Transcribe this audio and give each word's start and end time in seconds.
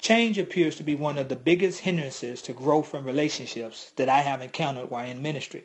Change 0.00 0.38
appears 0.38 0.76
to 0.76 0.82
be 0.82 0.94
one 0.94 1.18
of 1.18 1.28
the 1.28 1.36
biggest 1.36 1.80
hindrances 1.80 2.42
to 2.42 2.52
growth 2.52 2.94
in 2.94 3.04
relationships 3.04 3.92
that 3.96 4.08
I 4.08 4.20
have 4.20 4.42
encountered 4.42 4.90
while 4.90 5.08
in 5.08 5.22
ministry. 5.22 5.64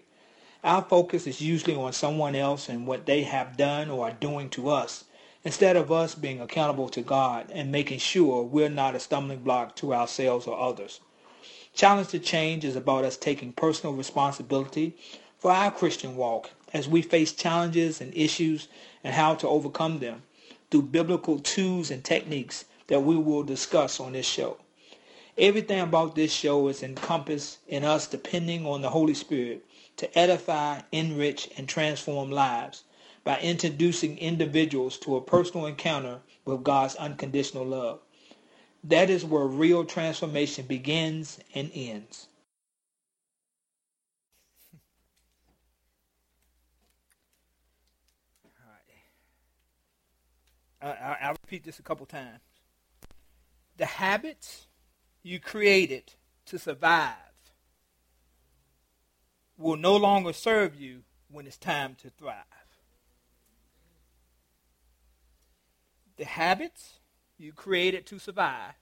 Our 0.64 0.82
focus 0.84 1.28
is 1.28 1.42
usually 1.42 1.76
on 1.76 1.94
someone 1.94 2.36
else 2.36 2.70
and 2.70 2.88
what 2.88 3.06
they 3.06 3.24
have 3.24 3.58
done 3.58 3.90
or 3.90 4.08
are 4.08 4.14
doing 4.14 4.50
to 4.52 4.70
us, 4.70 5.04
instead 5.44 5.76
of 5.76 5.92
us 5.92 6.16
being 6.16 6.40
accountable 6.40 6.88
to 6.90 7.02
God 7.02 7.52
and 7.52 7.72
making 7.72 8.00
sure 8.00 8.44
we're 8.44 8.70
not 8.70 8.96
a 8.96 9.00
stumbling 9.00 9.40
block 9.40 9.76
to 9.78 9.94
ourselves 9.94 10.48
or 10.48 10.60
others. 10.60 11.02
Challenge 11.74 12.10
to 12.10 12.20
Change 12.20 12.64
is 12.66 12.76
about 12.76 13.06
us 13.06 13.18
taking 13.18 13.54
personal 13.54 13.96
responsibility 13.96 14.96
for 15.40 15.52
our 15.52 15.72
Christian 15.72 16.16
walk 16.16 16.52
as 16.74 16.88
we 16.88 17.02
face 17.02 17.34
challenges 17.34 18.02
and 18.02 18.16
issues 18.16 18.68
and 19.04 19.14
how 19.14 19.36
to 19.36 19.48
overcome 19.48 20.00
them 20.00 20.24
through 20.70 20.84
biblical 20.84 21.40
tools 21.40 21.92
and 21.92 22.04
techniques 22.04 22.66
that 22.92 23.00
we 23.00 23.16
will 23.16 23.42
discuss 23.42 24.02
on 24.02 24.12
this 24.12 24.26
show. 24.26 24.58
Everything 25.38 25.80
about 25.80 26.14
this 26.14 26.30
show 26.30 26.68
is 26.68 26.84
encompassed 26.84 27.60
in 27.70 27.86
us 27.86 28.06
depending 28.06 28.66
on 28.66 28.82
the 28.82 28.90
Holy 28.90 29.14
Spirit 29.14 29.66
to 29.96 30.20
edify, 30.20 30.82
enrich, 30.92 31.50
and 31.56 31.70
transform 31.70 32.32
lives 32.32 32.84
by 33.24 33.40
introducing 33.40 34.18
individuals 34.18 34.98
to 34.98 35.16
a 35.16 35.22
personal 35.22 35.68
encounter 35.68 36.20
with 36.44 36.66
God's 36.66 36.96
unconditional 36.96 37.66
love. 37.66 38.02
That 38.84 39.10
is 39.10 39.24
where 39.24 39.46
real 39.46 39.86
transformation 39.86 40.66
begins 40.66 41.40
and 41.56 41.72
ends. 41.74 42.28
All 50.84 50.90
right. 50.90 51.18
I'll 51.22 51.38
repeat 51.42 51.64
this 51.64 51.80
a 51.80 51.84
couple 51.84 52.06
times 52.06 52.42
the 53.82 53.88
habits 53.88 54.68
you 55.24 55.40
created 55.40 56.14
to 56.46 56.60
survive 56.60 57.16
will 59.58 59.76
no 59.76 59.98
longer 59.98 60.34
serve 60.34 60.80
you 60.80 61.02
when 61.32 61.48
it's 61.48 61.58
time 61.58 61.96
to 61.96 62.12
thrive. 62.12 62.36
The 66.18 66.26
habits 66.26 67.00
you 67.40 67.54
created 67.54 68.06
to 68.06 68.20
survive 68.20 68.76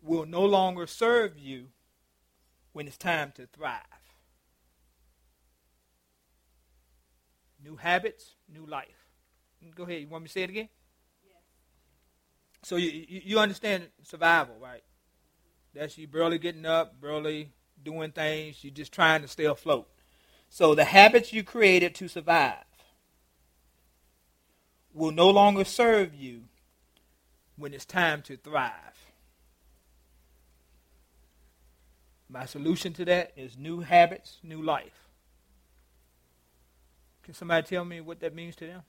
will 0.00 0.24
no 0.24 0.46
longer 0.46 0.86
serve 0.86 1.38
you 1.38 1.66
when 2.72 2.86
it's 2.86 2.96
time 2.96 3.32
to 3.32 3.46
thrive. 3.46 3.82
New 7.62 7.76
habits, 7.76 8.36
new 8.48 8.64
life. 8.64 9.10
Go 9.74 9.82
ahead. 9.82 10.00
You 10.00 10.08
want 10.08 10.24
me 10.24 10.28
to 10.28 10.32
say 10.32 10.44
it 10.44 10.48
again? 10.48 10.70
So 12.62 12.76
you, 12.76 13.06
you, 13.08 13.38
understand 13.38 13.88
survival, 14.04 14.54
right? 14.60 14.82
That's 15.74 15.98
you 15.98 16.06
barely 16.06 16.38
getting 16.38 16.64
up, 16.64 17.00
barely 17.00 17.50
doing 17.82 18.12
things. 18.12 18.62
You're 18.62 18.72
just 18.72 18.92
trying 18.92 19.22
to 19.22 19.28
stay 19.28 19.44
afloat. 19.44 19.88
So 20.48 20.74
the 20.74 20.84
habits 20.84 21.32
you 21.32 21.42
created 21.42 21.94
to 21.96 22.08
survive 22.08 22.64
will 24.92 25.10
no 25.10 25.30
longer 25.30 25.64
serve 25.64 26.14
you 26.14 26.42
when 27.56 27.74
it's 27.74 27.84
time 27.84 28.22
to 28.22 28.36
thrive. 28.36 28.72
My 32.28 32.46
solution 32.46 32.92
to 32.94 33.04
that 33.06 33.32
is 33.36 33.58
new 33.58 33.80
habits, 33.80 34.38
new 34.42 34.62
life. 34.62 35.08
Can 37.22 37.34
somebody 37.34 37.66
tell 37.66 37.84
me 37.84 38.00
what 38.00 38.20
that 38.20 38.34
means 38.34 38.56
to 38.56 38.66
them? 38.66 38.82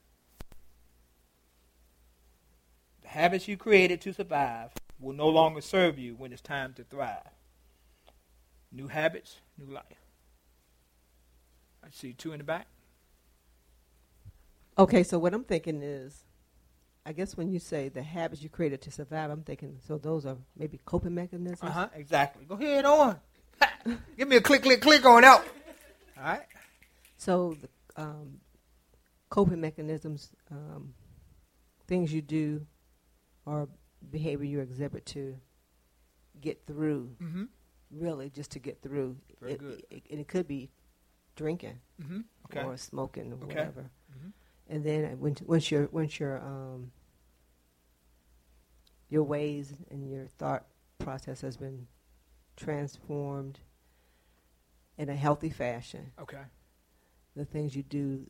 The 3.04 3.10
habits 3.10 3.48
you 3.48 3.58
created 3.58 4.02
to 4.02 4.14
survive 4.14 4.72
will 5.00 5.14
no 5.14 5.30
longer 5.30 5.62
serve 5.62 6.00
you 6.00 6.16
when 6.16 6.32
it's 6.32 6.42
time 6.42 6.74
to 6.76 6.84
thrive. 6.84 7.30
New 8.72 8.88
habits, 8.88 9.40
new 9.58 9.72
life. 9.72 9.84
I 11.84 11.90
see 11.92 12.14
two 12.14 12.32
in 12.32 12.40
the 12.40 12.44
back. 12.44 12.68
Okay, 14.78 15.04
so 15.04 15.20
what 15.20 15.34
I'm 15.34 15.44
thinking 15.44 15.84
is, 15.84 16.24
I 17.06 17.12
guess 17.12 17.38
when 17.38 17.52
you 17.52 17.60
say 17.60 17.90
the 17.90 18.02
habits 18.02 18.42
you 18.42 18.50
created 18.50 18.82
to 18.84 18.92
survive, 18.92 19.30
I'm 19.30 19.44
thinking 19.44 19.78
so 19.86 19.98
those 19.98 20.26
are 20.26 20.38
maybe 20.58 20.80
coping 20.86 21.14
mechanisms. 21.14 21.62
Uh 21.62 21.72
huh. 21.72 21.90
Exactly. 21.94 22.46
Go 22.46 22.56
ahead 22.56 22.86
on. 22.86 23.20
Give 24.18 24.28
me 24.28 24.38
a 24.38 24.42
click, 24.42 24.64
click, 24.64 24.82
click 24.82 25.06
on 25.06 25.24
out. 25.24 25.46
All 26.18 26.24
right. 26.24 26.46
So 27.18 27.56
the 27.60 28.02
um, 28.02 28.40
coping 29.30 29.60
mechanisms, 29.60 30.32
um, 30.50 30.94
things 31.86 32.14
you 32.14 32.22
do 32.22 32.66
or 33.46 33.70
behavior 34.10 34.46
you 34.46 34.60
exhibit 34.60 35.06
to 35.08 35.36
get 36.42 36.66
through. 36.66 37.16
Mm-hmm. 37.22 37.44
Really, 37.92 38.30
just 38.30 38.52
to 38.52 38.60
get 38.60 38.82
through. 38.82 39.18
Very 39.40 39.54
it, 39.54 39.60
good. 39.60 39.84
It, 39.92 40.04
and 40.10 40.20
it 40.20 40.28
could 40.28 40.48
be 40.48 40.72
drinking 41.36 41.80
Mm-hmm. 42.02 42.22
Okay. 42.46 42.64
or 42.66 42.76
smoking 42.78 43.32
or 43.32 43.36
Okay. 43.36 43.46
whatever. 43.48 43.90
Mhm. 44.12 44.32
And 44.68 44.84
then 44.84 45.20
when, 45.20 45.36
once 45.46 45.70
your 45.72 45.88
once 45.92 46.20
your 46.20 46.40
um, 46.40 46.92
your 49.10 49.24
ways 49.24 49.74
and 49.92 50.10
your 50.10 50.28
thought 50.28 50.66
process 51.00 51.42
has 51.42 51.58
been 51.58 51.88
transformed 52.56 53.60
in 54.98 55.10
a 55.10 55.16
healthy 55.16 55.50
fashion, 55.50 56.12
Okay. 56.20 56.42
the 57.36 57.46
things 57.46 57.76
you 57.76 57.84
do 57.84 58.30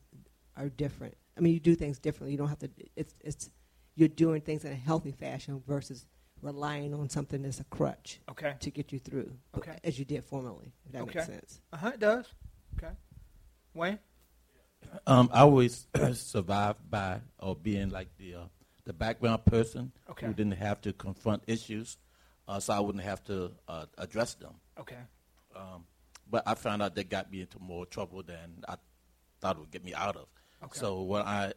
are 0.56 0.70
different. 0.70 1.16
I 1.38 1.42
mean, 1.42 1.54
you 1.54 1.60
do 1.60 1.76
things 1.76 2.00
differently. 2.00 2.32
You 2.32 2.38
don't 2.38 2.50
have 2.50 2.60
to. 2.60 2.70
It's 2.96 3.16
it's 3.22 3.50
you're 3.96 4.08
doing 4.08 4.42
things 4.42 4.66
in 4.66 4.72
a 4.72 4.76
healthy 4.76 5.12
fashion 5.12 5.62
versus 5.68 6.06
relying 6.42 6.94
on 6.94 7.10
something 7.10 7.42
that's 7.42 7.60
a 7.60 7.64
crutch 7.66 8.20
Okay. 8.30 8.56
to 8.60 8.70
get 8.72 8.92
you 8.92 9.00
through. 9.00 9.32
Okay. 9.58 9.78
As 9.84 9.98
you 9.98 10.06
did 10.06 10.24
formerly, 10.26 10.74
if 10.86 10.92
that 10.92 11.02
Okay. 11.04 11.20
makes 11.20 11.28
sense. 11.28 11.62
Uh 11.72 11.78
huh. 11.78 11.92
It 11.94 12.00
does. 12.00 12.26
Okay. 12.78 12.94
Wayne. 13.74 14.00
Um, 15.08 15.30
I 15.32 15.42
always 15.42 15.88
survived 16.14 16.80
by 16.90 17.22
or 17.40 17.56
being 17.56 17.90
like 17.90 18.10
the 18.18 18.36
uh, 18.36 18.44
the 18.86 18.94
background 18.94 19.46
person 19.46 19.92
Okay. 20.10 20.28
who 20.28 20.34
didn't 20.34 20.54
have 20.58 20.82
to 20.82 20.92
confront 20.92 21.44
issues, 21.48 21.98
uh, 22.48 22.60
so 22.60 22.74
I 22.74 22.80
wouldn't 22.82 23.04
have 23.04 23.24
to 23.26 23.52
uh, 23.68 23.86
address 23.98 24.34
them. 24.34 24.56
Okay. 24.80 24.98
Um, 25.56 25.86
but 26.30 26.44
I 26.46 26.56
found 26.56 26.82
out 26.82 26.96
that 26.96 27.10
got 27.10 27.32
me 27.32 27.42
into 27.42 27.60
more 27.60 27.86
trouble 27.86 28.24
than 28.24 28.64
I 28.68 28.76
thought 29.40 29.56
it 29.56 29.60
would 29.60 29.72
get 29.72 29.86
me 29.86 29.94
out 29.94 30.18
of. 30.18 30.26
Okay. 30.64 30.80
So 30.80 31.02
what 31.02 31.26
I 31.26 31.54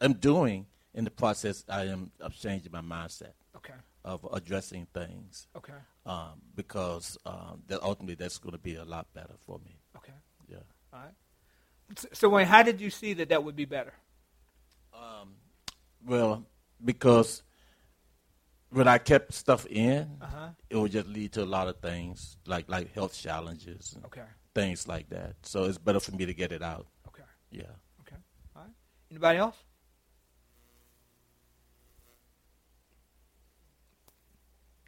am 0.01 0.15
doing 0.15 0.67
in 0.95 1.05
the 1.05 1.11
process, 1.11 1.65
I 1.69 1.85
am 1.85 2.11
of 2.21 2.35
changing 2.35 2.73
my 2.73 2.81
mindset 2.81 3.35
Okay. 3.57 3.75
of 4.05 4.27
addressing 4.33 4.87
things 4.93 5.47
Okay. 5.57 5.75
um, 6.07 6.41
because 6.55 7.19
um, 7.27 7.63
that 7.69 7.83
ultimately 7.83 8.15
that's 8.17 8.39
going 8.39 8.53
to 8.53 8.59
be 8.59 8.77
a 8.77 8.85
lot 8.85 9.07
better 9.15 9.35
for 9.47 9.59
me. 9.65 9.79
Okay. 9.97 10.13
Yeah. 10.49 10.59
All 10.93 11.01
right. 11.01 11.15
So, 11.97 12.09
so 12.13 12.29
Wayne, 12.29 12.47
how 12.47 12.63
did 12.63 12.81
you 12.81 12.91
see 12.91 13.13
that 13.15 13.29
that 13.29 13.45
would 13.45 13.57
be 13.57 13.65
better? 13.67 13.95
Well, 16.05 16.45
because 16.85 17.43
when 18.71 18.89
I 18.89 18.99
kept 18.99 19.33
stuff 19.35 19.67
in, 19.67 20.17
Uh 20.21 20.27
huh. 20.27 20.49
it 20.71 20.77
would 20.77 20.93
just 20.93 21.07
lead 21.09 21.33
to 21.33 21.43
a 21.43 21.45
lot 21.45 21.69
of 21.69 21.77
things 21.81 22.39
like 22.47 22.69
like 22.69 22.93
health 22.95 23.15
challenges 23.15 23.93
and 23.95 24.05
Okay. 24.07 24.25
things 24.55 24.89
like 24.89 25.09
that. 25.11 25.35
So 25.43 25.65
it's 25.65 25.79
better 25.79 26.01
for 26.01 26.13
me 26.13 26.27
to 26.27 26.35
get 26.35 26.53
it 26.53 26.63
out. 26.63 26.87
Okay. 27.09 27.25
Yeah. 27.51 27.75
Okay. 28.01 28.17
All 28.57 28.63
right. 28.63 28.73
Anybody 29.11 29.39
else? 29.39 29.57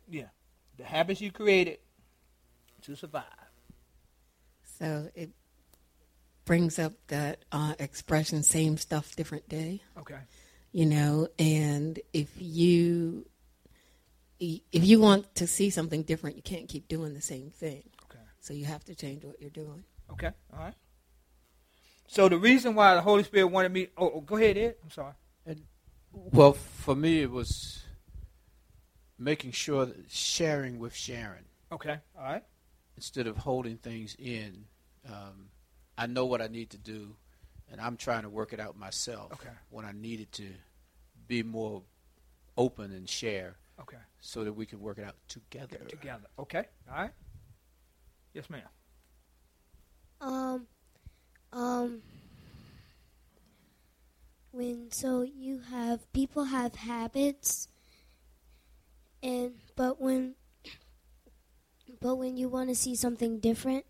Yeah. 0.08 0.28
The 0.76 0.84
habits 0.84 1.20
you 1.20 1.30
created 1.30 1.78
to 2.82 2.96
survive. 2.96 3.24
So 4.78 5.08
it 5.14 5.30
brings 6.44 6.78
up 6.78 6.94
that 7.08 7.44
uh, 7.52 7.74
expression, 7.78 8.42
same 8.42 8.76
stuff, 8.76 9.14
different 9.14 9.48
day. 9.48 9.82
Okay. 9.98 10.18
You 10.72 10.86
know, 10.86 11.28
and 11.38 12.00
if 12.12 12.30
you 12.38 13.26
if 14.40 14.84
you 14.84 14.98
want 14.98 15.32
to 15.36 15.46
see 15.46 15.70
something 15.70 16.02
different, 16.02 16.34
you 16.34 16.42
can't 16.42 16.68
keep 16.68 16.88
doing 16.88 17.14
the 17.14 17.20
same 17.20 17.50
thing. 17.50 17.84
Okay. 18.10 18.24
So 18.40 18.52
you 18.52 18.64
have 18.64 18.82
to 18.84 18.94
change 18.94 19.24
what 19.24 19.40
you're 19.40 19.50
doing. 19.50 19.84
Okay. 20.10 20.30
All 20.52 20.58
right. 20.58 20.74
So 22.08 22.28
the 22.28 22.38
reason 22.38 22.74
why 22.74 22.94
the 22.94 23.02
Holy 23.02 23.22
Spirit 23.22 23.46
wanted 23.46 23.72
me. 23.72 23.88
Oh, 23.96 24.10
oh, 24.16 24.20
go 24.20 24.36
ahead, 24.36 24.58
Ed. 24.58 24.74
I'm 24.82 24.90
sorry. 24.90 25.12
Well, 26.12 26.52
for 26.52 26.94
me, 26.94 27.22
it 27.22 27.30
was 27.30 27.84
making 29.24 29.52
sure 29.52 29.86
that 29.86 30.10
sharing 30.10 30.78
with 30.78 30.94
Sharon 30.94 31.44
Okay. 31.70 31.98
All 32.16 32.24
right. 32.24 32.42
instead 32.96 33.26
of 33.26 33.36
holding 33.38 33.76
things 33.78 34.14
in. 34.18 34.64
Um, 35.08 35.48
I 35.96 36.06
know 36.06 36.26
what 36.26 36.40
I 36.42 36.46
need 36.48 36.70
to 36.70 36.78
do, 36.78 37.16
and 37.70 37.80
I'm 37.80 37.96
trying 37.96 38.22
to 38.22 38.28
work 38.28 38.52
it 38.52 38.60
out 38.60 38.76
myself. 38.78 39.32
Okay. 39.32 39.50
When 39.70 39.84
I 39.84 39.92
needed 39.92 40.30
to 40.32 40.48
be 41.26 41.42
more 41.42 41.82
open 42.56 42.92
and 42.92 43.08
share, 43.08 43.56
Okay. 43.80 43.96
so 44.20 44.44
that 44.44 44.52
we 44.52 44.66
can 44.66 44.80
work 44.80 44.98
it 44.98 45.04
out 45.04 45.16
together. 45.28 45.78
Together. 45.88 46.26
Okay. 46.38 46.64
All 46.90 46.96
right. 47.02 47.10
Yes, 48.34 48.48
ma'am. 48.50 48.68
Um, 50.20 50.66
um, 51.52 52.02
when 54.52 54.90
so 54.92 55.22
you 55.22 55.60
have 55.70 56.10
people 56.12 56.44
have 56.44 56.74
habits, 56.76 57.68
and 59.22 59.52
but 59.76 60.00
when 60.00 60.34
but 62.00 62.16
when 62.16 62.36
you 62.36 62.48
want 62.48 62.68
to 62.68 62.74
see 62.74 62.94
something 62.94 63.38
different 63.38 63.84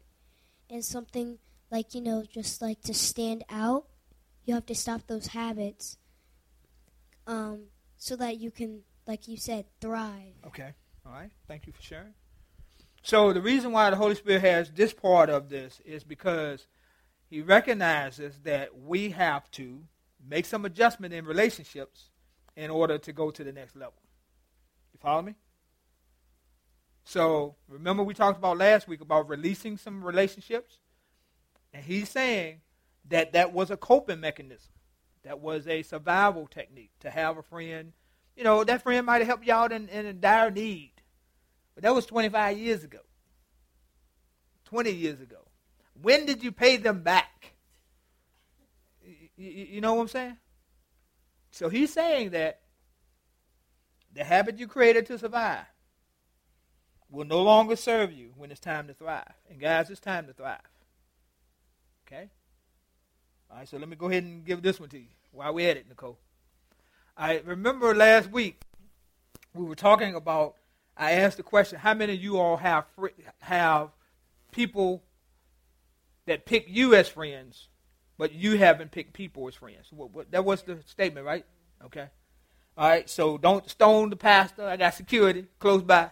and 0.69 0.85
something 0.85 1.39
like 1.71 1.95
you 1.95 2.01
know 2.01 2.25
just 2.31 2.61
like 2.61 2.83
to 2.83 2.95
stand 2.95 3.45
out, 3.49 3.87
you 4.45 4.55
have 4.55 4.67
to 4.67 4.75
stop 4.75 5.07
those 5.07 5.29
habits. 5.29 5.97
Um, 7.27 7.67
so 8.03 8.17
that 8.17 8.39
you 8.39 8.51
can, 8.51 8.81
like 9.07 9.29
you 9.29 9.37
said, 9.37 9.65
thrive. 9.81 10.35
Okay. 10.45 10.73
All 11.07 11.13
right. 11.13 11.31
Thank 11.47 11.69
you 11.69 11.73
for 11.73 11.81
sharing. 11.81 12.15
So 13.03 13.33
the 13.33 13.41
reason 13.41 13.71
why 13.71 13.91
the 13.91 13.97
Holy 13.97 14.17
Spirit 14.17 14.41
has 14.41 14.73
this 14.73 14.93
part 14.93 15.31
of 15.31 15.49
this 15.49 15.81
is 15.85 16.03
because 16.03 16.67
he 17.31 17.43
recognizes 17.43 18.41
that 18.41 18.77
we 18.77 19.11
have 19.11 19.49
to 19.53 19.85
make 20.29 20.47
some 20.47 20.65
adjustment 20.65 21.15
in 21.15 21.25
relationships 21.25 22.11
in 22.57 22.71
order 22.71 22.99
to 22.99 23.13
go 23.13 23.31
to 23.31 23.45
the 23.45 23.53
next 23.53 23.77
level. 23.77 24.02
Follow 25.03 25.23
me? 25.23 25.35
So 27.05 27.57
remember 27.69 28.05
we 28.05 28.15
talked 28.15 28.39
about 28.39 28.57
last 28.57 28.87
week 28.87 29.01
about 29.01 29.29
releasing 29.29 29.77
some 29.77 30.05
relationships? 30.05 30.79
And 31.75 31.85
he's 31.85 32.09
saying 32.09 32.61
that 33.09 33.33
that 33.33 33.53
was 33.53 33.73
a 33.73 33.77
coping 33.77 34.21
mechanism. 34.21 34.71
That 35.25 35.41
was 35.41 35.67
a 35.67 35.83
survival 35.83 36.47
technique 36.47 36.93
to 37.01 37.11
have 37.11 37.37
a 37.37 37.43
friend. 37.43 37.93
You 38.37 38.45
know, 38.45 38.63
that 38.63 38.83
friend 38.83 39.05
might 39.05 39.19
have 39.19 39.27
helped 39.27 39.47
you 39.47 39.53
out 39.53 39.73
in, 39.73 39.89
in 39.89 40.07
a 40.07 40.13
dire 40.13 40.51
need. 40.51 40.93
But 41.75 41.83
that 41.83 41.95
was 41.95 42.07
25 42.07 42.57
years 42.59 42.85
ago. 42.85 43.01
20 44.67 44.91
years 44.93 45.21
ago. 45.21 45.39
When 46.01 46.27
did 46.27 46.45
you 46.45 46.53
pay 46.53 46.77
them 46.77 47.03
back? 47.03 47.55
You 49.37 49.81
know 49.81 49.95
what 49.95 50.03
I'm 50.03 50.09
saying? 50.09 50.37
So 51.51 51.69
he's 51.69 51.93
saying 51.93 52.31
that 52.31 52.61
the 54.15 54.25
habit 54.25 54.59
you 54.59 54.67
created 54.67 55.07
to 55.07 55.19
survive 55.19 55.65
will 57.11 57.27
no 57.27 57.43
longer 57.43 57.77
serve 57.77 58.13
you 58.13 58.33
when 58.37 58.51
it's 58.51 58.61
time 58.61 58.87
to 58.89 58.95
thrive. 58.95 59.33
And 59.51 59.61
guys, 59.61 59.91
it's 59.91 60.01
time 60.01 60.27
to 60.27 60.33
thrive. 60.33 60.61
Okay? 62.07 62.29
All 63.51 63.59
right, 63.59 63.69
so 63.69 63.77
let 63.77 63.89
me 63.89 63.97
go 63.97 64.09
ahead 64.09 64.25
and 64.25 64.45
give 64.45 64.63
this 64.63 64.81
one 64.81 64.89
to 64.91 64.99
you 64.99 65.09
while 65.31 65.53
we're 65.53 65.71
at 65.71 65.77
it, 65.77 65.89
Nicole. 65.89 66.19
I 67.17 67.41
remember 67.45 67.95
last 67.95 68.31
week 68.31 68.63
we 69.55 69.65
were 69.65 69.75
talking 69.75 70.15
about. 70.15 70.57
I 70.97 71.13
asked 71.13 71.37
the 71.37 71.43
question: 71.43 71.79
How 71.79 71.95
many 71.95 72.15
of 72.15 72.23
you 72.23 72.39
all 72.39 72.57
have 72.57 72.87
fr- 72.97 73.09
have 73.41 73.91
people 74.51 75.03
that 76.27 76.47
pick 76.47 76.67
you 76.69 76.95
as 76.95 77.09
friends, 77.09 77.69
but 78.17 78.33
you 78.33 78.57
haven't 78.57 78.91
picked 78.91 79.13
people 79.13 79.47
as 79.49 79.55
friends? 79.55 79.89
What, 79.91 80.11
what, 80.13 80.31
that 80.31 80.45
was 80.45 80.63
the 80.63 80.79
statement, 80.87 81.27
right? 81.27 81.45
Okay. 81.85 82.09
All 82.77 82.89
right. 82.89 83.09
So 83.09 83.39
don't 83.39 83.69
stone 83.69 84.11
the 84.11 84.17
pastor. 84.17 84.67
I 84.67 84.77
got 84.77 84.95
security 84.95 85.47
close 85.59 85.83
by. 85.83 86.11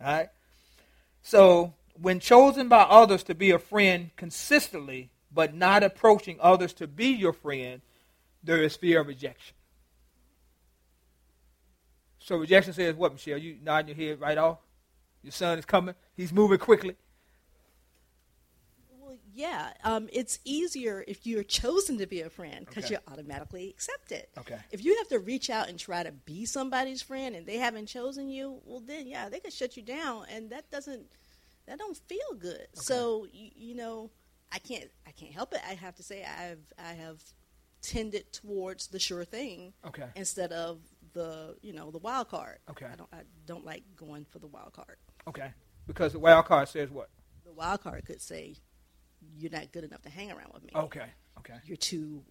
All 0.00 0.06
right. 0.06 0.28
So 1.22 1.74
when 2.00 2.20
chosen 2.20 2.68
by 2.68 2.82
others 2.82 3.22
to 3.24 3.34
be 3.34 3.50
a 3.50 3.58
friend 3.58 4.10
consistently, 4.16 5.10
but 5.32 5.54
not 5.54 5.82
approaching 5.82 6.38
others 6.40 6.72
to 6.74 6.86
be 6.86 7.08
your 7.08 7.32
friend, 7.32 7.80
there 8.42 8.62
is 8.62 8.76
fear 8.76 9.00
of 9.00 9.08
rejection. 9.08 9.54
So 12.18 12.36
rejection 12.36 12.72
says 12.72 12.94
what, 12.94 13.12
Michelle? 13.12 13.38
You 13.38 13.56
nodding 13.62 13.96
your 13.96 14.08
head 14.08 14.20
right 14.20 14.38
off? 14.38 14.58
Your 15.22 15.32
son 15.32 15.58
is 15.58 15.64
coming. 15.64 15.94
He's 16.16 16.32
moving 16.32 16.58
quickly. 16.58 16.96
Yeah, 19.36 19.72
um, 19.84 20.08
it's 20.12 20.38
easier 20.44 21.04
if 21.06 21.26
you're 21.26 21.42
chosen 21.44 21.98
to 21.98 22.06
be 22.06 22.22
a 22.22 22.30
friend 22.30 22.64
because 22.64 22.84
Okay. 22.84 22.94
you're 22.94 23.12
automatically 23.12 23.68
accepted. 23.68 24.26
Okay. 24.38 24.58
If 24.70 24.82
you 24.82 24.96
have 24.96 25.08
to 25.08 25.18
reach 25.18 25.50
out 25.50 25.68
and 25.68 25.78
try 25.78 26.02
to 26.02 26.10
be 26.12 26.46
somebody's 26.46 27.02
friend 27.02 27.36
and 27.36 27.46
they 27.46 27.58
haven't 27.58 27.86
chosen 27.86 28.30
you, 28.30 28.60
well, 28.64 28.80
then 28.80 29.06
yeah, 29.06 29.28
they 29.28 29.38
could 29.40 29.52
shut 29.52 29.76
you 29.76 29.82
down, 29.82 30.24
and 30.30 30.48
that 30.50 30.70
doesn't 30.70 31.12
that 31.66 31.78
don't 31.78 31.96
feel 32.08 32.34
good. 32.38 32.66
So 32.72 33.26
you, 33.30 33.50
you 33.54 33.74
know, 33.74 34.10
I 34.50 34.58
can't 34.58 34.88
I 35.06 35.10
can't 35.10 35.32
help 35.32 35.52
it. 35.52 35.60
I 35.68 35.74
have 35.74 35.94
to 35.96 36.02
say 36.02 36.24
I've 36.24 36.72
I 36.78 36.94
have 36.94 37.22
tended 37.82 38.32
towards 38.32 38.86
the 38.88 38.98
sure 38.98 39.24
thing 39.24 39.74
Okay. 39.86 40.06
instead 40.16 40.50
of 40.52 40.80
the 41.12 41.56
you 41.60 41.74
know 41.74 41.90
the 41.90 41.98
wild 41.98 42.28
card. 42.30 42.58
Okay. 42.70 42.86
I 42.90 42.96
don't 42.96 43.10
I 43.12 43.18
don't 43.44 43.66
like 43.66 43.82
going 43.96 44.24
for 44.24 44.38
the 44.38 44.46
wild 44.46 44.72
card. 44.72 44.96
Okay. 45.28 45.50
Because 45.86 46.12
the 46.14 46.18
wild 46.20 46.46
card 46.46 46.68
says 46.68 46.90
what? 46.90 47.10
The 47.44 47.52
wild 47.52 47.82
card 47.82 48.04
could 48.06 48.20
say 48.22 48.56
you're 49.38 49.50
not 49.50 49.72
good 49.72 49.84
enough 49.84 50.02
to 50.02 50.10
hang 50.10 50.30
around 50.30 50.52
with 50.52 50.62
me. 50.64 50.70
Okay. 50.74 51.06
Okay. 51.38 51.54
You're 51.64 51.76
too 51.76 52.22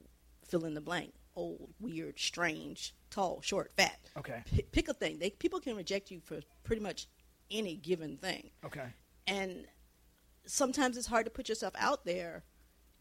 fill 0.46 0.66
in 0.66 0.74
the 0.74 0.82
blank. 0.82 1.14
Old, 1.36 1.74
weird, 1.80 2.18
strange, 2.20 2.94
tall, 3.10 3.42
short, 3.42 3.72
fat. 3.76 4.00
Okay. 4.18 4.42
P- 4.46 4.62
pick 4.72 4.88
a 4.88 4.94
thing. 4.94 5.20
They 5.20 5.30
people 5.32 5.60
can 5.60 5.76
reject 5.76 6.10
you 6.12 6.22
for 6.24 6.40
pretty 6.64 6.82
much 6.82 7.08
any 7.52 7.76
given 7.76 8.18
thing, 8.18 8.50
Okay. 8.66 8.88
and 9.28 9.68
sometimes 10.46 10.96
it's 10.98 11.08
hard 11.08 11.26
to 11.26 11.32
put 11.32 11.48
yourself 11.50 11.74
out 11.78 12.06
there 12.06 12.44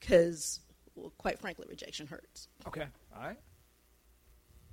because, 0.00 0.60
well, 0.96 1.12
quite 1.16 1.38
frankly, 1.38 1.64
rejection 1.68 2.06
hurts. 2.08 2.48
Okay. 2.66 2.86
All 3.16 3.22
right. 3.22 3.38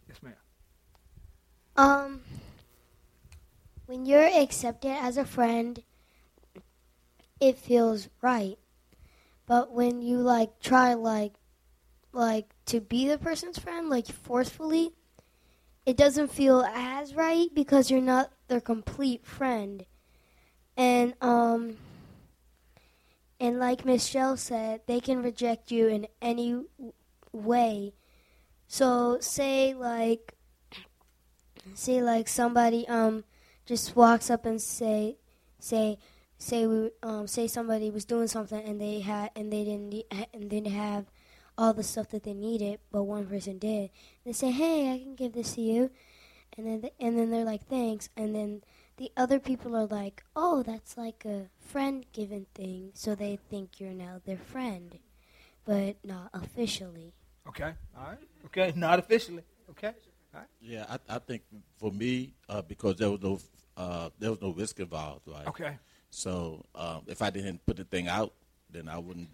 Yes, 0.10 0.18
ma'am. 0.24 0.34
Um, 1.78 2.22
when 3.86 4.06
you're 4.06 4.26
accepted 4.26 4.92
as 4.92 5.18
a 5.18 5.24
friend, 5.26 5.84
it 7.40 7.58
feels 7.58 8.10
right. 8.22 8.58
But 9.52 9.74
when 9.74 10.02
you 10.02 10.20
like 10.20 10.62
try 10.62 10.94
like 10.94 11.34
like 12.14 12.56
to 12.68 12.80
be 12.80 13.10
the 13.10 13.18
person's 13.18 13.60
friend 13.60 13.90
like 13.90 14.08
forcefully, 14.08 14.92
it 15.86 15.98
doesn't 15.98 16.32
feel 16.32 16.62
as 16.64 17.14
right 17.16 17.50
because 17.54 17.92
you're 17.92 18.00
not 18.00 18.32
their 18.48 18.62
complete 18.62 19.26
friend. 19.26 19.86
And 20.78 21.16
um 21.20 21.76
and 23.42 23.60
like 23.60 23.84
Michelle 23.84 24.38
said, 24.38 24.84
they 24.88 25.02
can 25.02 25.22
reject 25.22 25.70
you 25.70 25.90
in 25.90 26.08
any 26.22 26.64
way. 27.34 27.92
So 28.70 29.18
say 29.20 29.74
like 29.74 30.34
say 31.74 32.02
like 32.02 32.30
somebody 32.30 32.88
um 32.88 33.26
just 33.66 33.98
walks 33.98 34.30
up 34.30 34.46
and 34.46 34.62
say 34.62 35.18
say 35.60 35.98
say 36.42 36.66
we 36.66 36.90
um 37.04 37.28
say 37.28 37.48
somebody 37.48 37.90
was 37.90 38.06
doing 38.06 38.28
something 38.28 38.64
and 38.64 38.82
they 38.82 39.00
had 39.00 39.30
and 39.36 39.52
they 39.54 39.64
didn't 39.64 39.90
need, 39.90 40.06
and 40.34 40.50
didn't 40.50 40.72
have 40.74 41.06
all 41.58 41.74
the 41.74 41.84
stuff 41.84 42.10
that 42.10 42.24
they 42.24 42.34
needed 42.34 42.80
but 42.92 43.04
one 43.04 43.26
person 43.28 43.58
did 43.60 43.90
they 44.26 44.34
say 44.34 44.50
hey 44.52 44.92
i 44.92 44.98
can 44.98 45.16
give 45.16 45.34
this 45.34 45.54
to 45.54 45.62
you 45.62 45.92
and 46.58 46.66
then 46.66 46.82
th- 46.82 46.94
and 47.00 47.18
then 47.18 47.30
they're 47.30 47.46
like 47.46 47.68
thanks 47.68 48.10
and 48.18 48.34
then 48.34 48.62
the 48.98 49.12
other 49.16 49.40
people 49.40 49.76
are 49.76 49.86
like 49.86 50.24
oh 50.36 50.64
that's 50.64 50.98
like 50.98 51.24
a 51.26 51.48
friend 51.60 52.06
given 52.12 52.46
thing 52.56 52.90
so 52.94 53.14
they 53.14 53.38
think 53.50 53.80
you're 53.80 53.92
now 53.94 54.20
their 54.26 54.38
friend 54.38 54.98
but 55.66 55.96
not 56.04 56.30
officially 56.34 57.14
Okay. 57.48 57.74
All 57.98 58.04
right. 58.06 58.18
Okay. 58.46 58.72
Not 58.78 59.00
officially. 59.00 59.44
Okay. 59.72 59.92
Yeah, 60.62 60.86
I, 60.88 61.16
I 61.16 61.20
think 61.20 61.42
for 61.78 61.92
me, 61.92 62.34
uh, 62.48 62.62
because 62.62 62.96
there 62.98 63.10
was 63.10 63.22
no 63.22 63.40
uh, 63.76 64.10
there 64.20 64.30
was 64.30 64.42
no 64.42 64.52
risk 64.52 64.80
involved, 64.80 65.28
right? 65.28 65.48
Okay. 65.48 65.78
So 66.12 66.66
um, 66.76 67.02
if 67.08 67.22
I 67.22 67.30
didn't 67.30 67.66
put 67.66 67.78
the 67.78 67.84
thing 67.86 68.08
out, 68.08 68.34
then 68.70 68.88
I 68.88 68.98
wouldn't. 69.00 69.30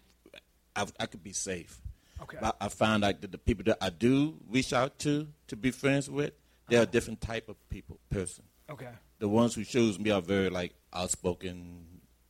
I, 0.76 0.86
I 1.00 1.06
could 1.08 1.24
be 1.24 1.34
safe. 1.34 1.82
Okay. 2.22 2.38
But 2.40 2.56
I 2.62 2.70
find 2.70 3.04
out 3.04 3.20
that 3.22 3.32
the 3.32 3.38
people 3.38 3.64
that 3.66 3.78
I 3.82 3.90
do 3.90 4.38
reach 4.50 4.74
out 4.74 4.98
to 5.00 5.28
to 5.48 5.56
be 5.56 5.72
friends 5.72 6.10
with, 6.10 6.34
they're 6.70 6.84
a 6.84 6.86
different 6.86 7.20
type 7.22 7.50
of 7.50 7.56
people 7.70 8.00
person. 8.10 8.44
Okay. 8.70 8.90
The 9.20 9.28
ones 9.28 9.56
who 9.56 9.64
choose 9.64 10.00
me 10.00 10.12
are 10.12 10.22
very 10.22 10.50
like 10.50 10.74
outspoken, 10.94 11.86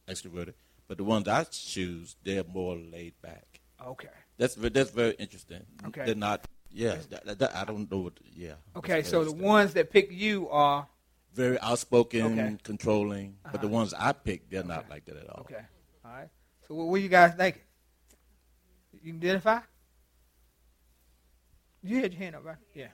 extroverted. 0.08 0.54
But 0.88 0.98
the 0.98 1.04
ones 1.04 1.28
I 1.28 1.44
choose, 1.46 2.16
they're 2.24 2.44
more 2.46 2.78
laid 2.78 3.14
back. 3.22 3.60
Okay. 3.86 4.08
That's 4.38 4.56
that's 4.56 4.92
very 4.92 5.12
interesting. 5.14 5.66
Okay. 5.88 6.06
They're 6.06 6.16
not. 6.16 6.46
Yeah, 6.70 6.98
that- 7.10 7.40
that- 7.40 7.56
I 7.56 7.64
don't 7.66 7.90
know 7.90 8.00
what. 8.00 8.14
Yeah. 8.36 8.54
Okay. 8.76 9.04
So 9.04 9.24
the 9.24 9.32
ones 9.32 9.74
that 9.74 9.90
pick 9.92 10.12
you 10.12 10.50
are 10.50 10.88
very 11.34 11.60
outspoken, 11.60 12.26
Okay. 12.40 12.58
controlling. 12.64 13.38
But 13.44 13.62
the 13.62 13.68
Uh-huh. 13.68 13.76
ones 13.76 13.94
I 13.94 14.12
pick, 14.14 14.50
they're 14.50 14.60
Okay. 14.62 14.68
not 14.68 14.90
like 14.90 15.06
that 15.06 15.18
at 15.18 15.30
all. 15.30 15.42
okay. 15.42 15.66
All 16.06 16.12
right. 16.12 16.30
So 16.68 16.76
what 16.76 16.88
were 16.88 16.98
you 16.98 17.10
guys 17.10 17.34
thinking? 17.36 17.62
You 18.94 19.00
can 19.14 19.18
identify. 19.22 19.60
You 21.84 22.02
had 22.02 22.14
your 22.14 22.20
hand 22.20 22.36
up, 22.36 22.44
right? 22.44 22.58
Yeah. 22.74 22.88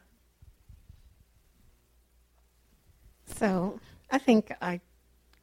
So 3.26 3.80
I 4.12 4.18
think 4.18 4.52
I 4.62 4.80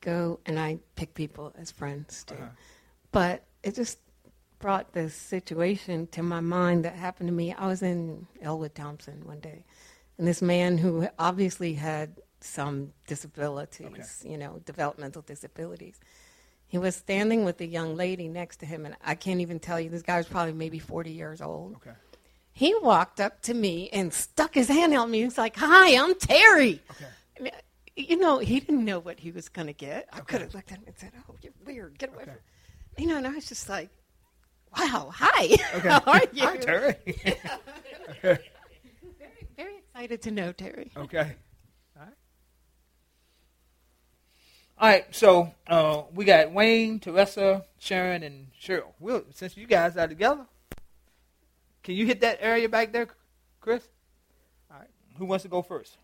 go 0.01 0.41
and 0.47 0.59
I 0.59 0.79
pick 0.97 1.15
people 1.15 1.53
as 1.59 1.71
friends 1.71 2.25
too. 2.25 2.35
Uh-huh. 2.35 2.49
But 3.13 3.45
it 3.63 3.75
just 3.75 3.99
brought 4.59 4.93
this 4.93 5.15
situation 5.15 6.07
to 6.09 6.23
my 6.23 6.41
mind 6.41 6.85
that 6.85 6.95
happened 6.95 7.29
to 7.29 7.33
me. 7.35 7.53
I 7.53 7.67
was 7.67 7.83
in 7.83 8.27
Ellwood 8.43 8.75
Thompson 8.75 9.27
one 9.27 9.41
day, 9.41 9.65
and 10.19 10.27
this 10.29 10.43
man 10.43 10.79
who 10.79 11.09
obviously 11.19 11.75
had 11.75 12.21
some 12.41 12.93
disabilities, 13.07 14.23
you 14.27 14.39
know, 14.39 14.61
developmental 14.65 15.23
disabilities. 15.23 15.99
He 16.67 16.79
was 16.79 16.95
standing 16.97 17.45
with 17.45 17.61
a 17.61 17.67
young 17.67 17.97
lady 17.97 18.29
next 18.29 18.59
to 18.59 18.67
him, 18.67 18.87
and 18.87 18.97
I 19.05 19.15
can't 19.17 19.41
even 19.41 19.59
tell 19.59 19.81
you, 19.81 19.91
this 19.91 20.03
guy 20.03 20.17
was 20.19 20.27
probably 20.29 20.53
maybe 20.53 20.79
40 20.79 21.11
years 21.11 21.41
old. 21.41 21.75
Okay. 21.77 21.91
He 22.53 22.75
walked 22.83 23.21
up 23.21 23.41
to 23.43 23.55
me 23.55 23.89
and 23.93 24.13
stuck 24.13 24.55
his 24.55 24.69
hand 24.69 24.93
out 24.95 25.09
me. 25.11 25.19
He 25.19 25.25
was 25.25 25.39
like, 25.39 25.57
Hi, 25.57 25.97
I'm 26.03 26.15
Terry. 26.15 26.81
Okay. 26.91 27.51
You 27.97 28.17
know, 28.17 28.39
he 28.39 28.61
didn't 28.61 28.85
know 28.85 28.99
what 28.99 29.19
he 29.21 29.31
was 29.31 29.49
going 29.49 29.67
to 29.67 29.73
get. 29.73 30.09
I 30.13 30.19
Okay. 30.19 30.25
could 30.27 30.41
have 30.43 30.55
looked 30.55 30.71
at 30.73 30.79
him 30.79 30.85
and 30.87 30.97
said, 30.99 31.13
Oh, 31.29 31.35
you're 31.43 31.53
weird. 31.67 31.99
Get 31.99 32.11
away 32.11 32.23
Okay. 32.23 32.33
from 32.33 32.41
me. 32.99 33.05
You 33.05 33.07
know, 33.09 33.17
and 33.19 33.27
I 33.27 33.31
was 33.31 33.47
just 33.47 33.69
like, 33.69 33.89
Wow, 34.79 35.11
hi. 35.13 35.57
Okay. 35.75 35.89
How 35.89 36.03
are 36.07 36.23
you? 36.33 36.47
Hi, 36.47 36.57
Terry. 36.59 36.95
Very, 38.23 38.39
very 39.57 39.77
excited 39.79 40.23
to 40.23 40.31
know 40.31 40.53
Terry. 40.53 40.93
Okay. 40.97 41.35
All 41.97 42.03
right. 42.05 42.15
All 44.81 44.89
right. 44.89 45.05
So 45.15 45.53
uh, 45.67 46.05
we 46.15 46.25
got 46.25 46.53
Wayne, 46.53 47.01
Teresa, 47.01 47.67
Sharon, 47.79 48.23
and 48.23 48.47
Cheryl. 48.59 48.95
We'll, 48.99 49.25
since 49.31 49.55
you 49.55 49.67
guys 49.67 49.95
are 49.99 50.09
together, 50.09 50.47
can 51.83 51.97
you 51.97 52.07
hit 52.07 52.23
that 52.23 52.39
area 52.41 52.67
back 52.67 52.91
there, 52.91 53.09
Chris? 53.61 53.87
All 54.71 54.79
right. 54.79 54.89
Who 55.19 55.27
wants 55.27 55.43
to 55.43 55.51
go 55.51 55.61
first? 55.61 55.99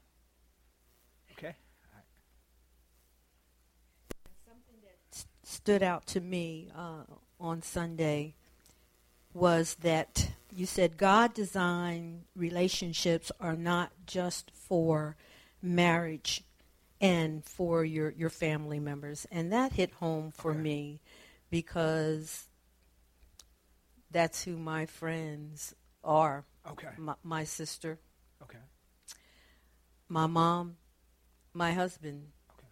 Okay. 1.32 1.54
Right. 1.94 2.04
Something 4.46 4.82
that 4.82 4.96
st- 5.10 5.26
stood 5.42 5.82
out 5.82 6.06
to 6.08 6.20
me 6.20 6.68
uh, 6.76 7.04
on 7.40 7.62
Sunday 7.62 8.34
was 9.32 9.76
that 9.80 10.32
you 10.54 10.66
said 10.66 10.98
God 10.98 11.32
designed 11.32 12.24
relationships 12.34 13.32
are 13.40 13.56
not 13.56 13.92
just 14.06 14.50
for 14.54 15.16
marriage 15.62 16.42
and 17.00 17.44
for 17.44 17.84
your, 17.84 18.10
your 18.10 18.30
family 18.30 18.80
members. 18.80 19.26
And 19.30 19.52
that 19.52 19.72
hit 19.72 19.90
home 19.92 20.30
for 20.30 20.52
Okay. 20.52 20.60
me 20.60 21.00
because 21.50 22.48
that's 24.10 24.44
who 24.44 24.56
my 24.56 24.86
friends 24.86 25.74
are. 26.02 26.44
Okay. 26.70 26.88
My, 26.96 27.14
my 27.22 27.44
sister, 27.44 27.98
Okay. 28.42 28.58
my 30.08 30.26
mom, 30.26 30.76
my 31.52 31.72
husband, 31.72 32.28
Okay. 32.58 32.68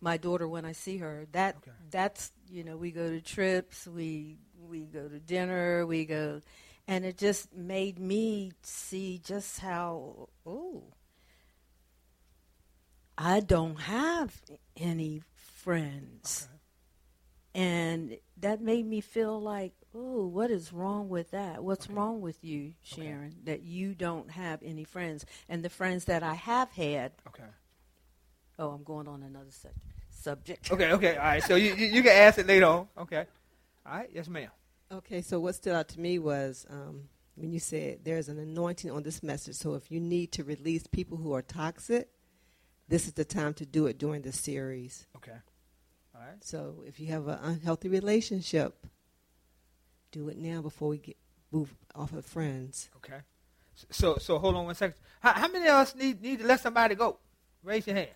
my 0.00 0.16
daughter 0.16 0.48
when 0.48 0.64
I 0.64 0.72
see 0.72 0.98
her. 0.98 1.26
That 1.32 1.56
Okay. 1.58 1.72
that's 1.90 2.32
you 2.50 2.64
know 2.64 2.76
we 2.76 2.90
go 2.90 3.10
to 3.10 3.20
trips, 3.20 3.86
we 3.86 4.38
we 4.68 4.80
go 4.80 5.08
to 5.08 5.18
dinner, 5.18 5.86
we 5.86 6.04
go, 6.04 6.40
and 6.88 7.04
it 7.04 7.18
just 7.18 7.54
made 7.54 7.98
me 7.98 8.52
see 8.62 9.20
just 9.24 9.60
how 9.60 10.28
oh 10.46 10.84
I 13.24 13.38
don't 13.40 13.76
have 13.82 14.40
any 14.76 15.22
friends, 15.34 16.48
Okay. 17.54 17.62
and 17.62 18.16
that 18.38 18.60
made 18.60 18.84
me 18.86 19.00
feel 19.00 19.40
like 19.40 19.72
oh 19.94 20.26
what 20.26 20.50
is 20.50 20.72
wrong 20.72 21.08
with 21.08 21.30
that? 21.30 21.62
What's 21.62 21.86
Okay. 21.86 21.94
wrong 21.94 22.20
with 22.20 22.42
you, 22.42 22.72
Sharon, 22.82 23.36
that 23.44 23.62
you 23.62 23.94
don't 23.94 24.30
have 24.32 24.60
any 24.64 24.84
friends, 24.84 25.24
and 25.48 25.62
the 25.64 25.70
friends 25.70 26.06
that 26.06 26.22
I 26.22 26.34
have 26.34 26.70
had. 26.72 27.12
Okay. 27.28 27.44
Oh, 28.58 28.70
I'm 28.70 28.82
going 28.82 29.06
on 29.06 29.22
another 29.22 29.50
sub- 29.50 29.70
subject. 30.10 30.70
Okay. 30.72 30.90
Okay. 30.92 31.16
All 31.16 31.24
right. 31.24 31.42
So 31.42 31.54
you, 31.54 31.74
you 31.74 31.86
you 31.86 32.02
can 32.02 32.12
ask 32.12 32.38
it 32.38 32.46
later 32.46 32.66
on. 32.66 32.88
Okay. 32.98 33.24
All 33.86 33.92
right. 33.98 34.10
Yes, 34.12 34.28
ma'am. 34.28 34.50
Okay, 34.90 35.22
so 35.22 35.40
what 35.40 35.54
stood 35.54 35.74
out 35.74 35.88
to 35.88 36.00
me 36.00 36.18
was 36.18 36.66
um, 36.68 37.08
when 37.34 37.50
you 37.50 37.58
said 37.60 38.00
there's 38.04 38.28
an 38.28 38.38
anointing 38.38 38.90
on 38.90 39.02
this 39.02 39.22
message. 39.22 39.54
So 39.56 39.74
if 39.74 39.90
you 39.90 40.00
need 40.00 40.32
to 40.32 40.44
release 40.44 40.86
people 40.86 41.16
who 41.16 41.32
are 41.32 41.40
toxic, 41.40 42.08
this 42.92 43.06
is 43.06 43.14
the 43.14 43.24
time 43.24 43.54
to 43.54 43.64
do 43.64 43.86
it 43.86 43.96
during 43.96 44.20
the 44.20 44.32
series. 44.32 45.06
Okay. 45.16 45.32
All 46.14 46.20
right. 46.20 46.44
So 46.44 46.84
if 46.86 47.00
you 47.00 47.06
have 47.06 47.26
an 47.26 47.38
unhealthy 47.42 47.88
relationship, 47.88 48.86
do 50.10 50.28
it 50.28 50.36
now 50.36 50.60
before 50.60 50.90
we 50.90 50.98
get 50.98 51.16
move 51.50 51.74
off 51.94 52.12
of 52.12 52.26
friends. 52.26 52.90
Okay. 52.96 53.20
So 53.90 54.18
so 54.18 54.38
hold 54.38 54.56
on 54.56 54.66
one 54.66 54.74
second. 54.74 54.96
How, 55.20 55.32
how 55.32 55.48
many 55.48 55.68
of 55.68 55.76
us 55.76 55.94
need 55.94 56.20
need 56.20 56.40
to 56.40 56.46
let 56.46 56.60
somebody 56.60 56.94
go? 56.94 57.16
Raise 57.62 57.86
your 57.86 57.96
hand. 57.96 58.10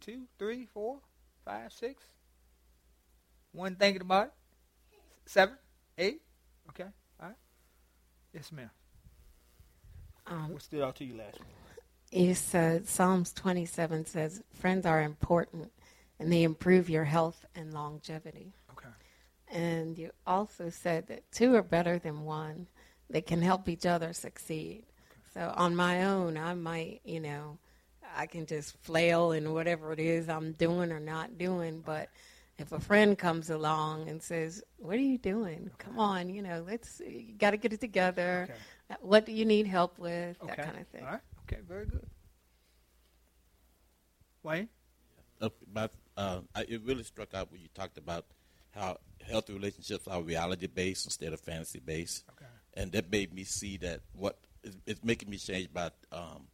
Two, 0.00 0.22
three, 0.40 0.66
four, 0.66 0.98
five, 1.44 1.72
six. 1.72 2.02
One 3.52 3.76
thinking 3.76 4.02
about 4.02 4.26
it. 4.26 4.32
Seven, 5.26 5.56
eight. 5.96 6.20
Okay. 6.70 6.90
All 7.20 7.28
right. 7.28 7.36
Yes, 8.34 8.50
ma'am. 8.50 8.70
Um, 10.26 10.52
What 10.52 10.62
stood 10.62 10.82
out 10.82 10.96
to 10.96 11.04
you 11.04 11.16
last 11.16 11.38
week? 11.38 11.65
You 12.16 12.34
said 12.34 12.88
Psalms 12.88 13.30
27 13.34 14.06
says, 14.06 14.42
Friends 14.54 14.86
are 14.86 15.02
important 15.02 15.70
and 16.18 16.32
they 16.32 16.44
improve 16.44 16.88
your 16.88 17.04
health 17.04 17.44
and 17.54 17.74
longevity. 17.74 18.54
Okay. 18.72 18.88
And 19.48 19.98
you 19.98 20.10
also 20.26 20.70
said 20.70 21.08
that 21.08 21.30
two 21.30 21.54
are 21.56 21.62
better 21.62 21.98
than 21.98 22.24
one. 22.24 22.68
They 23.10 23.20
can 23.20 23.42
help 23.42 23.68
each 23.68 23.84
other 23.84 24.14
succeed. 24.14 24.84
So 25.34 25.52
on 25.56 25.76
my 25.76 26.04
own, 26.04 26.38
I 26.38 26.54
might, 26.54 27.02
you 27.04 27.20
know, 27.20 27.58
I 28.16 28.24
can 28.24 28.46
just 28.46 28.78
flail 28.78 29.32
in 29.32 29.52
whatever 29.52 29.92
it 29.92 30.00
is 30.00 30.30
I'm 30.30 30.52
doing 30.52 30.92
or 30.92 31.00
not 31.00 31.36
doing. 31.36 31.82
But 31.84 32.08
if 32.56 32.72
a 32.72 32.80
friend 32.80 33.18
comes 33.18 33.50
along 33.50 34.08
and 34.08 34.22
says, 34.22 34.62
"What 34.78 34.94
are 34.94 35.00
you 35.00 35.18
doing? 35.18 35.70
Come 35.76 35.98
on, 35.98 36.30
you 36.30 36.40
know, 36.40 36.64
let's 36.66 37.02
you 37.06 37.34
got 37.36 37.50
to 37.50 37.58
get 37.58 37.74
it 37.74 37.80
together. 37.80 38.48
Okay. 38.48 38.98
What 39.02 39.26
do 39.26 39.32
you 39.32 39.44
need 39.44 39.66
help 39.66 39.98
with? 39.98 40.42
Okay. 40.42 40.54
That 40.56 40.64
kind 40.64 40.78
of 40.80 40.88
thing." 40.88 41.04
All 41.04 41.10
right. 41.10 41.20
Okay. 41.50 41.60
Very 41.66 41.86
good. 41.86 42.06
Wayne. 44.42 44.68
Uh, 45.40 45.48
uh, 46.16 46.40
I, 46.54 46.62
it 46.68 46.82
really 46.84 47.02
struck 47.02 47.34
out 47.34 47.52
when 47.52 47.60
you 47.60 47.68
talked 47.74 47.98
about 47.98 48.24
how 48.70 48.98
healthy 49.26 49.52
relationships 49.52 50.06
are 50.08 50.22
reality 50.22 50.66
based 50.66 51.06
instead 51.06 51.32
of 51.32 51.40
fantasy 51.40 51.78
based, 51.80 52.24
Okay. 52.32 52.46
and 52.74 52.92
that 52.92 53.10
made 53.10 53.34
me 53.34 53.44
see 53.44 53.76
that 53.78 54.00
what 54.12 54.38
it's, 54.62 54.76
it's 54.86 55.04
making 55.04 55.28
me 55.30 55.36
change 55.36 55.66
about 55.66 55.92
um, 56.12 56.46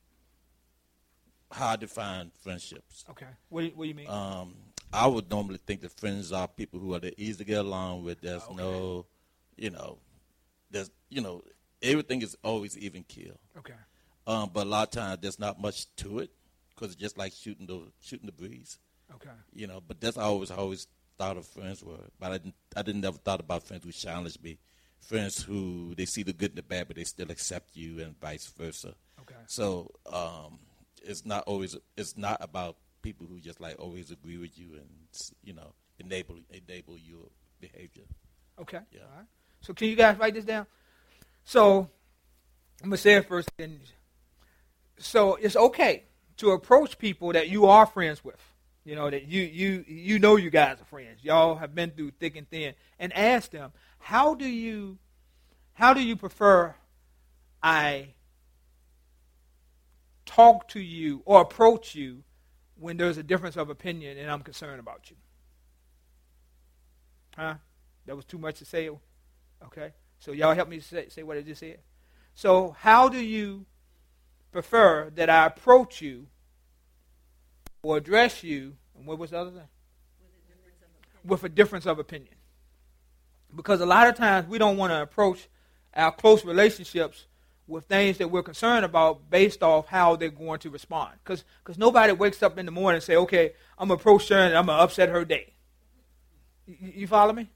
how 1.51 1.69
I 1.69 1.77
define 1.77 2.31
friendships. 2.43 3.05
Okay. 3.11 3.27
What 3.51 3.61
do 3.61 3.67
you, 3.69 3.73
what 3.75 3.85
do 3.85 3.89
you 3.89 3.95
mean? 3.95 4.09
Um, 4.09 4.55
I 4.93 5.07
would 5.07 5.31
normally 5.31 5.59
think 5.59 5.81
that 5.83 5.93
friends 5.93 6.33
are 6.33 6.49
people 6.49 6.81
who 6.81 6.95
are 6.95 7.01
the 7.01 7.19
easy 7.21 7.39
to 7.39 7.45
get 7.45 7.61
along 7.61 8.05
with. 8.05 8.21
There's 8.21 8.43
Okay. 8.45 8.57
no, 8.57 9.07
you 9.57 9.71
know, 9.71 9.99
there's 10.71 10.91
you 11.09 11.21
know 11.21 11.43
everything 11.83 12.23
is 12.23 12.37
always 12.43 12.77
even 12.79 13.05
kill. 13.05 13.39
okay. 13.59 13.75
Um, 14.27 14.51
but 14.53 14.67
a 14.67 14.71
lot 14.71 14.89
of 14.89 14.91
times 14.91 15.19
there's 15.21 15.39
not 15.39 15.61
much 15.61 15.87
to 15.97 16.21
it 16.21 16.31
because 16.75 16.93
it's 16.93 17.01
just 17.01 17.19
like 17.19 17.33
shooting 17.33 17.67
the 17.67 17.81
shooting 18.01 18.27
the 18.27 18.33
breeze, 18.33 18.79
Okay. 19.15 19.31
you 19.53 19.67
know. 19.67 19.81
But 19.87 20.01
that's 20.01 20.17
always 20.17 20.51
I 20.51 20.57
always 20.57 20.87
thought 21.19 21.37
of 21.37 21.47
friends 21.47 21.83
were. 21.83 21.97
But 22.21 22.33
I 22.33 22.39
didn't 22.39 22.55
I 22.77 22.83
didn't 22.83 23.01
never 23.01 23.19
thought 23.19 23.41
about 23.41 23.65
friends 23.65 23.85
who 23.85 23.93
challenge 23.93 24.39
me, 24.43 24.59
friends 25.01 25.43
who 25.43 25.95
they 25.97 26.05
see 26.07 26.23
the 26.23 26.33
good 26.33 26.51
and 26.53 26.59
the 26.59 26.63
bad, 26.63 26.87
but 26.87 26.97
they 26.97 27.05
still 27.05 27.31
accept 27.31 27.77
you, 27.77 28.01
and 28.01 28.19
vice 28.21 28.47
versa. 28.57 28.95
Okay. 29.21 29.35
So 29.47 29.91
um, 30.13 30.59
it's 31.03 31.25
not 31.27 31.45
always 31.49 31.77
it's 31.97 32.17
not 32.17 32.39
about 32.41 32.77
people 33.03 33.27
who 33.27 33.41
just 33.41 33.61
like 33.61 33.75
always 33.81 34.13
agree 34.13 34.39
with 34.39 34.57
you 34.57 34.75
and 34.75 34.89
you 35.43 35.53
know 35.53 35.73
enable 35.99 36.37
enable 36.51 36.97
your 36.97 37.25
behavior. 37.61 38.05
Okay. 38.61 38.79
Yeah. 38.93 39.01
All 39.01 39.17
right. 39.19 39.27
So 39.63 39.75
can 39.75 39.89
you 39.89 39.97
guys 39.97 40.17
write 40.19 40.35
this 40.35 40.45
down? 40.45 40.67
So 41.45 41.89
I'm 42.83 42.89
gonna 42.89 42.97
say 42.97 43.15
it 43.17 43.27
first. 43.29 43.51
And 43.59 43.81
so 45.03 45.37
it's 45.37 45.57
okay 45.57 46.05
to 46.39 46.51
approach 46.51 46.99
people 46.99 47.33
that 47.33 47.49
you 47.49 47.67
are 47.67 47.87
friends 47.87 48.25
with. 48.25 48.41
You 48.85 48.97
know 48.97 49.11
that 49.11 49.29
you 49.29 49.43
you 49.43 49.85
you 49.87 50.19
know 50.19 50.37
you 50.37 50.51
guys 50.51 50.81
are 50.81 50.85
friends. 50.85 51.23
Y'all 51.23 51.55
have 51.57 51.75
been 51.75 51.91
through 51.91 52.13
thick 52.19 52.37
and 52.37 52.49
thin, 52.51 52.75
and 52.99 53.13
ask 53.13 53.51
them 53.51 53.73
how 53.99 54.35
do 54.35 54.47
you 54.47 54.99
how 55.75 55.95
do 55.95 56.03
you 56.03 56.17
prefer 56.17 56.75
I 57.63 58.15
talk 60.27 60.69
to 60.69 60.81
you 60.81 61.23
or 61.25 61.41
approach 61.41 61.95
you 61.95 62.25
when 62.79 62.97
there's 62.97 63.19
a 63.19 63.23
difference 63.23 63.57
of 63.57 63.71
opinion 63.71 64.19
and 64.19 64.31
I'm 64.31 64.43
concerned 64.43 64.81
about 64.81 65.11
you. 65.11 65.17
Huh? 67.37 67.55
That 68.07 68.17
was 68.17 68.25
too 68.25 68.39
much 68.39 68.59
to 68.59 68.65
say. 68.65 68.91
Okay. 69.65 69.93
So 70.19 70.33
y'all 70.33 70.55
help 70.55 70.69
me 70.69 70.81
say, 70.81 71.09
say 71.09 71.23
what 71.23 71.37
I 71.37 71.43
just 71.43 71.61
said. 71.61 71.79
So 72.35 72.75
how 72.79 73.09
do 73.09 73.23
you 73.23 73.67
prefer 74.53 75.11
that 75.15 75.29
I 75.29 75.47
approach 75.47 76.01
you 76.01 76.27
or 77.83 77.97
address 77.97 78.45
you? 78.45 78.75
And 78.97 79.07
what 79.07 79.19
was 79.19 79.31
the 79.31 79.39
other 79.39 79.51
thing? 79.51 79.69
With 81.25 81.43
a 81.45 81.49
difference 81.49 81.87
of 81.87 81.99
opinion. 81.99 82.35
Because 83.55 83.81
a 83.81 83.87
lot 83.87 84.09
of 84.09 84.15
times 84.15 84.49
we 84.49 84.59
don't 84.59 84.77
want 84.77 84.93
to 84.93 85.03
approach 85.03 85.49
our 85.95 86.13
close 86.13 86.45
relationships 86.45 87.27
with 87.67 87.85
things 87.85 88.19
that 88.19 88.29
we're 88.29 88.43
concerned 88.43 88.85
about 88.85 89.31
based 89.31 89.63
off 89.63 89.87
how 89.87 90.17
they're 90.17 90.31
going 90.31 90.59
to 90.61 90.71
respond. 90.71 91.13
Because 91.25 91.45
nobody 91.79 92.13
wakes 92.13 92.43
up 92.43 92.59
in 92.59 92.67
the 92.67 92.73
morning 92.73 92.97
and 92.97 93.03
say, 93.03 93.17
okay, 93.17 93.53
I'm 93.79 93.89
going 93.89 93.99
to 93.99 94.03
approach 94.03 94.31
and 94.31 94.57
I'm 94.57 94.67
going 94.67 94.79
to 94.79 94.83
upset 94.85 95.09
her 95.09 95.25
day. 95.25 95.53
You, 96.67 96.77
you 96.95 97.07
follow 97.07 97.33
me? 97.33 97.49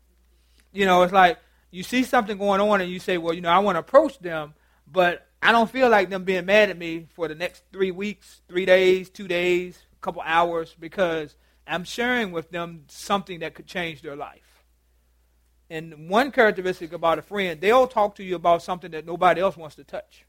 You 0.72 0.86
know, 0.86 1.02
it's 1.02 1.12
like 1.12 1.38
you 1.70 1.82
see 1.82 2.02
something 2.04 2.38
going 2.38 2.60
on 2.60 2.80
and 2.80 2.90
you 2.90 2.98
say, 2.98 3.18
well, 3.18 3.34
you 3.34 3.40
know, 3.40 3.50
I 3.50 3.58
want 3.58 3.76
to 3.76 3.80
approach 3.80 4.18
them, 4.18 4.54
but 4.90 5.25
I 5.42 5.52
don't 5.52 5.70
feel 5.70 5.88
like 5.88 6.10
them 6.10 6.24
being 6.24 6.46
mad 6.46 6.70
at 6.70 6.78
me 6.78 7.06
for 7.14 7.28
the 7.28 7.34
next 7.34 7.62
three 7.72 7.90
weeks, 7.90 8.42
three 8.48 8.64
days, 8.64 9.10
two 9.10 9.28
days, 9.28 9.78
a 9.92 10.00
couple 10.00 10.22
hours, 10.24 10.74
because 10.78 11.36
I'm 11.66 11.84
sharing 11.84 12.32
with 12.32 12.50
them 12.50 12.84
something 12.88 13.40
that 13.40 13.54
could 13.54 13.66
change 13.66 14.02
their 14.02 14.16
life. 14.16 14.64
And 15.68 16.08
one 16.08 16.30
characteristic 16.30 16.92
about 16.92 17.18
a 17.18 17.22
friend, 17.22 17.60
they'll 17.60 17.88
talk 17.88 18.14
to 18.16 18.24
you 18.24 18.36
about 18.36 18.62
something 18.62 18.92
that 18.92 19.04
nobody 19.04 19.40
else 19.40 19.56
wants 19.56 19.76
to 19.76 19.84
touch. 19.84 20.24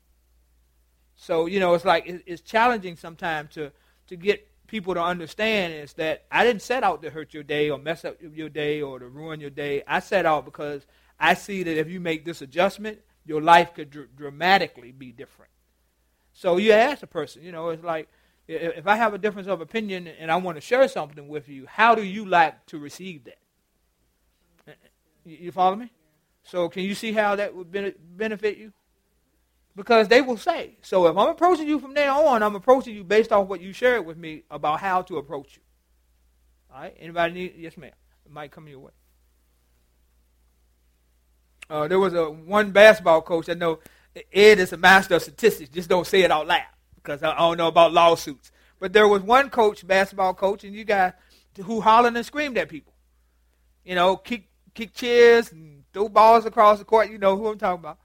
So, 1.16 1.46
you 1.46 1.60
know, 1.60 1.74
it's 1.74 1.86
like 1.86 2.06
it's 2.08 2.42
challenging 2.42 2.96
sometimes 2.96 3.54
to, 3.54 3.72
to 4.08 4.16
get 4.16 4.48
people 4.68 4.94
to 4.94 5.02
understand 5.02 5.74
is 5.74 5.94
that 5.94 6.26
I 6.32 6.44
didn't 6.44 6.62
set 6.62 6.84
out 6.84 7.02
to 7.02 7.10
hurt 7.10 7.34
your 7.34 7.44
day 7.44 7.70
or 7.70 7.78
mess 7.78 8.04
up 8.04 8.18
your 8.22 8.50
day 8.50 8.82
or 8.82 9.00
to 9.00 9.08
ruin 9.08 9.40
your 9.40 9.50
day. 9.50 9.84
I 9.88 10.00
set 10.00 10.26
out 10.26 10.46
because 10.46 10.86
I 11.20 11.34
see 11.34 11.64
that 11.64 11.78
if 11.78 11.90
you 11.90 12.00
make 12.00 12.26
this 12.26 12.42
adjustment, 12.42 13.00
your 13.28 13.42
life 13.42 13.74
could 13.74 13.92
dr- 13.92 14.16
dramatically 14.16 14.92
be 14.92 15.12
different. 15.12 15.52
So 16.34 16.58
you 16.58 16.72
ask 16.72 17.04
a 17.04 17.08
person, 17.08 17.44
you 17.44 17.52
know, 17.52 17.70
it's 17.70 17.84
like 17.84 18.10
if 18.48 18.88
I 18.88 18.96
have 18.96 19.14
a 19.14 19.18
difference 19.18 19.48
of 19.48 19.60
opinion 19.60 20.08
and 20.08 20.32
I 20.32 20.38
want 20.38 20.56
to 20.56 20.62
share 20.62 20.88
something 20.88 21.28
with 21.28 21.50
you, 21.50 21.66
how 21.68 21.96
do 21.96 22.04
you 22.04 22.26
like 22.26 22.66
to 22.68 22.80
receive 22.80 23.26
that? 23.26 23.40
Uh, 24.68 24.72
uh, 24.72 24.74
you 25.26 25.52
follow 25.52 25.76
me? 25.76 25.92
So 26.44 26.70
can 26.70 26.84
you 26.84 26.96
see 26.96 27.12
how 27.12 27.36
that 27.36 27.54
would 27.54 27.72
benefit 27.72 28.58
you? 28.58 28.72
Because 29.76 30.08
they 30.08 30.22
will 30.22 30.38
say. 30.38 30.78
So 30.82 31.08
if 31.08 31.18
I'm 31.18 31.30
approaching 31.30 31.68
you 31.68 31.80
from 31.80 31.94
now 31.94 32.26
on, 32.26 32.42
I'm 32.42 32.56
approaching 32.56 32.96
you 32.96 33.04
based 33.04 33.32
off 33.32 33.48
what 33.48 33.62
you 33.62 33.74
shared 33.74 34.06
with 34.06 34.18
me 34.18 34.44
about 34.50 34.80
how 34.80 35.02
to 35.04 35.18
approach 35.18 35.58
you. 35.58 35.62
All 36.74 36.82
right? 36.82 36.96
Anybody 37.00 37.34
need? 37.34 37.56
Yes, 37.58 37.78
ma'am. 37.78 37.92
It 38.26 38.32
might 38.32 38.52
come 38.52 38.68
your 38.68 38.80
way. 38.80 38.92
Uh, 41.70 41.88
there 41.88 42.00
was 42.00 42.14
a 42.14 42.30
one 42.30 42.72
basketball 42.72 43.22
coach 43.22 43.50
I 43.50 43.54
know. 43.54 43.80
Ed 44.34 44.60
is 44.60 44.74
a 44.74 44.78
master 44.78 45.16
of 45.16 45.22
statistics. 45.22 45.70
Just 45.70 45.90
don't 45.90 46.08
say 46.08 46.22
it 46.22 46.32
out 46.32 46.48
loud 46.48 46.64
because 46.96 47.22
I, 47.22 47.34
I 47.34 47.38
don't 47.38 47.58
know 47.58 47.68
about 47.68 47.94
lawsuits. 47.94 48.52
But 48.80 48.94
there 48.94 49.08
was 49.08 49.22
one 49.22 49.50
coach, 49.50 49.86
basketball 49.86 50.34
coach, 50.34 50.64
and 50.64 50.74
you 50.74 50.84
guys 50.84 51.14
who 51.64 51.82
hollered 51.82 52.16
and 52.16 52.26
screamed 52.26 52.58
at 52.58 52.70
people. 52.70 52.94
You 53.84 53.96
know, 53.96 54.18
kick 54.18 54.50
kick 54.74 54.94
chairs 54.94 55.52
and 55.52 55.84
throw 55.94 56.10
balls 56.10 56.46
across 56.46 56.80
the 56.80 56.86
court. 56.86 57.10
You 57.10 57.18
know 57.18 57.38
who 57.38 57.48
I'm 57.48 57.58
talking 57.58 57.80
about. 57.80 58.00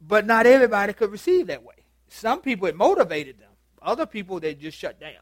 But 0.00 0.26
not 0.26 0.46
everybody 0.46 0.92
could 0.92 1.10
receive 1.10 1.46
that 1.48 1.62
way. 1.62 1.74
Some 2.08 2.40
people 2.40 2.66
it 2.66 2.76
motivated 2.76 3.38
them. 3.38 3.50
Other 3.82 4.06
people 4.06 4.40
they 4.40 4.54
just 4.54 4.76
shut 4.76 4.98
down. 5.00 5.12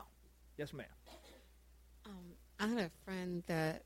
Yes, 0.56 0.72
ma'am. 0.72 0.86
Um, 2.06 2.12
I 2.58 2.66
had 2.66 2.78
a 2.78 2.90
friend 3.04 3.42
that 3.46 3.82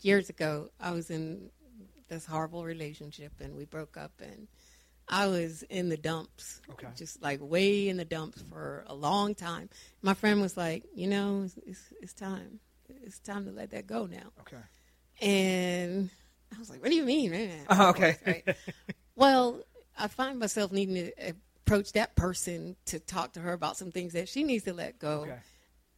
years 0.00 0.30
ago 0.30 0.70
I 0.80 0.92
was 0.92 1.10
in 1.10 1.50
this 2.08 2.26
horrible 2.26 2.64
relationship 2.64 3.32
and 3.40 3.56
we 3.56 3.64
broke 3.64 3.96
up 3.96 4.12
and 4.20 4.48
I 5.08 5.26
was 5.26 5.62
in 5.64 5.88
the 5.88 5.96
dumps, 5.96 6.60
okay. 6.70 6.88
just 6.96 7.22
like 7.22 7.40
way 7.42 7.88
in 7.88 7.96
the 7.96 8.04
dumps 8.04 8.42
for 8.48 8.84
a 8.86 8.94
long 8.94 9.34
time. 9.34 9.68
My 10.00 10.14
friend 10.14 10.40
was 10.40 10.56
like, 10.56 10.84
you 10.94 11.06
know, 11.06 11.42
it's, 11.44 11.58
it's, 11.66 11.92
it's 12.00 12.12
time. 12.12 12.60
It's 13.02 13.18
time 13.18 13.44
to 13.46 13.50
let 13.50 13.70
that 13.70 13.86
go 13.86 14.06
now. 14.06 14.32
Okay. 14.40 14.62
And 15.20 16.10
I 16.54 16.58
was 16.58 16.70
like, 16.70 16.80
what 16.82 16.90
do 16.90 16.96
you 16.96 17.04
mean? 17.04 17.34
Uh, 17.68 17.86
okay. 17.90 18.12
Course, 18.12 18.18
right? 18.26 18.56
well, 19.16 19.60
I 19.98 20.08
find 20.08 20.38
myself 20.38 20.72
needing 20.72 20.94
to 20.94 21.34
approach 21.66 21.92
that 21.92 22.14
person 22.16 22.76
to 22.86 22.98
talk 22.98 23.32
to 23.34 23.40
her 23.40 23.52
about 23.52 23.76
some 23.76 23.90
things 23.90 24.12
that 24.14 24.28
she 24.28 24.44
needs 24.44 24.64
to 24.64 24.72
let 24.72 24.98
go. 24.98 25.26
Okay. 25.26 25.38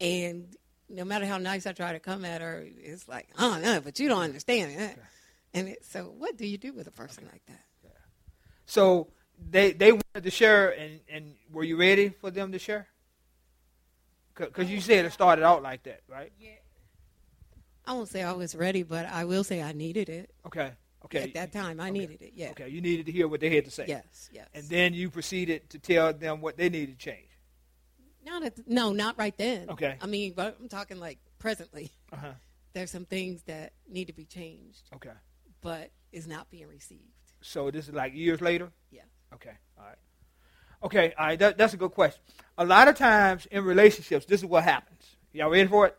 And 0.00 0.56
no 0.88 1.04
matter 1.04 1.26
how 1.26 1.38
nice 1.38 1.66
I 1.66 1.72
try 1.72 1.92
to 1.92 2.00
come 2.00 2.24
at 2.24 2.40
her, 2.40 2.64
it's 2.66 3.08
like, 3.08 3.28
oh, 3.38 3.58
no, 3.62 3.80
but 3.80 3.98
you 3.98 4.08
don't 4.08 4.22
understand. 4.22 4.72
Okay. 4.72 4.94
And 5.54 5.68
it, 5.68 5.84
so, 5.84 6.12
what 6.16 6.36
do 6.36 6.46
you 6.46 6.58
do 6.58 6.72
with 6.72 6.86
a 6.86 6.90
person 6.90 7.24
okay. 7.24 7.32
like 7.32 7.46
that? 7.46 7.64
Yeah. 7.82 7.90
So, 8.66 9.08
they 9.50 9.72
they 9.72 9.92
wanted 9.92 10.24
to 10.24 10.30
share, 10.30 10.70
and, 10.70 11.00
and 11.08 11.34
were 11.52 11.64
you 11.64 11.76
ready 11.76 12.08
for 12.08 12.30
them 12.30 12.52
to 12.52 12.58
share? 12.58 12.88
Because 14.34 14.68
you 14.68 14.80
said 14.80 15.04
it 15.04 15.12
started 15.12 15.44
out 15.44 15.62
like 15.62 15.84
that, 15.84 16.00
right? 16.08 16.32
Yeah. 16.40 16.50
I 17.86 17.92
won't 17.92 18.08
say 18.08 18.22
I 18.22 18.32
was 18.32 18.54
ready, 18.54 18.82
but 18.82 19.06
I 19.06 19.24
will 19.24 19.44
say 19.44 19.62
I 19.62 19.72
needed 19.72 20.08
it. 20.08 20.30
Okay. 20.46 20.72
Okay. 21.04 21.22
At 21.22 21.34
that 21.34 21.52
time, 21.52 21.80
I 21.80 21.84
okay. 21.84 21.98
needed 21.98 22.22
it. 22.22 22.32
Yeah. 22.34 22.50
Okay. 22.50 22.68
You 22.68 22.80
needed 22.80 23.06
to 23.06 23.12
hear 23.12 23.28
what 23.28 23.40
they 23.40 23.54
had 23.54 23.66
to 23.66 23.70
say. 23.70 23.84
Yes. 23.86 24.30
Yes. 24.32 24.48
And 24.54 24.64
then 24.68 24.94
you 24.94 25.10
proceeded 25.10 25.68
to 25.70 25.78
tell 25.78 26.12
them 26.12 26.40
what 26.40 26.56
they 26.56 26.68
needed 26.68 26.98
to 26.98 27.04
change. 27.04 27.28
Not 28.24 28.42
at, 28.42 28.66
no, 28.66 28.92
not 28.92 29.18
right 29.18 29.36
then. 29.36 29.68
Okay. 29.68 29.98
I 30.00 30.06
mean, 30.06 30.32
but 30.34 30.56
I'm 30.58 30.68
talking 30.68 30.98
like 30.98 31.18
presently. 31.38 31.92
Uh-huh. 32.10 32.32
There's 32.72 32.90
some 32.90 33.04
things 33.04 33.42
that 33.42 33.74
need 33.86 34.06
to 34.06 34.14
be 34.14 34.24
changed. 34.24 34.88
Okay. 34.94 35.10
But 35.64 35.90
is 36.12 36.29
not 36.29 36.48
being 36.48 36.68
received. 36.68 37.03
So 37.40 37.72
this 37.72 37.88
is 37.88 37.94
like 37.94 38.14
years 38.14 38.40
later. 38.40 38.70
Yeah. 38.92 39.03
Okay. 39.35 39.57
All 39.77 39.85
right. 39.85 39.98
Okay. 40.85 41.14
All 41.18 41.27
right. 41.27 41.38
That, 41.40 41.59
that's 41.59 41.74
a 41.74 41.77
good 41.77 41.90
question. 41.90 42.22
A 42.57 42.64
lot 42.64 42.87
of 42.87 42.96
times 42.96 43.46
in 43.50 43.64
relationships, 43.64 44.27
this 44.27 44.40
is 44.40 44.46
what 44.46 44.62
happens. 44.62 45.03
Y'all 45.33 45.50
ready 45.50 45.66
for 45.66 45.88
it? 45.88 45.96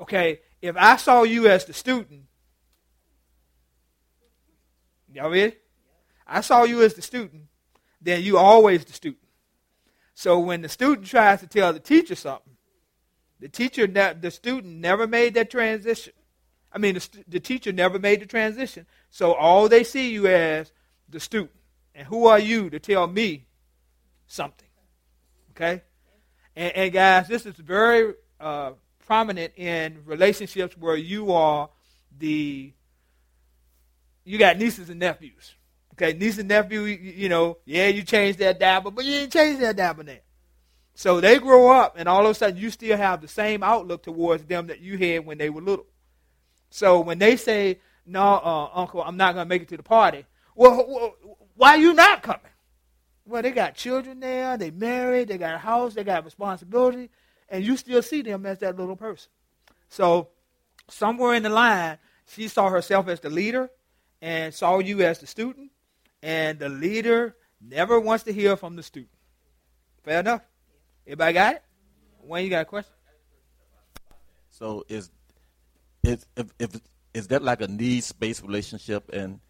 Okay 0.00 0.38
if 0.60 0.76
I 0.76 0.96
saw 0.96 1.22
you 1.22 1.48
as 1.48 1.64
the 1.64 1.72
student, 1.72 2.22
y'all 5.12 5.30
ready? 5.30 5.56
I 6.26 6.40
saw 6.40 6.64
you 6.64 6.82
as 6.82 6.94
the 6.94 7.02
student, 7.02 7.44
then 8.00 8.22
you 8.22 8.38
always 8.38 8.84
the 8.84 8.92
student. 8.92 9.22
So 10.14 10.40
when 10.40 10.62
the 10.62 10.68
student 10.68 11.06
tries 11.06 11.40
to 11.40 11.46
tell 11.46 11.72
the 11.72 11.80
teacher 11.80 12.14
something, 12.14 12.56
the 13.40 13.48
teacher, 13.48 13.86
the 13.86 14.30
student 14.30 14.78
never 14.78 15.06
made 15.06 15.34
that 15.34 15.50
transition. 15.50 16.12
I 16.72 16.78
mean, 16.78 16.94
the, 16.94 17.08
the 17.28 17.40
teacher 17.40 17.72
never 17.72 17.98
made 17.98 18.20
the 18.20 18.26
transition. 18.26 18.86
So 19.10 19.32
all 19.32 19.68
they 19.68 19.84
see 19.84 20.10
you 20.10 20.26
as 20.26 20.72
the 21.08 21.20
student. 21.20 21.52
And 21.94 22.06
who 22.06 22.26
are 22.26 22.38
you 22.38 22.70
to 22.70 22.78
tell 22.78 23.06
me 23.06 23.46
something? 24.26 24.68
Okay? 25.52 25.82
And, 26.54 26.76
and 26.76 26.92
guys, 26.92 27.28
this 27.28 27.46
is 27.46 27.54
very 27.54 28.14
uh, 28.38 28.72
prominent 29.06 29.54
in 29.56 30.02
relationships 30.04 30.76
where 30.76 30.96
you 30.96 31.32
are 31.32 31.70
the 32.18 32.72
you 34.24 34.36
got 34.36 34.58
nieces 34.58 34.90
and 34.90 35.00
nephews. 35.00 35.54
Okay, 35.94 36.12
niece 36.12 36.36
and 36.38 36.48
nephew, 36.48 36.82
you, 36.82 37.30
know, 37.30 37.56
yeah, 37.64 37.86
you 37.88 38.02
changed 38.02 38.38
that 38.40 38.60
diaper, 38.60 38.90
but 38.90 39.04
you 39.04 39.12
didn't 39.12 39.32
change 39.32 39.58
that 39.60 39.74
diaper 39.74 40.04
now. 40.04 40.18
So 40.94 41.20
they 41.20 41.38
grow 41.38 41.70
up, 41.70 41.94
and 41.96 42.08
all 42.08 42.24
of 42.26 42.30
a 42.30 42.34
sudden, 42.34 42.58
you 42.58 42.70
still 42.70 42.96
have 42.96 43.22
the 43.22 43.26
same 43.26 43.62
outlook 43.62 44.02
towards 44.02 44.44
them 44.44 44.66
that 44.66 44.80
you 44.80 44.98
had 44.98 45.24
when 45.24 45.38
they 45.38 45.48
were 45.48 45.62
little. 45.62 45.86
So 46.70 47.00
when 47.00 47.18
they 47.18 47.36
say, 47.36 47.80
"No, 48.06 48.22
uh, 48.22 48.70
Uncle, 48.74 49.02
I'm 49.02 49.16
not 49.16 49.34
going 49.34 49.46
to 49.46 49.48
make 49.48 49.62
it 49.62 49.68
to 49.68 49.76
the 49.76 49.82
party," 49.82 50.24
well, 50.54 51.14
why 51.54 51.70
are 51.70 51.78
you 51.78 51.94
not 51.94 52.22
coming? 52.22 52.40
Well, 53.24 53.42
they 53.42 53.50
got 53.50 53.74
children 53.74 54.20
there, 54.20 54.56
they 54.56 54.70
married, 54.70 55.28
they 55.28 55.38
got 55.38 55.54
a 55.54 55.58
house, 55.58 55.94
they 55.94 56.04
got 56.04 56.24
responsibility 56.24 57.10
and 57.48 57.64
you 57.64 57.76
still 57.76 58.02
see 58.02 58.22
them 58.22 58.46
as 58.46 58.58
that 58.58 58.76
little 58.76 58.96
person. 58.96 59.30
So 59.88 60.28
somewhere 60.88 61.34
in 61.34 61.42
the 61.42 61.48
line, 61.48 61.98
she 62.26 62.48
saw 62.48 62.68
herself 62.68 63.08
as 63.08 63.20
the 63.20 63.30
leader 63.30 63.70
and 64.20 64.52
saw 64.52 64.78
you 64.78 65.00
as 65.02 65.20
the 65.20 65.26
student, 65.26 65.70
and 66.22 66.58
the 66.58 66.68
leader 66.68 67.36
never 67.60 67.98
wants 67.98 68.24
to 68.24 68.32
hear 68.32 68.56
from 68.56 68.76
the 68.76 68.82
student. 68.82 69.12
Fair 70.02 70.20
enough? 70.20 70.42
Everybody 71.06 71.32
got 71.32 71.54
it? 71.56 71.62
Wayne, 72.22 72.44
you 72.44 72.50
got 72.50 72.62
a 72.62 72.64
question? 72.64 72.92
So 74.50 74.84
is 74.88 75.10
is 76.08 76.26
if, 76.36 76.46
if 76.58 76.80
is 77.14 77.28
that 77.28 77.42
like 77.42 77.60
a 77.60 77.68
needs 77.68 78.12
based 78.12 78.42
relationship, 78.42 79.10
and 79.12 79.40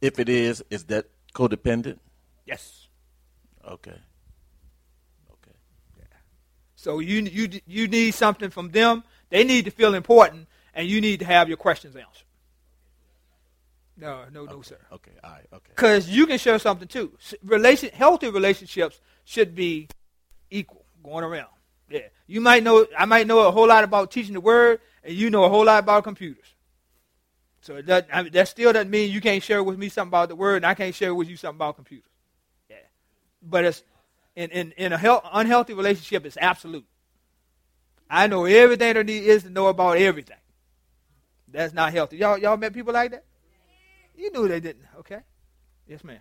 if 0.00 0.18
it 0.18 0.28
is, 0.28 0.62
is 0.70 0.84
that 0.84 1.06
codependent? 1.34 1.98
Yes. 2.46 2.88
Okay. 3.66 3.90
Okay. 5.30 5.56
Yeah. 5.96 6.04
So 6.76 6.98
you 6.98 7.22
you 7.22 7.60
you 7.66 7.88
need 7.88 8.14
something 8.14 8.50
from 8.50 8.70
them. 8.70 9.04
They 9.30 9.44
need 9.44 9.64
to 9.66 9.70
feel 9.70 9.94
important, 9.94 10.48
and 10.74 10.88
you 10.88 11.00
need 11.00 11.20
to 11.20 11.26
have 11.26 11.48
your 11.48 11.58
questions 11.58 11.96
answered. 11.96 12.24
No, 13.98 14.24
no, 14.32 14.42
okay. 14.42 14.54
no, 14.54 14.62
sir. 14.62 14.78
Okay, 14.92 15.10
all 15.24 15.30
right, 15.30 15.46
okay. 15.52 15.72
Because 15.74 16.08
you 16.08 16.26
can 16.26 16.38
share 16.38 16.58
something 16.60 16.86
too. 16.86 17.12
Relation, 17.42 17.90
healthy 17.92 18.30
relationships 18.30 19.00
should 19.24 19.56
be 19.56 19.88
equal, 20.50 20.84
going 21.02 21.24
around. 21.24 21.48
Yeah, 21.90 22.02
you 22.26 22.40
might 22.40 22.62
know. 22.62 22.86
I 22.96 23.06
might 23.06 23.26
know 23.26 23.40
a 23.40 23.50
whole 23.50 23.66
lot 23.66 23.82
about 23.82 24.12
teaching 24.12 24.34
the 24.34 24.40
word, 24.40 24.80
and 25.08 25.16
you 25.16 25.30
know 25.30 25.44
a 25.44 25.48
whole 25.48 25.64
lot 25.64 25.80
about 25.82 26.04
computers. 26.04 26.54
So 27.62 27.80
that 27.82 28.08
I 28.12 28.22
mean, 28.22 28.32
that 28.32 28.46
still 28.48 28.72
doesn't 28.72 28.90
mean 28.90 29.10
you 29.10 29.20
can't 29.20 29.42
share 29.42 29.64
with 29.64 29.78
me 29.78 29.88
something 29.88 30.10
about 30.10 30.28
the 30.28 30.36
word, 30.36 30.56
and 30.56 30.66
I 30.66 30.74
can't 30.74 30.94
share 30.94 31.14
with 31.14 31.28
you 31.28 31.36
something 31.36 31.56
about 31.56 31.76
computers. 31.76 32.10
Yeah, 32.68 32.76
but 33.42 33.64
it's 33.64 33.82
in, 34.36 34.50
in, 34.50 34.72
in 34.76 34.92
a 34.92 34.98
health, 34.98 35.24
unhealthy 35.32 35.74
relationship 35.74 36.24
is 36.26 36.38
absolute. 36.40 36.86
I 38.08 38.26
know 38.26 38.44
everything 38.44 38.94
there 38.94 39.04
is 39.04 39.42
to 39.42 39.50
know 39.50 39.66
about 39.66 39.96
everything. 39.96 40.36
That's 41.48 41.74
not 41.74 41.92
healthy. 41.92 42.18
Y'all, 42.18 42.38
y'all 42.38 42.56
met 42.56 42.72
people 42.72 42.92
like 42.92 43.10
that? 43.10 43.24
You 44.16 44.30
knew 44.30 44.46
they 44.46 44.60
didn't. 44.60 44.84
Okay. 44.98 45.20
Yes, 45.86 46.04
ma'am. 46.04 46.20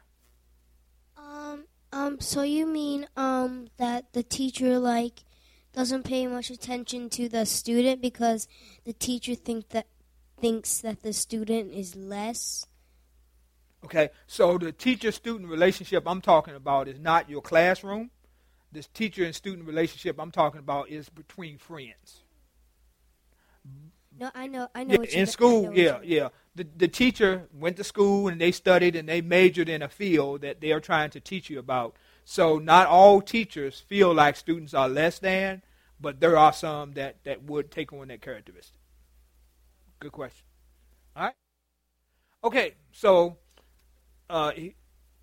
Um, 1.17 1.65
Um, 1.91 2.19
so 2.19 2.41
you 2.41 2.65
mean 2.65 3.07
um 3.15 3.67
that 3.77 4.11
the 4.13 4.23
teacher 4.23 4.77
like 4.77 5.23
doesn't 5.77 6.05
pay 6.05 6.25
much 6.25 6.49
attention 6.49 7.07
to 7.07 7.29
the 7.29 7.45
student 7.45 8.01
because 8.01 8.47
the 8.83 8.93
teacher 8.93 9.35
think 9.35 9.69
that 9.69 9.85
thinks 10.39 10.81
that 10.81 11.03
the 11.03 11.13
student 11.13 11.71
is 11.71 11.95
less? 11.95 12.65
Okay, 13.85 14.09
so 14.25 14.57
the 14.57 14.71
teacher 14.71 15.11
student 15.11 15.47
relationship 15.47 16.07
I'm 16.07 16.19
talking 16.19 16.55
about 16.55 16.87
is 16.87 16.99
not 16.99 17.29
your 17.29 17.43
classroom. 17.43 18.09
This 18.71 18.87
teacher 18.87 19.23
and 19.23 19.35
student 19.35 19.67
relationship 19.67 20.19
I'm 20.19 20.31
talking 20.31 20.59
about 20.59 20.89
is 20.89 21.09
between 21.09 21.59
friends. 21.59 22.23
No, 24.19 24.31
I 24.33 24.47
know, 24.47 24.69
I 24.73 24.83
know. 24.83 24.97
Yeah, 25.03 25.19
in 25.19 25.27
school, 25.27 25.71
yeah, 25.75 25.99
yeah. 26.03 26.29
The, 26.55 26.65
the 26.75 26.87
teacher 26.87 27.43
went 27.53 27.77
to 27.77 27.83
school 27.83 28.27
and 28.27 28.41
they 28.41 28.51
studied 28.51 28.95
and 28.95 29.07
they 29.07 29.21
majored 29.21 29.69
in 29.69 29.83
a 29.83 29.89
field 29.89 30.41
that 30.41 30.59
they 30.59 30.71
are 30.71 30.79
trying 30.79 31.11
to 31.11 31.19
teach 31.19 31.51
you 31.51 31.59
about. 31.59 31.95
So 32.29 32.57
not 32.59 32.87
all 32.87 33.21
teachers 33.21 33.79
feel 33.79 34.13
like 34.13 34.35
students 34.35 34.73
are 34.73 34.89
less 34.89 35.17
than, 35.17 35.61
but 35.97 36.19
there 36.19 36.37
are 36.37 36.51
some 36.51 36.91
that, 36.95 37.23
that 37.23 37.43
would 37.43 37.71
take 37.71 37.93
on 37.93 38.09
that 38.09 38.21
characteristic. 38.21 38.81
Good 40.01 40.11
question. 40.11 40.43
All 41.15 41.23
right. 41.23 41.33
Okay, 42.43 42.73
so 42.91 43.37
uh, 44.29 44.51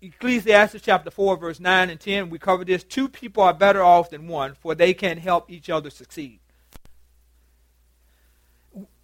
Ecclesiastes 0.01 0.81
chapter 0.81 1.11
4, 1.11 1.37
verse 1.37 1.59
9 1.59 1.91
and 1.91 1.99
10, 1.99 2.31
we 2.31 2.39
covered 2.39 2.65
this. 2.65 2.83
Two 2.83 3.07
people 3.07 3.43
are 3.43 3.53
better 3.53 3.83
off 3.83 4.09
than 4.09 4.27
one, 4.27 4.55
for 4.55 4.73
they 4.73 4.95
can 4.95 5.19
help 5.19 5.51
each 5.51 5.69
other 5.69 5.91
succeed. 5.91 6.39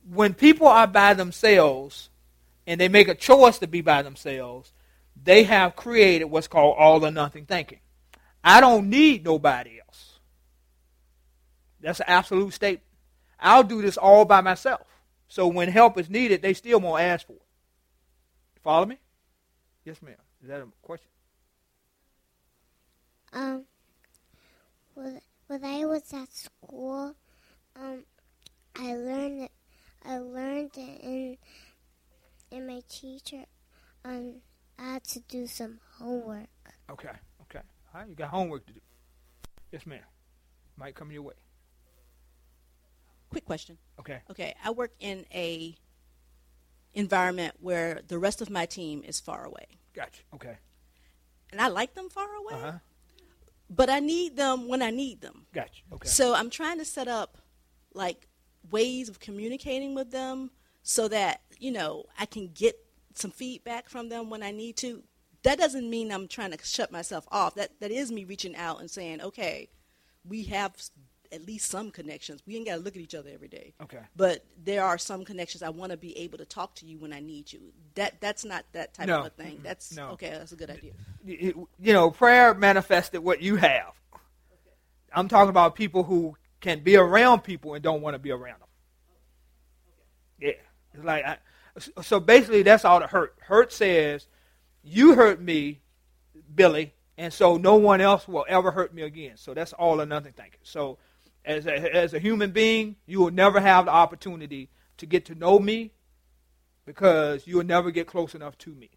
When 0.09 0.33
people 0.33 0.67
are 0.67 0.87
by 0.87 1.13
themselves 1.13 2.09
and 2.65 2.81
they 2.81 2.87
make 2.87 3.09
a 3.09 3.15
choice 3.15 3.59
to 3.59 3.67
be 3.67 3.81
by 3.81 4.01
themselves, 4.01 4.73
they 5.23 5.43
have 5.43 5.75
created 5.75 6.25
what's 6.25 6.47
called 6.47 6.77
all 6.79 7.05
or 7.05 7.11
nothing 7.11 7.45
thinking. 7.45 7.77
I 8.43 8.61
don't 8.61 8.89
need 8.89 9.23
nobody 9.23 9.79
else. 9.79 10.19
That's 11.79 11.99
an 11.99 12.05
absolute 12.07 12.53
statement. 12.53 12.87
I'll 13.39 13.63
do 13.63 13.81
this 13.81 13.97
all 13.97 14.25
by 14.25 14.41
myself. 14.41 14.87
So 15.27 15.47
when 15.47 15.69
help 15.69 15.97
is 15.97 16.09
needed, 16.09 16.41
they 16.41 16.53
still 16.53 16.79
won't 16.79 17.01
ask 17.01 17.25
for 17.25 17.33
it. 17.33 17.41
Follow 18.63 18.85
me? 18.85 18.97
Yes, 19.85 20.01
ma'am. 20.01 20.15
Is 20.41 20.49
that 20.49 20.61
a 20.61 20.67
question? 20.81 21.07
Um, 23.33 23.65
when, 24.93 25.21
when 25.47 25.63
I 25.63 25.85
was 25.85 26.13
at 26.13 26.31
school, 26.33 27.15
um, 27.75 28.03
I 28.75 28.95
learned 28.95 29.43
it, 29.43 29.51
I 30.05 30.17
learned 30.17 30.71
it 30.77 31.01
in 31.01 31.37
in 32.51 32.67
my 32.67 32.81
teacher 32.89 33.45
um 34.03 34.35
I 34.77 34.93
had 34.93 35.03
to 35.05 35.19
do 35.21 35.47
some 35.47 35.79
homework. 35.97 36.47
Okay, 36.89 37.07
okay. 37.07 37.17
All 37.93 38.01
right, 38.01 38.09
you 38.09 38.15
got 38.15 38.29
homework 38.29 38.65
to 38.67 38.73
do. 38.73 38.79
Yes, 39.71 39.85
ma'am. 39.85 39.99
Might 40.77 40.95
come 40.95 41.11
your 41.11 41.21
way. 41.23 41.33
Quick 43.29 43.45
question. 43.45 43.77
Okay. 43.99 44.19
Okay, 44.29 44.55
I 44.63 44.71
work 44.71 44.91
in 44.99 45.25
a 45.33 45.75
environment 46.93 47.55
where 47.59 48.01
the 48.07 48.17
rest 48.19 48.41
of 48.41 48.49
my 48.49 48.65
team 48.65 49.03
is 49.05 49.19
far 49.19 49.45
away, 49.45 49.65
Gotcha. 49.93 50.21
Okay. 50.35 50.57
and 51.51 51.61
I 51.61 51.67
like 51.69 51.93
them 51.93 52.09
far 52.09 52.27
away, 52.35 52.53
Uh 52.55 52.71
huh. 52.71 52.77
but 53.69 53.89
I 53.89 53.99
need 54.01 54.35
them 54.35 54.67
when 54.67 54.81
I 54.81 54.89
need 54.89 55.21
them. 55.21 55.45
Gotcha. 55.53 55.81
Okay. 55.93 56.07
So 56.09 56.33
I'm 56.35 56.49
trying 56.49 56.79
to 56.79 56.85
set 56.85 57.07
up 57.07 57.37
like 57.93 58.27
ways 58.69 59.07
of 59.07 59.19
communicating 59.21 59.95
with 59.95 60.11
them 60.11 60.51
so 60.83 61.07
that, 61.07 61.41
you 61.59 61.71
know, 61.71 62.05
I 62.19 62.25
can 62.25 62.49
get 62.53 62.75
some 63.15 63.31
feedback 63.31 63.87
from 63.87 64.09
them 64.09 64.29
when 64.29 64.43
I 64.43 64.51
need 64.51 64.75
to. 64.77 65.03
That 65.43 65.57
doesn't 65.57 65.89
mean 65.89 66.11
I'm 66.11 66.27
trying 66.27 66.51
to 66.51 66.57
shut 66.63 66.91
myself 66.91 67.27
off. 67.31 67.55
That 67.55 67.71
that 67.79 67.91
is 67.91 68.11
me 68.11 68.23
reaching 68.25 68.55
out 68.55 68.79
and 68.79 68.89
saying, 68.89 69.21
"Okay, 69.21 69.69
we 70.27 70.43
have 70.43 70.75
at 71.31 71.45
least 71.45 71.69
some 71.69 71.89
connections. 71.91 72.41
We 72.45 72.57
ain't 72.57 72.67
got 72.67 72.75
to 72.75 72.81
look 72.81 72.95
at 72.95 73.01
each 73.01 73.15
other 73.15 73.31
every 73.33 73.47
day." 73.47 73.73
Okay. 73.81 73.99
But 74.15 74.45
there 74.63 74.83
are 74.83 74.97
some 74.97 75.25
connections 75.25 75.63
I 75.63 75.69
want 75.69 75.91
to 75.91 75.97
be 75.97 76.15
able 76.19 76.37
to 76.37 76.45
talk 76.45 76.75
to 76.75 76.85
you 76.85 76.99
when 76.99 77.11
I 77.13 77.21
need 77.21 77.51
you. 77.51 77.73
That 77.95 78.21
that's 78.21 78.45
not 78.45 78.65
that 78.73 78.93
type 78.93 79.07
No. 79.07 79.21
of 79.21 79.25
a 79.25 79.29
thing. 79.31 79.59
That's 79.63 79.95
No. 79.95 80.09
okay, 80.09 80.29
that's 80.29 80.51
a 80.51 80.55
good 80.55 80.69
idea. 80.69 80.93
you 81.25 81.67
you 81.79 81.93
know, 81.93 82.11
prayer 82.11 82.53
manifested 82.53 83.23
what 83.23 83.41
you 83.41 83.55
have. 83.55 83.93
I'm 85.13 85.27
talking 85.27 85.49
about 85.49 85.75
people 85.75 86.03
who 86.03 86.37
can 86.61 86.81
be 86.81 86.95
around 86.95 87.41
people 87.41 87.73
and 87.73 87.83
don't 87.83 88.01
want 88.01 88.13
to 88.13 88.19
be 88.19 88.31
around 88.31 88.59
them. 88.59 88.67
Yeah, 90.39 90.51
it's 90.93 91.03
like 91.03 91.25
I, 91.25 91.37
so. 92.01 92.19
Basically, 92.19 92.63
that's 92.63 92.85
all 92.85 92.99
the 92.99 93.07
hurt. 93.07 93.35
Hurt 93.41 93.71
says, 93.73 94.27
"You 94.83 95.15
hurt 95.15 95.41
me, 95.41 95.81
Billy, 96.55 96.93
and 97.17 97.33
so 97.33 97.57
no 97.57 97.75
one 97.75 98.01
else 98.01 98.27
will 98.27 98.45
ever 98.49 98.71
hurt 98.71 98.93
me 98.93 99.03
again." 99.03 99.37
So 99.37 99.53
that's 99.53 99.73
all 99.73 100.01
or 100.01 100.05
nothing 100.05 100.33
thinking. 100.33 100.61
So, 100.63 100.99
as 101.45 101.67
a, 101.67 101.95
as 101.95 102.13
a 102.13 102.19
human 102.19 102.51
being, 102.51 102.97
you 103.07 103.19
will 103.19 103.31
never 103.31 103.59
have 103.59 103.85
the 103.85 103.91
opportunity 103.91 104.69
to 104.97 105.05
get 105.07 105.25
to 105.25 105.35
know 105.35 105.59
me 105.59 105.93
because 106.85 107.47
you 107.47 107.57
will 107.57 107.65
never 107.65 107.91
get 107.91 108.07
close 108.07 108.35
enough 108.35 108.57
to 108.59 108.71
me. 108.75 108.91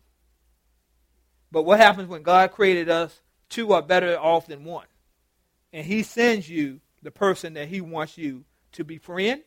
But 1.53 1.65
what 1.65 1.81
happens 1.81 2.09
when 2.09 2.23
God 2.23 2.53
created 2.53 2.91
us? 2.91 3.23
Two 3.51 3.73
are 3.75 3.83
better 3.83 4.19
off 4.19 4.47
than 4.49 4.65
one. 4.65 4.87
And 5.73 5.87
He 5.87 6.03
sends 6.03 6.49
you 6.49 6.81
the 7.03 7.13
person 7.13 7.55
that 7.55 7.69
He 7.69 7.81
wants 7.81 8.19
you 8.19 8.45
to 8.73 8.85
befriend. 8.85 9.43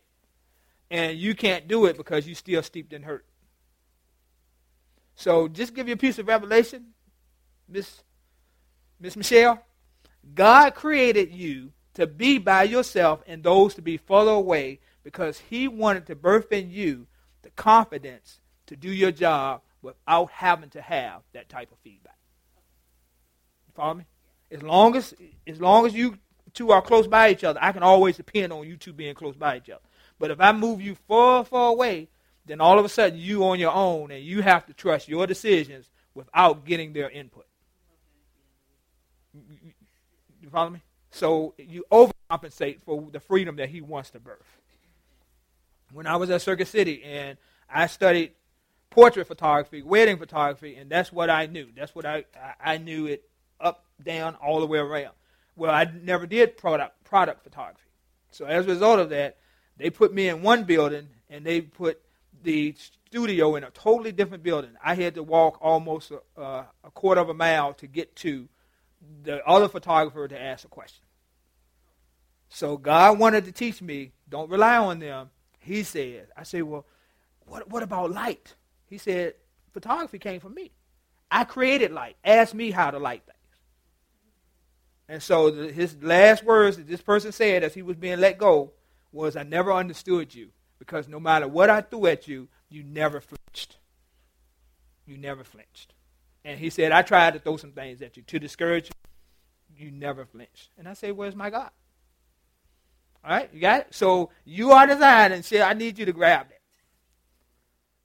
and 0.91 1.17
you 1.19 1.35
can't 1.35 1.67
do 1.69 1.85
it 1.87 1.97
because 1.97 2.27
you're 2.27 2.35
still 2.35 2.63
steeped 2.63 2.93
in 2.93 3.03
hurt. 3.03 3.26
So 5.17 5.47
just 5.47 5.73
give 5.73 5.87
you 5.87 5.95
a 5.95 5.97
piece 5.97 6.19
of 6.19 6.27
revelation, 6.27 6.93
Miss 7.67 8.03
Miss 8.99 9.17
Michelle. 9.17 9.61
God 10.35 10.75
created 10.75 11.31
you 11.31 11.71
to 11.95 12.05
be 12.05 12.37
by 12.37 12.63
yourself 12.63 13.23
and 13.25 13.43
those 13.43 13.73
to 13.73 13.81
be 13.81 13.97
further 13.97 14.31
away 14.31 14.79
because 15.03 15.39
He 15.39 15.67
wanted 15.67 16.05
to 16.05 16.15
birth 16.15 16.51
in 16.51 16.69
you 16.69 17.07
the 17.41 17.49
confidence 17.49 18.39
to 18.67 18.75
do 18.75 18.91
your 18.91 19.11
job 19.11 19.61
without 19.81 20.29
having 20.29 20.69
to 20.69 20.81
have 20.81 21.23
that 21.33 21.49
type 21.49 21.71
of 21.71 21.79
feedback. 21.79 22.19
You 23.65 23.73
follow 23.73 23.95
me? 23.95 24.05
As 24.51 24.61
long 24.61 24.95
as 24.95 25.15
as 25.47 25.59
long 25.59 25.87
as 25.87 25.95
you 25.95 26.19
two 26.53 26.69
are 26.71 26.81
close 26.81 27.07
by 27.07 27.31
each 27.31 27.43
other, 27.43 27.59
I 27.59 27.71
can 27.71 27.81
always 27.81 28.17
depend 28.17 28.53
on 28.53 28.67
you 28.67 28.77
two 28.77 28.93
being 28.93 29.15
close 29.15 29.35
by 29.35 29.57
each 29.57 29.69
other. 29.71 29.81
But 30.19 30.29
if 30.29 30.39
I 30.39 30.51
move 30.51 30.79
you 30.79 30.93
far, 31.07 31.43
far 31.43 31.71
away, 31.71 32.09
then 32.47 32.61
all 32.61 32.79
of 32.79 32.85
a 32.85 32.89
sudden 32.89 33.19
you 33.19 33.45
on 33.45 33.59
your 33.59 33.73
own 33.73 34.11
and 34.11 34.23
you 34.23 34.41
have 34.41 34.65
to 34.67 34.73
trust 34.73 35.07
your 35.07 35.27
decisions 35.27 35.89
without 36.13 36.65
getting 36.65 36.93
their 36.93 37.09
input. 37.09 37.45
You- 39.33 40.49
follow 40.49 40.69
me? 40.69 40.81
So 41.11 41.53
you 41.57 41.85
overcompensate 41.91 42.81
for 42.81 43.09
the 43.11 43.19
freedom 43.19 43.57
that 43.57 43.69
he 43.69 43.81
wants 43.81 44.11
to 44.11 44.19
birth. 44.19 44.61
When 45.91 46.07
I 46.07 46.15
was 46.15 46.29
at 46.29 46.41
Circuit 46.41 46.67
City 46.67 47.03
and 47.03 47.37
I 47.69 47.87
studied 47.87 48.31
portrait 48.89 49.27
photography, 49.27 49.81
wedding 49.81 50.17
photography, 50.17 50.75
and 50.75 50.89
that's 50.89 51.11
what 51.11 51.29
I 51.29 51.45
knew. 51.45 51.67
That's 51.75 51.93
what 51.93 52.05
I 52.05 52.25
I 52.35 52.73
I 52.73 52.77
knew 52.77 53.07
it 53.07 53.29
up, 53.59 53.85
down, 54.03 54.35
all 54.35 54.59
the 54.59 54.67
way 54.67 54.79
around. 54.79 55.13
Well, 55.55 55.71
I 55.71 55.85
never 56.03 56.27
did 56.27 56.57
product 56.57 57.03
product 57.03 57.43
photography. 57.43 57.81
So 58.31 58.45
as 58.45 58.65
a 58.65 58.69
result 58.69 58.99
of 58.99 59.09
that, 59.09 59.37
they 59.77 59.89
put 59.89 60.13
me 60.13 60.29
in 60.29 60.41
one 60.41 60.63
building 60.63 61.07
and 61.29 61.45
they 61.45 61.61
put 61.61 62.01
the 62.43 62.75
studio 63.07 63.55
in 63.55 63.63
a 63.63 63.71
totally 63.71 64.11
different 64.11 64.43
building. 64.43 64.71
I 64.83 64.95
had 64.95 65.15
to 65.15 65.23
walk 65.23 65.57
almost 65.61 66.11
a, 66.11 66.41
uh, 66.41 66.63
a 66.83 66.91
quarter 66.91 67.21
of 67.21 67.29
a 67.29 67.33
mile 67.33 67.73
to 67.75 67.87
get 67.87 68.15
to 68.17 68.47
the 69.23 69.45
other 69.45 69.67
photographer 69.67 70.27
to 70.27 70.39
ask 70.39 70.65
a 70.65 70.69
question. 70.69 71.03
So 72.49 72.77
God 72.77 73.19
wanted 73.19 73.45
to 73.45 73.51
teach 73.51 73.81
me, 73.81 74.11
don't 74.29 74.49
rely 74.49 74.77
on 74.77 74.99
them. 74.99 75.29
He 75.59 75.83
said, 75.83 76.27
I 76.35 76.43
said, 76.43 76.63
well, 76.63 76.85
what, 77.45 77.69
what 77.69 77.83
about 77.83 78.11
light? 78.11 78.55
He 78.89 78.97
said, 78.97 79.33
photography 79.73 80.19
came 80.19 80.39
from 80.39 80.53
me. 80.53 80.71
I 81.29 81.43
created 81.43 81.91
light. 81.91 82.15
Ask 82.23 82.53
me 82.53 82.71
how 82.71 82.91
to 82.91 82.99
light 82.99 83.23
things. 83.25 83.37
And 85.09 85.23
so 85.23 85.49
the, 85.51 85.71
his 85.71 86.01
last 86.01 86.43
words 86.43 86.77
that 86.77 86.87
this 86.87 87.01
person 87.01 87.31
said 87.31 87.63
as 87.63 87.73
he 87.73 87.81
was 87.81 87.97
being 87.97 88.19
let 88.19 88.37
go 88.37 88.71
was, 89.11 89.35
I 89.35 89.43
never 89.43 89.71
understood 89.73 90.33
you 90.33 90.49
because 90.79 91.07
no 91.07 91.19
matter 91.19 91.47
what 91.47 91.69
I 91.69 91.81
threw 91.81 92.07
at 92.07 92.27
you, 92.27 92.47
you 92.69 92.83
never 92.83 93.21
flinched. 93.21 93.77
You 95.05 95.17
never 95.17 95.43
flinched. 95.43 95.93
And 96.43 96.59
he 96.59 96.69
said, 96.69 96.91
I 96.91 97.01
tried 97.01 97.33
to 97.33 97.39
throw 97.39 97.57
some 97.57 97.71
things 97.71 98.01
at 98.01 98.17
you 98.17 98.23
to 98.23 98.39
discourage 98.39 98.89
you. 98.89 99.85
You 99.85 99.91
never 99.91 100.25
flinched. 100.25 100.69
And 100.77 100.87
I 100.87 100.93
said, 100.93 101.15
Where's 101.15 101.35
my 101.35 101.49
God? 101.49 101.71
All 103.23 103.31
right, 103.31 103.49
you 103.53 103.59
got 103.59 103.81
it? 103.81 103.87
So 103.91 104.29
you 104.45 104.71
are 104.71 104.87
designed, 104.87 105.33
and 105.33 105.43
say, 105.43 105.61
I 105.61 105.73
need 105.73 105.99
you 105.99 106.05
to 106.05 106.13
grab 106.13 106.47
that. 106.49 106.61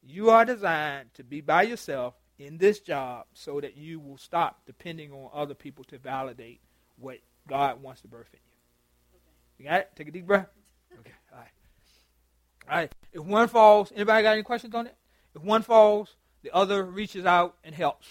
You 0.03 0.31
are 0.31 0.45
designed 0.45 1.15
to 1.15 1.23
be 1.23 1.41
by 1.41 1.63
yourself 1.63 2.15
in 2.39 2.59
this 2.59 2.81
job 2.81 3.27
so 3.33 3.61
that 3.61 3.77
you 3.77 4.01
will 4.01 4.19
stop 4.19 4.63
depending 4.67 5.13
on 5.13 5.31
other 5.33 5.55
people 5.55 5.85
to 5.85 5.99
validate 5.99 6.61
what 6.99 7.19
God 7.49 7.81
wants 7.81 8.01
to 8.03 8.09
birth 8.09 8.29
in 8.33 8.41
you. 8.45 9.65
You 9.65 9.71
got 9.71 9.81
it? 9.81 9.91
Take 9.95 10.09
a 10.09 10.11
deep 10.11 10.27
breath. 10.27 10.49
Okay, 10.99 11.13
all 11.33 11.39
right. 11.39 11.49
All 12.62 12.62
right. 12.77 12.93
If 13.13 13.23
one 13.23 13.49
falls, 13.49 13.93
anybody 13.95 14.23
got 14.23 14.33
any 14.33 14.43
questions 14.43 14.75
on 14.75 14.87
it? 14.87 14.97
If 15.35 15.43
one 15.43 15.63
falls, 15.63 16.17
the 16.43 16.55
other 16.55 16.85
reaches 16.85 17.25
out 17.27 17.57
and 17.65 17.75
helps. 17.75 18.09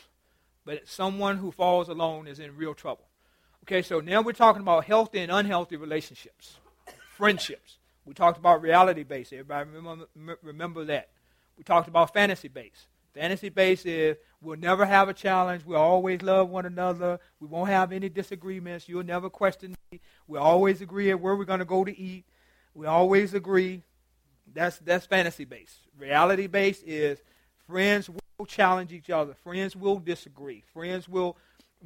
but 0.65 0.87
someone 0.87 1.37
who 1.37 1.51
falls 1.51 1.89
alone 1.89 2.27
is 2.27 2.39
in 2.39 2.55
real 2.55 2.73
trouble. 2.73 3.07
Okay, 3.63 3.81
so 3.81 3.99
now 3.99 4.21
we're 4.21 4.33
talking 4.33 4.61
about 4.61 4.85
healthy 4.85 5.19
and 5.19 5.31
unhealthy 5.31 5.75
relationships, 5.75 6.57
friendships. 7.15 7.77
We 8.05 8.13
talked 8.13 8.37
about 8.37 8.61
reality 8.61 9.03
based. 9.03 9.33
Everybody 9.33 9.69
remember, 9.69 10.05
remember 10.41 10.85
that. 10.85 11.09
We 11.57 11.63
talked 11.63 11.87
about 11.87 12.13
fantasy 12.13 12.47
based. 12.47 12.87
Fantasy 13.13 13.49
based 13.49 13.85
is 13.85 14.17
we'll 14.41 14.57
never 14.57 14.85
have 14.85 15.09
a 15.09 15.13
challenge. 15.13 15.63
We'll 15.65 15.77
always 15.77 16.21
love 16.21 16.49
one 16.49 16.65
another. 16.65 17.19
We 17.39 17.47
won't 17.47 17.69
have 17.69 17.91
any 17.91 18.09
disagreements. 18.09 18.87
You'll 18.87 19.03
never 19.03 19.29
question 19.29 19.75
me. 19.91 19.99
We'll 20.27 20.41
always 20.41 20.81
agree 20.81 21.11
at 21.11 21.19
where 21.19 21.35
we're 21.35 21.45
going 21.45 21.59
to 21.59 21.65
go 21.65 21.83
to 21.83 21.95
eat. 21.97 22.25
We 22.73 22.87
always 22.87 23.33
agree. 23.33 23.83
That's 24.53 24.77
that's 24.79 25.05
fantasy 25.05 25.45
based. 25.45 25.79
Reality 25.97 26.47
based 26.47 26.83
is 26.85 27.19
friends 27.67 28.09
will 28.09 28.45
challenge 28.45 28.91
each 28.91 29.09
other. 29.09 29.33
Friends 29.33 29.75
will 29.75 29.99
disagree. 29.99 30.63
Friends 30.73 31.07
will 31.07 31.37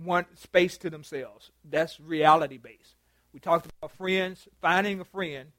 want 0.03 0.37
space 0.37 0.77
to 0.79 0.89
themselves. 0.89 1.51
That's 1.63 1.99
reality 1.99 2.57
based. 2.57 2.95
We 3.33 3.39
talked 3.39 3.67
about 3.67 3.91
friends, 3.91 4.47
finding 4.61 4.99
a 4.99 5.05
friend 5.05 5.51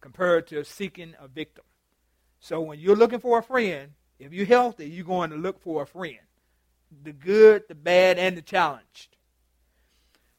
compared 0.00 0.46
to 0.48 0.64
seeking 0.64 1.14
a 1.18 1.28
victim. 1.28 1.64
So 2.40 2.60
when 2.60 2.80
you're 2.80 2.96
looking 2.96 3.20
for 3.20 3.38
a 3.38 3.42
friend, 3.42 3.92
if 4.18 4.32
you're 4.32 4.46
healthy, 4.46 4.88
you're 4.88 5.04
going 5.04 5.30
to 5.30 5.36
look 5.36 5.60
for 5.60 5.82
a 5.82 5.86
friend. 5.86 6.18
The 7.02 7.12
good, 7.12 7.64
the 7.68 7.74
bad, 7.74 8.18
and 8.18 8.36
the 8.36 8.42
challenged. 8.42 9.16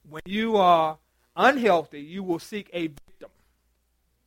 When 0.07 0.21
you 0.25 0.57
are 0.57 0.99
unhealthy, 1.35 2.01
you 2.01 2.23
will 2.23 2.39
seek 2.39 2.69
a 2.73 2.87
victim. 2.87 3.29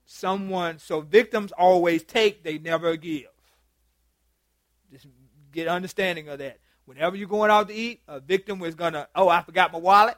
Someone, 0.07 0.79
so 0.79 1.01
victims 1.01 1.53
always 1.53 2.05
take, 2.05 2.45
they 2.45 2.59
never 2.59 2.97
give. 2.97 3.27
Just 4.93 5.07
get 5.53 5.67
understanding 5.67 6.29
of 6.29 6.39
that. 6.39 6.59
Whenever 6.85 7.17
you're 7.17 7.29
going 7.29 7.51
out 7.51 7.69
to 7.69 7.75
eat, 7.75 8.01
a 8.07 8.21
victim 8.21 8.63
is 8.63 8.77
to, 8.77 9.09
oh, 9.17 9.29
I 9.29 9.43
forgot 9.43 9.73
my 9.73 9.81
wallet. 9.81 10.17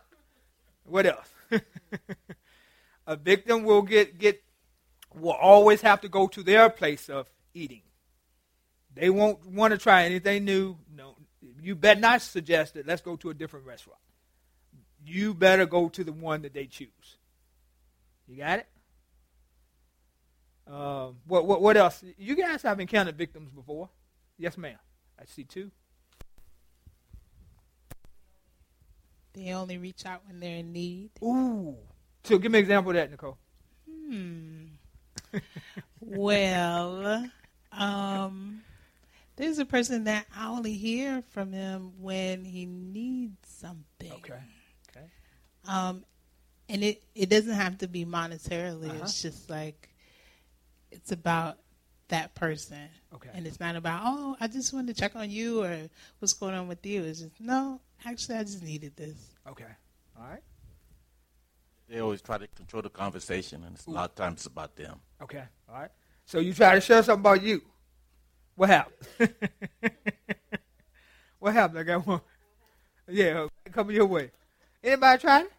What 0.84 1.06
else? 1.06 1.34
a 3.06 3.16
victim 3.16 3.64
will 3.64 3.80
get, 3.80 4.18
get 4.18 4.42
will 5.14 5.32
always 5.32 5.80
have 5.80 6.02
to 6.02 6.08
go 6.08 6.28
to 6.28 6.42
their 6.42 6.68
place 6.68 7.08
of 7.08 7.26
eating. 7.54 7.82
They 8.94 9.08
won't 9.08 9.46
want 9.46 9.72
to 9.72 9.78
try 9.78 10.04
anything 10.04 10.44
new. 10.44 10.76
No, 10.94 11.16
you 11.62 11.74
better 11.74 12.00
not 12.00 12.20
suggest 12.20 12.76
it 12.76 12.86
let's 12.86 13.00
go 13.00 13.16
to 13.16 13.30
a 13.30 13.34
different 13.34 13.66
restaurant. 13.66 14.00
You 15.04 15.32
better 15.32 15.64
go 15.64 15.88
to 15.88 16.04
the 16.04 16.12
one 16.12 16.42
that 16.42 16.52
they 16.52 16.66
choose. 16.66 16.88
You 18.26 18.36
got 18.36 18.58
it? 18.58 18.66
Uh, 20.70 21.08
what, 21.26 21.46
what, 21.46 21.62
what 21.62 21.76
else? 21.76 22.02
You 22.18 22.36
guys 22.36 22.62
have 22.62 22.78
encountered 22.80 23.16
victims 23.16 23.50
before? 23.50 23.88
Yes, 24.36 24.58
ma'am. 24.58 24.78
I 25.20 25.24
see 25.24 25.44
two. 25.44 25.70
They 29.32 29.52
only 29.52 29.78
reach 29.78 30.04
out 30.04 30.22
when 30.26 30.40
they're 30.40 30.58
in 30.58 30.72
need. 30.72 31.10
Ooh. 31.22 31.76
So 32.24 32.38
give 32.38 32.52
me 32.52 32.58
an 32.58 32.64
example 32.64 32.90
of 32.90 32.96
that, 32.96 33.10
Nicole. 33.10 33.38
Hmm. 33.88 34.64
well, 36.00 37.30
um, 37.72 38.62
there's 39.36 39.58
a 39.58 39.64
person 39.64 40.04
that 40.04 40.26
I 40.36 40.48
only 40.48 40.74
hear 40.74 41.22
from 41.30 41.52
him 41.52 41.92
when 42.00 42.44
he 42.44 42.66
needs 42.66 43.36
something. 43.46 44.12
Okay. 44.12 44.40
Okay. 44.90 45.06
Um, 45.66 46.04
and 46.68 46.82
it 46.82 47.02
it 47.14 47.30
doesn't 47.30 47.54
have 47.54 47.78
to 47.78 47.88
be 47.88 48.04
monetarily. 48.04 48.90
Uh-huh. 48.90 48.98
It's 49.02 49.22
just 49.22 49.48
like 49.48 49.87
it's 50.90 51.12
about 51.12 51.58
that 52.08 52.34
person. 52.34 52.88
Okay. 53.14 53.30
And 53.32 53.46
it's 53.46 53.60
not 53.60 53.76
about 53.76 54.02
oh, 54.04 54.36
I 54.40 54.48
just 54.48 54.72
wanted 54.72 54.94
to 54.94 55.00
check 55.00 55.16
on 55.16 55.30
you 55.30 55.62
or 55.62 55.88
what's 56.18 56.32
going 56.32 56.54
on 56.54 56.68
with 56.68 56.84
you. 56.84 57.04
It's 57.04 57.20
just 57.20 57.40
no, 57.40 57.80
actually, 58.04 58.36
I 58.36 58.42
just 58.44 58.62
needed 58.62 58.96
this. 58.96 59.16
Okay. 59.48 59.64
All 60.18 60.28
right. 60.28 60.42
They 61.88 62.00
always 62.00 62.20
try 62.20 62.36
to 62.36 62.46
control 62.48 62.82
the 62.82 62.90
conversation, 62.90 63.64
and 63.64 63.74
it's 63.74 63.86
a 63.86 63.90
lot 63.90 64.10
of 64.10 64.14
times 64.14 64.40
it's 64.40 64.46
about 64.46 64.76
them. 64.76 65.00
Okay. 65.22 65.42
All 65.68 65.80
right. 65.80 65.90
So 66.26 66.38
you 66.38 66.52
try 66.52 66.74
to 66.74 66.80
share 66.80 67.02
something 67.02 67.20
about 67.20 67.42
you. 67.42 67.62
What 68.54 68.68
happened? 68.68 69.08
what 71.38 71.54
happened? 71.54 71.78
I 71.78 71.82
got 71.84 72.06
one. 72.06 72.20
Yeah, 73.08 73.46
coming 73.72 73.96
your 73.96 74.06
way. 74.06 74.32
Anybody 74.84 75.20
try 75.20 75.40
it? 75.40 75.52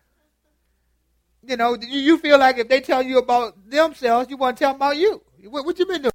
You 1.46 1.58
know, 1.58 1.76
you, 1.80 2.00
you 2.00 2.18
feel 2.18 2.38
like 2.38 2.58
if 2.58 2.68
they 2.68 2.82
tell 2.82 3.02
you 3.02 3.18
about 3.18 3.70
themselves, 3.70 4.30
you 4.30 4.38
want 4.38 4.58
to 4.58 4.64
tell 4.64 4.74
them 4.74 4.78
about 4.78 4.98
you. 4.98 5.22
What, 5.46 5.66
what 5.66 5.80
you 5.80 5.86
been 5.86 6.02
doing? 6.02 6.12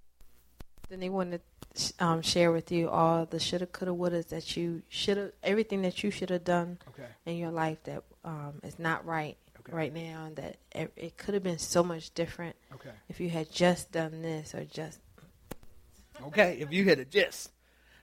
Then 0.89 1.01
they 1.01 1.09
want 1.09 1.33
to 1.33 1.41
um, 1.99 2.23
share 2.23 2.53
with 2.53 2.71
you 2.71 2.89
all 2.91 3.25
the 3.27 3.41
shoulda, 3.41 3.67
coulda, 3.67 3.93
wouldas 3.93 4.29
that 4.29 4.57
you 4.57 4.83
shoulda, 4.89 5.33
everything 5.43 5.83
that 5.83 6.05
you 6.05 6.11
should 6.11 6.31
have 6.31 6.45
done 6.45 6.79
Okay. 6.89 7.09
in 7.27 7.37
your 7.37 7.51
life 7.51 7.83
that 7.85 8.05
um, 8.25 8.61
is 8.63 8.79
not 8.79 9.05
right 9.07 9.37
Okay. 9.61 9.73
right 9.75 9.95
now, 9.95 10.27
and 10.27 10.37
that 10.37 10.57
it, 10.73 10.93
it 10.95 11.17
could 11.17 11.33
have 11.33 11.43
been 11.43 11.59
so 11.59 11.83
much 11.83 12.13
different 12.13 12.55
Okay. 12.75 12.91
if 13.09 13.19
you 13.19 13.31
had 13.31 13.51
just 13.51 13.91
done 13.93 14.21
this 14.21 14.55
or 14.55 14.65
just. 14.65 15.01
Okay, 16.27 16.59
if 16.61 16.71
you 16.71 16.85
had 16.85 16.99
a 16.99 17.05
gist. 17.05 17.51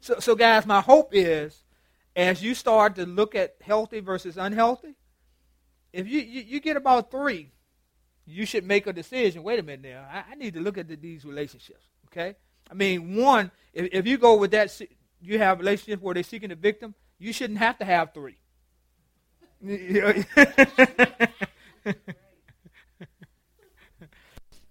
So, 0.01 0.19
so 0.19 0.35
guys, 0.35 0.65
my 0.65 0.81
hope 0.81 1.09
is 1.13 1.63
as 2.15 2.41
you 2.41 2.55
start 2.55 2.95
to 2.95 3.05
look 3.05 3.35
at 3.35 3.55
healthy 3.61 3.99
versus 3.99 4.37
unhealthy, 4.37 4.95
if 5.93 6.07
you, 6.07 6.21
you, 6.21 6.41
you 6.41 6.59
get 6.59 6.77
about 6.77 7.11
three, 7.11 7.51
you 8.25 8.45
should 8.45 8.65
make 8.65 8.87
a 8.87 8.93
decision. 8.93 9.43
Wait 9.43 9.59
a 9.59 9.63
minute 9.63 9.81
now, 9.83 10.07
I, 10.11 10.31
I 10.31 10.35
need 10.35 10.53
to 10.53 10.59
look 10.59 10.77
at 10.77 10.87
the, 10.87 10.95
these 10.95 11.25
relationships. 11.25 11.85
Okay, 12.07 12.35
I 12.69 12.73
mean, 12.73 13.15
one, 13.15 13.51
if, 13.73 13.89
if 13.91 14.07
you 14.07 14.17
go 14.17 14.35
with 14.35 14.51
that, 14.51 14.79
you 15.21 15.37
have 15.37 15.59
relationships 15.59 16.01
where 16.01 16.13
they're 16.13 16.23
seeking 16.23 16.51
a 16.51 16.55
victim, 16.55 16.93
you 17.19 17.33
shouldn't 17.33 17.59
have 17.59 17.77
to 17.79 17.85
have 17.85 18.13
three. 18.13 18.37
it 19.63 20.25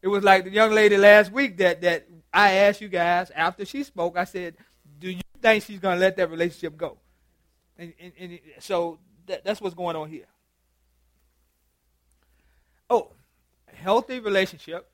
was 0.03 0.25
like 0.25 0.45
the 0.45 0.51
young 0.51 0.73
lady 0.73 0.97
last 0.97 1.31
week 1.31 1.59
that, 1.59 1.81
that 1.83 2.09
I 2.33 2.53
asked 2.53 2.81
you 2.81 2.89
guys 2.89 3.31
after 3.31 3.65
she 3.65 3.85
spoke. 3.85 4.17
I 4.17 4.25
said, 4.25 4.57
"Do 4.99 5.09
you 5.11 5.21
think 5.41 5.63
she's 5.63 5.79
going 5.79 5.97
to 5.97 6.01
let 6.01 6.17
that 6.17 6.29
relationship 6.29 6.77
go?" 6.77 6.99
And, 7.79 7.93
and, 8.01 8.13
and 8.19 8.41
so 8.59 8.99
that, 9.27 9.45
that's 9.45 9.61
what's 9.61 9.77
going 9.77 9.95
on 9.95 10.09
here. 10.11 10.27
Oh, 12.90 13.12
healthy 13.72 14.18
relationship, 14.20 14.90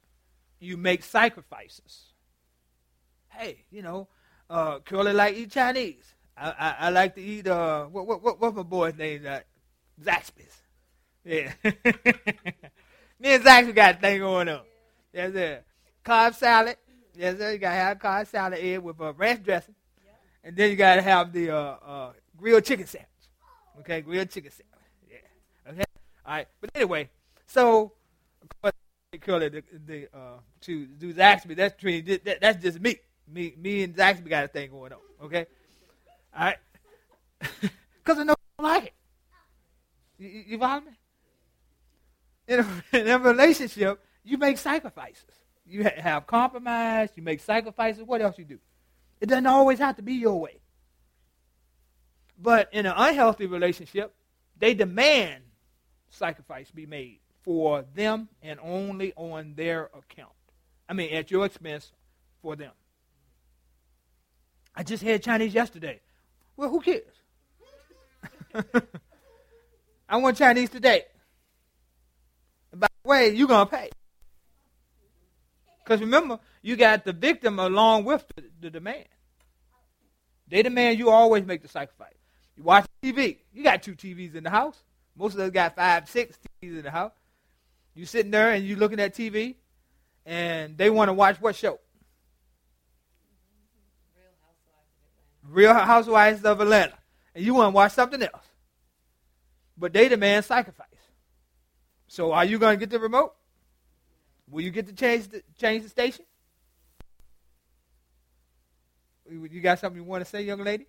you 0.61 0.77
make 0.77 1.03
sacrifices. 1.03 2.13
Hey, 3.29 3.65
you 3.71 3.83
know, 3.83 4.09
uh, 4.49 4.79
Curly 4.81 5.15
like 5.15 5.35
eat 5.35 5.51
Chinese. 5.51 6.15
I, 6.37 6.51
I, 6.51 6.75
I 6.87 6.91
like 6.91 7.15
to 7.15 7.23
eat 7.23 7.47
uh, 7.49 7.87
what 7.87 8.07
what 8.07 8.23
what 8.23 8.41
what's 8.41 8.57
my 8.57 8.63
boy's 8.63 8.95
name? 8.97 9.27
Uh, 9.27 9.41
Zaxby's. 10.03 10.57
Yeah. 11.25 11.53
Me 13.19 13.35
and 13.35 13.43
Zaxby 13.43 13.75
got 13.75 13.97
a 13.97 13.99
thing 13.99 14.21
going 14.21 14.49
on. 14.49 14.61
Yes, 15.13 15.33
sir. 15.33 15.65
Cobb 16.05 16.35
salad. 16.35 16.77
Yes, 17.15 17.39
sir. 17.39 17.53
You 17.53 17.59
got 17.59 17.71
to 17.71 17.77
have 17.77 17.99
cobb 17.99 18.27
salad 18.27 18.59
in 18.59 18.83
with 18.83 19.01
uh, 19.01 19.15
ranch 19.15 19.43
dressing. 19.43 19.75
And 20.45 20.55
then 20.55 20.71
you 20.71 20.77
got 20.77 20.97
to 20.97 21.03
have 21.03 21.33
the 21.33 21.51
uh, 21.51 21.77
uh, 21.85 22.13
grilled 22.37 22.65
chicken 22.65 22.87
sandwich. 22.87 23.09
Okay, 23.81 24.03
grilled 24.03 24.31
chicken 24.31 24.51
sandwich. 24.51 24.91
Yeah. 25.11 25.73
Okay. 25.73 25.85
All 26.25 26.35
right. 26.35 26.49
But 26.61 26.71
anyway, 26.75 27.09
so 27.47 27.93
of 28.43 28.63
course, 28.63 28.73
Curly, 29.21 29.49
the, 29.49 29.63
the 29.87 30.09
uh, 30.15 30.39
to 30.63 30.87
do 30.87 31.13
Zaxby, 31.15 31.57
that's 31.57 31.75
between 31.75 32.05
that, 32.25 32.41
that's 32.41 32.63
just 32.63 32.81
me. 32.81 32.97
Me, 33.29 33.55
me 33.59 33.83
and 33.83 33.95
Zaxby 33.97 34.29
got 34.29 34.45
a 34.45 34.49
thing 34.49 34.71
going 34.71 34.93
on. 34.93 34.99
Okay. 35.25 35.47
All 36.37 36.45
right. 36.45 36.57
Because 37.41 38.19
I 38.19 38.23
know 38.23 38.33
you 38.33 38.59
don't 38.59 38.69
like 38.69 38.85
it. 38.85 38.95
You, 40.19 40.45
you, 40.47 40.59
follow 40.59 40.83
me? 40.83 40.93
In 42.47 42.61
a, 42.61 42.83
in 43.01 43.09
a 43.09 43.19
relationship, 43.19 44.01
you 44.23 44.39
make 44.39 44.59
sacrifices. 44.59 45.25
You 45.67 45.83
ha- 45.83 46.01
have 46.01 46.27
compromise. 46.29 47.11
You 47.17 47.25
make 47.25 47.41
sacrifices. 47.41 48.05
What 48.05 48.23
else 48.23 48.39
you 48.39 48.45
do? 48.45 48.59
It 49.21 49.29
doesn't 49.29 49.47
always 49.47 49.81
have 49.81 49.97
to 49.97 50.03
be 50.03 50.15
your 50.15 50.39
way. 50.39 50.61
But 52.39 52.69
in 52.73 52.87
an 52.87 52.95
unhealthy 52.97 53.47
relationship, 53.47 54.15
they 54.57 54.75
demand 54.75 55.43
sacrifice 56.11 56.71
be 56.71 56.87
made 56.87 57.19
for 57.47 57.85
them 57.95 58.29
and 58.43 58.59
only 58.61 59.15
on 59.15 59.55
their 59.55 59.85
account. 59.95 60.33
I 60.89 60.93
mean, 60.93 61.15
at 61.15 61.31
your 61.31 61.47
expense 61.47 61.93
for 62.43 62.57
them. 62.57 62.73
I 64.75 64.83
just 64.83 65.03
had 65.03 65.23
Chinese 65.23 65.55
yesterday. 65.55 66.01
Well, 66.57 66.69
who 66.69 66.81
cares? 66.81 67.15
I 70.09 70.17
want 70.17 70.37
Chinese 70.37 70.71
today. 70.71 71.05
And 72.73 72.81
by 72.81 72.89
the 73.03 73.09
way, 73.09 73.31
you're 73.31 73.49
going 73.49 73.67
to 73.67 73.75
pay. 73.75 73.91
Because 75.85 76.01
remember, 76.01 76.41
you 76.63 76.75
got 76.75 77.05
the 77.05 77.13
victim 77.13 77.61
along 77.61 78.05
with 78.05 78.25
the, 78.35 78.43
the 78.61 78.71
demand. 78.71 79.07
They 80.49 80.63
demand 80.63 80.99
you 80.99 81.11
always 81.11 81.45
make 81.45 81.63
the 81.63 81.69
sacrifice. 81.69 82.15
You 82.57 82.65
watch 82.65 82.87
TV. 83.03 83.39
You 83.53 83.63
got 83.63 83.85
two 83.85 83.95
TVs 83.95 84.35
in 84.35 84.43
the 84.43 84.51
house. 84.51 84.83
Most 85.17 85.35
of 85.35 85.41
us 85.41 85.51
got 85.51 85.77
five, 85.77 86.09
six 86.09 86.37
TVs 86.61 86.79
in 86.79 86.83
the 86.83 86.91
house. 86.91 87.13
You 87.97 88.05
sitting 88.05 88.31
there 88.31 88.53
and 88.53 88.63
you 88.63 88.77
looking 88.77 89.01
at 89.01 89.15
TV, 89.15 89.55
and 90.27 90.77
they 90.77 90.91
want 90.91 91.09
to 91.09 91.15
watch 91.15 91.41
what 91.41 91.57
show? 91.57 91.81
Real 95.49 95.73
Housewives 95.73 96.45
of 96.45 96.61
Atlanta. 96.61 96.93
and 97.35 97.43
you 97.43 97.55
want 97.55 97.73
to 97.73 97.75
watch 97.75 97.93
something 97.93 98.23
else. 98.23 98.45
But 99.79 99.95
they 99.95 100.09
demand 100.09 100.45
sacrifice. 100.45 100.87
So 102.09 102.33
are 102.33 102.45
you 102.45 102.59
going 102.59 102.79
to 102.79 102.81
get 102.81 102.91
the 102.91 102.99
remote? 102.99 103.33
Will 104.51 104.63
you 104.63 104.71
get 104.71 104.87
to 104.89 104.93
change 104.93 105.29
the, 105.29 105.43
change 105.59 105.83
the 105.83 105.89
station? 105.89 106.25
You 109.31 109.61
got 109.61 109.79
something 109.79 110.01
you 110.01 110.07
want 110.07 110.23
to 110.23 110.31
say, 110.31 110.43
young 110.43 110.63
lady? 110.63 110.87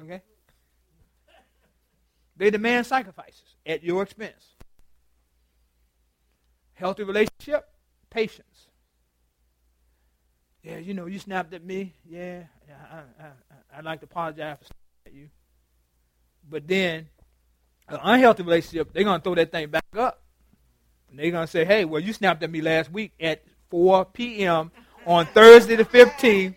Okay. 0.00 0.20
They 2.36 2.50
demand 2.50 2.86
sacrifices 2.86 3.56
at 3.64 3.84
your 3.84 4.02
expense. 4.02 4.53
Healthy 6.74 7.04
relationship, 7.04 7.68
patience. 8.10 8.68
Yeah, 10.62 10.78
you 10.78 10.94
know, 10.94 11.06
you 11.06 11.18
snapped 11.18 11.52
at 11.54 11.64
me. 11.64 11.94
Yeah, 12.08 12.44
I, 12.90 13.02
I, 13.72 13.76
would 13.76 13.84
like 13.84 14.00
to 14.00 14.06
apologize 14.06 14.56
for 14.58 14.64
snapping 14.64 15.06
at 15.06 15.12
you. 15.12 15.28
But 16.48 16.66
then, 16.66 17.08
an 17.88 17.98
unhealthy 18.02 18.42
relationship, 18.42 18.92
they're 18.92 19.04
going 19.04 19.20
to 19.20 19.24
throw 19.24 19.34
that 19.34 19.52
thing 19.52 19.68
back 19.68 19.84
up. 19.96 20.22
And 21.10 21.18
they're 21.18 21.30
going 21.30 21.46
to 21.46 21.50
say, 21.50 21.64
hey, 21.64 21.84
well, 21.84 22.00
you 22.00 22.12
snapped 22.12 22.42
at 22.42 22.50
me 22.50 22.60
last 22.60 22.90
week 22.90 23.12
at 23.20 23.44
4 23.70 24.06
p.m. 24.06 24.72
on 25.06 25.26
Thursday 25.26 25.76
the 25.76 25.84
15th 25.84 26.54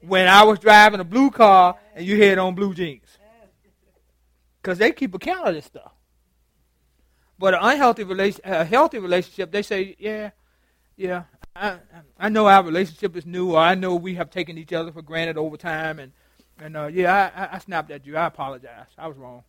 when 0.00 0.28
I 0.28 0.44
was 0.44 0.58
driving 0.58 1.00
a 1.00 1.04
blue 1.04 1.30
car 1.30 1.76
and 1.94 2.06
you 2.06 2.22
had 2.22 2.38
on 2.38 2.54
blue 2.54 2.72
jeans. 2.72 3.18
Because 4.62 4.78
they 4.78 4.92
keep 4.92 5.14
account 5.14 5.48
of 5.48 5.54
this 5.54 5.64
stuff. 5.64 5.92
But 7.40 7.54
an 7.54 7.60
unhealthy 7.62 8.04
relation, 8.04 8.42
a 8.44 8.66
healthy 8.66 8.98
relationship, 8.98 9.50
they 9.50 9.62
say, 9.62 9.96
yeah, 9.98 10.32
yeah, 10.94 11.22
I, 11.56 11.78
I 12.18 12.28
know 12.28 12.46
our 12.46 12.62
relationship 12.62 13.16
is 13.16 13.24
new, 13.24 13.52
or 13.52 13.60
I 13.60 13.74
know 13.74 13.94
we 13.94 14.16
have 14.16 14.28
taken 14.28 14.58
each 14.58 14.74
other 14.74 14.92
for 14.92 15.00
granted 15.00 15.38
over 15.38 15.56
time, 15.56 15.98
and 15.98 16.12
and 16.58 16.76
uh, 16.76 16.88
yeah, 16.88 17.30
I, 17.34 17.56
I 17.56 17.58
snapped 17.58 17.90
at 17.90 18.04
you. 18.04 18.18
I 18.18 18.26
apologize. 18.26 18.88
I 18.98 19.08
was 19.08 19.16
wrong. 19.16 19.44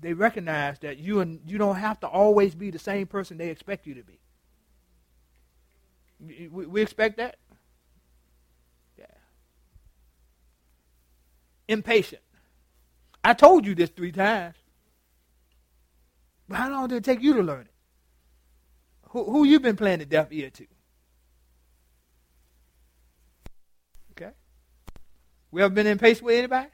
They 0.00 0.14
recognize 0.14 0.78
that 0.78 0.96
you 0.96 1.20
and 1.20 1.42
you 1.46 1.58
don't 1.58 1.76
have 1.76 2.00
to 2.00 2.06
always 2.06 2.54
be 2.54 2.70
the 2.70 2.78
same 2.78 3.06
person 3.06 3.36
they 3.36 3.50
expect 3.50 3.86
you 3.86 3.92
to 3.92 4.02
be. 4.02 4.18
We, 6.50 6.66
we 6.66 6.80
expect 6.80 7.18
that. 7.18 7.36
Yeah. 8.98 9.04
Impatient. 11.68 12.22
I 13.22 13.34
told 13.34 13.66
you 13.66 13.74
this 13.74 13.90
three 13.90 14.12
times. 14.12 14.56
But 16.52 16.58
how 16.58 16.70
long 16.70 16.88
did 16.88 16.96
it 16.96 17.04
take 17.04 17.22
you 17.22 17.32
to 17.32 17.42
learn 17.42 17.62
it? 17.62 17.74
Who, 19.08 19.24
who 19.24 19.44
you 19.44 19.58
been 19.58 19.74
playing 19.74 20.00
the 20.00 20.04
deaf 20.04 20.30
ear 20.30 20.50
to? 20.50 20.66
Okay. 24.10 24.32
We 25.50 25.62
ever 25.62 25.72
been 25.72 25.86
impatient 25.86 26.26
with 26.26 26.36
anybody? 26.36 26.68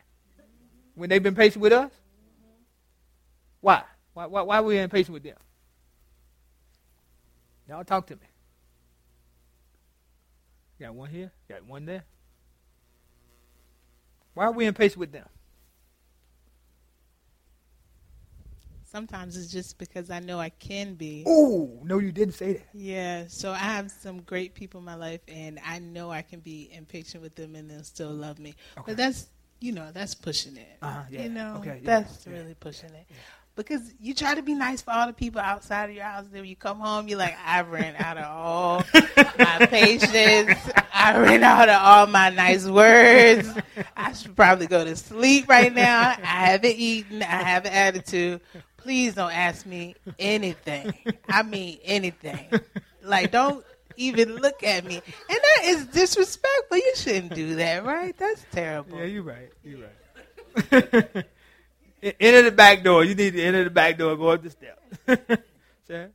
When 0.96 1.08
they've 1.08 1.22
been 1.22 1.36
patient 1.36 1.62
with 1.62 1.72
us? 1.72 1.92
Why? 3.60 3.84
Why, 4.14 4.26
why, 4.26 4.42
why 4.42 4.56
are 4.56 4.64
we 4.64 4.80
impatient 4.80 5.14
with 5.14 5.22
them? 5.22 5.36
Y'all 7.68 7.84
talk 7.84 8.08
to 8.08 8.16
me. 8.16 8.26
Got 10.80 10.92
one 10.92 11.08
here? 11.08 11.30
Got 11.48 11.64
one 11.64 11.86
there? 11.86 12.02
Why 14.34 14.46
are 14.46 14.52
we 14.52 14.66
impatient 14.66 14.98
with 14.98 15.12
them? 15.12 15.28
Sometimes 18.90 19.36
it's 19.36 19.52
just 19.52 19.76
because 19.76 20.08
I 20.10 20.20
know 20.20 20.40
I 20.40 20.48
can 20.48 20.94
be. 20.94 21.22
Oh, 21.26 21.78
no, 21.84 21.98
you 21.98 22.10
didn't 22.10 22.34
say 22.34 22.54
that. 22.54 22.68
Yeah, 22.72 23.24
so 23.28 23.52
I 23.52 23.58
have 23.58 23.90
some 23.90 24.22
great 24.22 24.54
people 24.54 24.80
in 24.80 24.86
my 24.86 24.94
life, 24.94 25.20
and 25.28 25.60
I 25.66 25.78
know 25.78 26.10
I 26.10 26.22
can 26.22 26.40
be 26.40 26.70
impatient 26.72 27.22
with 27.22 27.34
them 27.34 27.54
and 27.54 27.70
they'll 27.70 27.84
still 27.84 28.10
love 28.10 28.38
me. 28.38 28.54
Okay. 28.78 28.84
But 28.86 28.96
that's, 28.96 29.26
you 29.60 29.72
know, 29.72 29.90
that's 29.92 30.14
pushing 30.14 30.56
it. 30.56 30.78
Uh-huh, 30.80 31.02
yeah. 31.10 31.22
You 31.24 31.28
know, 31.28 31.56
okay, 31.58 31.80
yeah, 31.82 32.00
that's 32.00 32.26
yeah, 32.26 32.32
really 32.32 32.54
pushing 32.54 32.88
it. 32.94 33.06
Because 33.56 33.92
you 34.00 34.14
try 34.14 34.34
to 34.34 34.42
be 34.42 34.54
nice 34.54 34.80
for 34.80 34.92
all 34.92 35.06
the 35.08 35.12
people 35.12 35.40
outside 35.40 35.90
of 35.90 35.96
your 35.96 36.04
house. 36.04 36.24
Then 36.30 36.42
when 36.42 36.48
you 36.48 36.56
come 36.56 36.78
home, 36.78 37.08
you're 37.08 37.18
like, 37.18 37.36
I 37.44 37.60
ran 37.62 37.96
out 37.98 38.16
of 38.16 38.24
all 38.24 38.84
my 39.38 39.66
patience. 39.68 40.58
I 40.94 41.18
ran 41.18 41.42
out 41.42 41.68
of 41.68 41.82
all 41.82 42.06
my 42.06 42.30
nice 42.30 42.66
words. 42.66 43.52
I 43.96 44.12
should 44.12 44.36
probably 44.36 44.68
go 44.68 44.84
to 44.84 44.94
sleep 44.94 45.48
right 45.48 45.74
now. 45.74 46.14
I 46.22 46.46
haven't 46.46 46.76
eaten. 46.76 47.20
I 47.20 47.26
have 47.42 47.66
an 47.66 47.72
attitude 47.72 48.40
please 48.88 49.12
don't 49.12 49.34
ask 49.34 49.66
me 49.66 49.94
anything. 50.18 50.94
I 51.28 51.42
mean 51.42 51.78
anything. 51.84 52.48
Like 53.02 53.30
don't 53.30 53.62
even 53.98 54.36
look 54.36 54.62
at 54.64 54.82
me. 54.86 54.94
And 54.94 55.38
that 55.42 55.64
is 55.64 55.84
disrespectful. 55.88 56.78
You 56.78 56.92
shouldn't 56.96 57.34
do 57.34 57.56
that, 57.56 57.84
right? 57.84 58.16
That's 58.16 58.46
terrible. 58.50 58.96
Yeah, 58.96 59.04
you're 59.04 59.22
right. 59.22 59.52
You're 59.62 59.80
right. 59.80 61.26
enter 62.02 62.42
the 62.44 62.50
back 62.50 62.82
door. 62.82 63.04
You 63.04 63.14
need 63.14 63.34
to 63.34 63.42
enter 63.42 63.64
the 63.64 63.70
back 63.70 63.98
door. 63.98 64.16
Go 64.16 64.28
up 64.28 64.42
the 64.42 64.48
steps. 64.48 65.42
Sarah? 65.86 66.08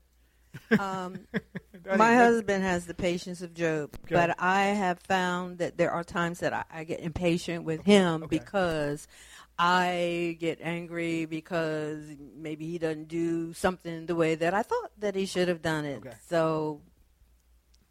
Um, 0.80 1.28
my 1.96 2.16
husband 2.16 2.64
has 2.64 2.88
the 2.88 2.96
patience 2.96 3.44
of 3.44 3.54
Job, 3.54 3.96
okay. 4.06 4.16
but 4.16 4.36
I 4.40 4.66
have 4.66 5.00
found 5.00 5.60
that 5.60 5.78
there 5.78 5.92
are 5.92 6.04
times 6.04 6.40
that 6.40 6.54
I, 6.54 6.64
I 6.72 6.84
get 6.86 7.02
impatient 7.02 7.66
with 7.66 7.84
him 7.86 8.24
okay. 8.24 8.38
because 8.40 9.08
I 9.58 10.38
get 10.40 10.60
angry 10.62 11.26
because 11.26 12.04
maybe 12.36 12.66
he 12.66 12.80
doesn't 12.80 13.08
do 13.08 13.54
something 13.54 14.06
the 14.08 14.16
way 14.16 14.36
that 14.36 14.54
I 14.54 14.64
thought 14.64 14.92
that 15.00 15.16
he 15.16 15.26
should 15.26 15.48
have 15.48 15.62
done 15.62 15.86
it. 15.86 15.98
Okay. 15.98 16.16
So 16.28 16.82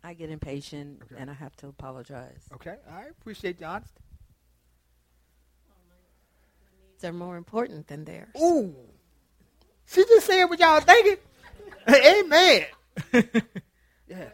I 0.02 0.14
get 0.14 0.30
impatient 0.30 1.02
okay. 1.04 1.20
and 1.20 1.30
I 1.30 1.34
have 1.34 1.54
to 1.56 1.68
apologize. 1.68 2.42
Okay, 2.54 2.76
I 2.90 3.04
appreciate 3.04 3.58
the 3.58 3.66
honesty. 3.66 4.00
Needs 6.90 7.04
are 7.04 7.12
more 7.12 7.36
important 7.36 7.86
than 7.86 8.04
theirs. 8.04 8.34
Ooh, 8.40 8.74
she 9.86 10.04
just 10.04 10.26
said 10.26 10.46
what 10.46 10.58
y'all 10.58 10.80
thinking. 10.80 11.16
Amen. 11.88 12.64
yeah. 14.08 14.28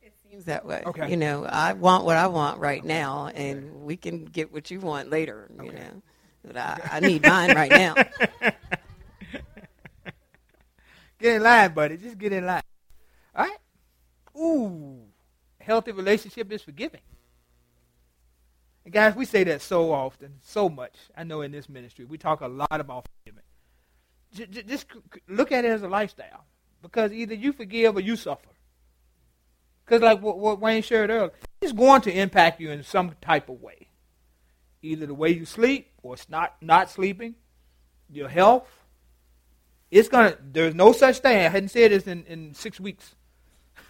It 0.00 0.14
seems 0.22 0.44
that 0.44 0.64
way. 0.64 0.82
Okay. 0.86 1.10
You 1.10 1.16
know, 1.16 1.44
I 1.44 1.72
want 1.72 2.04
what 2.04 2.16
I 2.16 2.28
want 2.28 2.60
right 2.60 2.84
now, 2.84 3.26
and 3.34 3.58
okay. 3.58 3.68
we 3.72 3.96
can 3.96 4.24
get 4.24 4.52
what 4.52 4.70
you 4.70 4.80
want 4.80 5.10
later. 5.10 5.50
You 5.60 5.68
okay. 5.68 5.76
know. 5.76 6.02
I, 6.54 6.80
I 6.92 7.00
need 7.00 7.22
mine 7.26 7.54
right 7.54 7.70
now. 7.70 7.94
Get 11.18 11.36
in 11.36 11.42
line, 11.42 11.74
buddy. 11.74 11.96
Just 11.96 12.16
get 12.16 12.32
in 12.32 12.46
line. 12.46 12.62
All 13.34 13.44
right? 13.44 13.58
Ooh. 14.36 15.00
Healthy 15.58 15.92
relationship 15.92 16.50
is 16.52 16.62
forgiving. 16.62 17.00
And 18.84 18.94
guys, 18.94 19.16
we 19.16 19.24
say 19.24 19.44
that 19.44 19.60
so 19.60 19.92
often, 19.92 20.34
so 20.42 20.68
much. 20.68 20.94
I 21.16 21.24
know 21.24 21.40
in 21.42 21.50
this 21.50 21.68
ministry, 21.68 22.04
we 22.04 22.18
talk 22.18 22.40
a 22.40 22.46
lot 22.46 22.80
about 22.80 23.06
forgiving. 23.24 23.42
Just 24.66 24.86
look 25.28 25.50
at 25.50 25.64
it 25.64 25.68
as 25.68 25.82
a 25.82 25.88
lifestyle. 25.88 26.44
Because 26.80 27.12
either 27.12 27.34
you 27.34 27.52
forgive 27.52 27.96
or 27.96 28.00
you 28.00 28.14
suffer. 28.14 28.48
Because 29.84 30.02
like 30.02 30.22
what 30.22 30.60
Wayne 30.60 30.82
shared 30.82 31.10
earlier, 31.10 31.32
it's 31.60 31.72
going 31.72 32.02
to 32.02 32.12
impact 32.12 32.60
you 32.60 32.70
in 32.70 32.84
some 32.84 33.16
type 33.20 33.48
of 33.48 33.60
way 33.60 33.87
either 34.82 35.06
the 35.06 35.14
way 35.14 35.30
you 35.30 35.44
sleep 35.44 35.92
or 36.02 36.14
it's 36.14 36.28
not 36.28 36.56
not 36.60 36.90
sleeping, 36.90 37.34
your 38.10 38.28
health. 38.28 38.68
It's 39.90 40.08
gonna. 40.08 40.36
There's 40.40 40.74
no 40.74 40.92
such 40.92 41.18
thing. 41.18 41.38
I 41.38 41.48
hadn't 41.48 41.70
said 41.70 41.90
this 41.92 42.06
in, 42.06 42.24
in 42.26 42.54
six 42.54 42.78
weeks. 42.78 43.14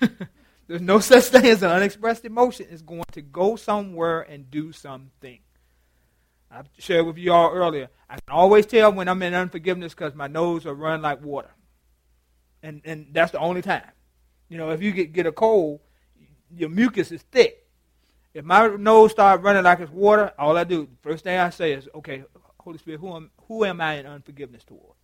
there's 0.66 0.80
no 0.80 1.00
such 1.00 1.24
thing 1.24 1.46
as 1.46 1.62
an 1.62 1.70
unexpressed 1.70 2.24
emotion. 2.24 2.66
It's 2.70 2.82
going 2.82 3.04
to 3.12 3.22
go 3.22 3.56
somewhere 3.56 4.20
and 4.20 4.50
do 4.50 4.72
something. 4.72 5.40
I 6.50 6.62
shared 6.78 7.06
with 7.06 7.18
you 7.18 7.32
all 7.32 7.52
earlier. 7.52 7.88
I 8.08 8.14
can 8.14 8.34
always 8.34 8.64
tell 8.64 8.92
when 8.92 9.08
I'm 9.08 9.22
in 9.22 9.34
unforgiveness 9.34 9.92
because 9.92 10.14
my 10.14 10.28
nose 10.28 10.64
will 10.64 10.74
run 10.74 11.02
like 11.02 11.22
water, 11.22 11.50
and 12.62 12.80
and 12.84 13.08
that's 13.12 13.32
the 13.32 13.38
only 13.38 13.62
time. 13.62 13.90
You 14.48 14.56
know, 14.56 14.70
if 14.70 14.80
you 14.80 14.92
get 14.92 15.12
get 15.12 15.26
a 15.26 15.32
cold, 15.32 15.80
your 16.54 16.68
mucus 16.68 17.10
is 17.10 17.22
thick 17.22 17.67
if 18.34 18.44
my 18.44 18.68
nose 18.68 19.12
starts 19.12 19.42
running 19.42 19.64
like 19.64 19.80
it's 19.80 19.90
water, 19.90 20.32
all 20.38 20.56
I 20.56 20.64
do, 20.64 20.86
the 20.86 21.08
first 21.08 21.24
thing 21.24 21.38
I 21.38 21.50
say 21.50 21.72
is, 21.72 21.88
okay, 21.94 22.24
Holy 22.60 22.78
Spirit, 22.78 23.00
who 23.00 23.14
am, 23.14 23.30
who 23.46 23.64
am 23.64 23.80
I 23.80 23.94
in 23.94 24.06
unforgiveness 24.06 24.64
toward? 24.64 24.94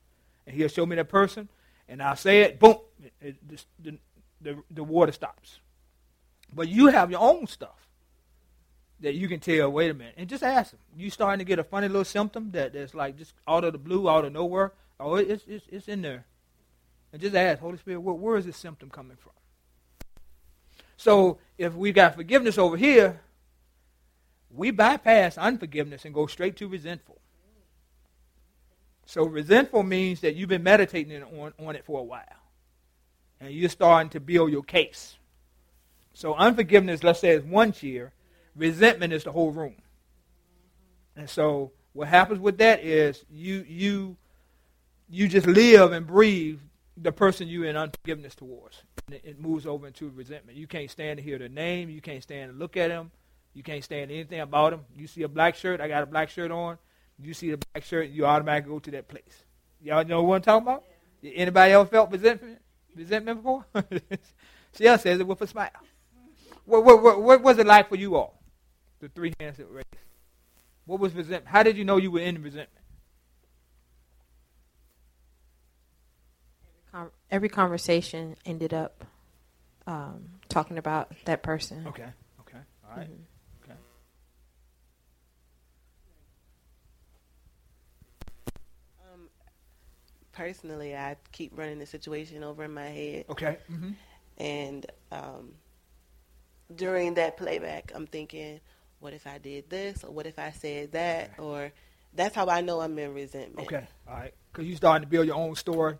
And 0.47 0.55
he'll 0.55 0.69
show 0.69 0.85
me 0.85 0.97
that 0.97 1.09
person, 1.09 1.49
and 1.89 2.03
I'll 2.03 2.17
say 2.17 2.43
it, 2.43 2.61
boom, 2.61 2.77
it, 3.03 3.37
it, 3.49 3.65
the, 3.83 3.99
the, 4.41 4.63
the 4.71 4.85
water 4.85 5.13
stops. 5.13 5.61
But 6.53 6.69
you 6.69 6.89
have 6.89 7.11
your 7.11 7.21
own 7.21 7.47
stuff 7.47 7.89
that 9.01 9.15
you 9.15 9.29
can 9.29 9.41
tell, 9.41 9.71
wait 9.71 9.91
a 9.91 9.95
minute, 9.95 10.15
and 10.17 10.29
just 10.29 10.43
ask 10.43 10.71
them. 10.71 10.81
You 10.97 11.11
starting 11.11 11.39
to 11.39 11.45
get 11.45 11.59
a 11.59 11.65
funny 11.65 11.89
little 11.89 12.05
symptom 12.05 12.51
that, 12.53 12.73
that's 12.73 12.95
like 12.95 13.17
just 13.17 13.35
out 13.49 13.65
of 13.65 13.73
the 13.73 13.79
blue, 13.79 14.09
out 14.09 14.25
of 14.25 14.33
nowhere. 14.33 14.73
Oh, 15.01 15.17
it's, 15.17 15.45
it's, 15.47 15.67
it's 15.71 15.89
in 15.89 16.03
there. 16.03 16.27
And 17.13 17.21
just 17.21 17.35
ask, 17.35 17.61
Holy 17.61 17.79
Spirit, 17.79 18.01
where, 18.01 18.15
where 18.15 18.37
is 18.37 18.47
this 18.47 18.57
symptom 18.57 18.91
coming 18.91 19.17
from? 19.17 19.33
So 20.97 21.39
if 21.59 21.75
we've 21.75 21.95
got 21.95 22.15
forgiveness 22.15 22.59
over 22.59 22.77
here, 22.77 23.21
we 24.51 24.71
bypass 24.71 25.37
unforgiveness 25.37 26.05
and 26.05 26.15
go 26.15 26.27
straight 26.27 26.57
to 26.57 26.69
resentful. 26.69 27.19
So 29.07 29.25
resentful 29.25 29.83
means 29.83 30.21
that 30.21 30.35
you've 30.35 30.49
been 30.49 30.63
meditating 30.63 31.23
on, 31.23 31.53
on 31.59 31.77
it 31.77 31.85
for 31.85 32.01
a 32.01 32.05
while. 32.05 32.23
And 33.41 33.53
you're 33.53 33.69
starting 33.69 34.11
to 34.11 34.21
build 34.21 34.51
your 34.51 34.63
case. 34.63 35.17
So 36.15 36.35
unforgiveness, 36.35 37.03
let's 37.03 37.21
say, 37.21 37.31
is 37.31 37.45
one 37.45 37.73
chair. 37.73 38.13
Resentment 38.57 39.13
is 39.13 39.25
the 39.25 39.33
whole 39.33 39.51
room. 39.51 39.75
And 41.17 41.29
so 41.29 41.73
What 41.95 42.09
happens 42.09 42.41
with 42.41 42.59
that 42.59 42.85
is 42.85 43.25
you 43.31 43.65
you 43.69 44.17
you 45.09 45.29
just 45.29 45.47
live 45.47 45.93
and 45.93 46.07
breathe 46.07 46.59
the 46.97 47.13
person 47.13 47.49
you 47.49 47.65
in 47.65 47.77
unforgiveness 47.77 48.35
towards. 48.35 48.83
And 49.07 49.17
it, 49.17 49.23
it 49.25 49.41
moves 49.41 49.67
over 49.67 49.87
into 49.87 50.09
resentment. 50.11 50.57
You 50.57 50.67
can't 50.67 50.91
stand 50.91 51.19
to 51.19 51.23
hear 51.23 51.39
their 51.39 51.49
name. 51.49 51.91
You 51.91 52.01
can't 52.01 52.23
stand 52.23 52.53
to 52.53 52.59
look 52.59 52.77
at 52.77 52.89
them. 52.89 53.11
You 53.55 53.63
can't 53.63 53.85
stand 53.85 54.11
anything 54.11 54.41
about 54.41 54.71
them. 54.71 54.85
You 54.97 55.07
see 55.07 55.23
a 55.23 55.29
black 55.29 55.55
shirt, 55.55 55.81
I 55.81 55.89
got 55.89 56.03
a 56.03 56.07
black 56.07 56.29
shirt 56.29 56.51
on. 56.51 56.77
You 57.23 57.33
see 57.33 57.53
the 57.53 57.59
black 57.73 57.85
shirt, 57.85 58.11
you 58.11 58.27
automatically 58.27 58.73
go 58.73 58.79
to 58.81 58.91
that 58.93 59.07
place. 59.07 59.45
Y'all 59.81 60.05
know 60.05 60.23
what 60.23 60.37
I'm 60.37 60.43
talking 60.43 60.67
about? 60.67 60.85
Anybody 61.23 61.73
else 61.73 61.89
felt 61.89 62.11
resentment, 62.11 62.59
resentment 62.97 63.39
before? 63.39 63.65
she 64.77 64.87
else 64.87 65.03
says 65.03 65.21
it 65.21 65.27
with 65.27 65.41
a 65.41 65.47
smile. 65.47 65.71
What, 66.65 66.85
what, 66.85 67.03
what, 67.03 67.23
what 67.23 67.43
was 67.43 67.59
it 67.59 67.67
like 67.67 67.89
for 67.89 67.97
you 67.97 68.17
all? 68.17 68.41
The 69.01 69.09
three 69.09 69.33
hands 69.39 69.59
that 69.59 69.69
were 69.69 69.77
raised. 69.77 69.87
What 70.87 70.99
was 70.99 71.15
resentment? 71.15 71.47
How 71.47 71.63
did 71.63 71.77
you 71.77 71.85
know 71.85 71.97
you 71.97 72.11
were 72.11 72.21
in 72.21 72.43
resentment? 72.43 72.84
Every 77.31 77.49
conversation 77.49 78.37
ended 78.47 78.73
up 78.73 79.05
um, 79.87 80.29
talking 80.49 80.79
about 80.79 81.13
that 81.25 81.43
person. 81.43 81.87
Okay. 81.89 82.07
Okay. 82.41 82.59
All 82.89 82.97
right. 82.97 83.09
Mhm. 83.11 83.25
Okay. 83.65 83.75
Um, 89.13 89.29
personally, 90.33 90.97
I 90.97 91.17
keep 91.33 91.57
running 91.57 91.79
the 91.79 91.87
situation 91.87 92.45
over 92.45 92.65
in 92.65 92.73
my 92.73 92.87
head. 92.87 93.25
Okay. 93.31 93.59
Mm-hmm. 93.71 93.91
And 94.39 94.87
um, 95.13 95.53
during 96.75 97.15
that 97.15 97.37
playback, 97.37 97.93
I'm 97.95 98.07
thinking, 98.07 98.61
what 99.01 99.13
if 99.13 99.27
I 99.27 99.39
did 99.39 99.69
this? 99.71 100.05
Or 100.05 100.11
what 100.11 100.27
if 100.27 100.39
I 100.39 100.51
said 100.53 100.93
that? 100.93 101.33
Or 101.39 101.73
that's 102.15 102.35
how 102.35 102.47
I 102.47 102.61
know 102.61 102.81
I'm 102.81 102.99
in 102.99 103.15
resentment. 103.15 103.67
Okay. 103.67 103.87
All 104.09 104.15
right. 104.15 104.35
Because 104.53 104.67
you're 104.67 104.77
starting 104.77 105.05
to 105.05 105.11
build 105.11 105.27
your 105.27 105.37
own 105.37 105.55
story. 105.57 105.97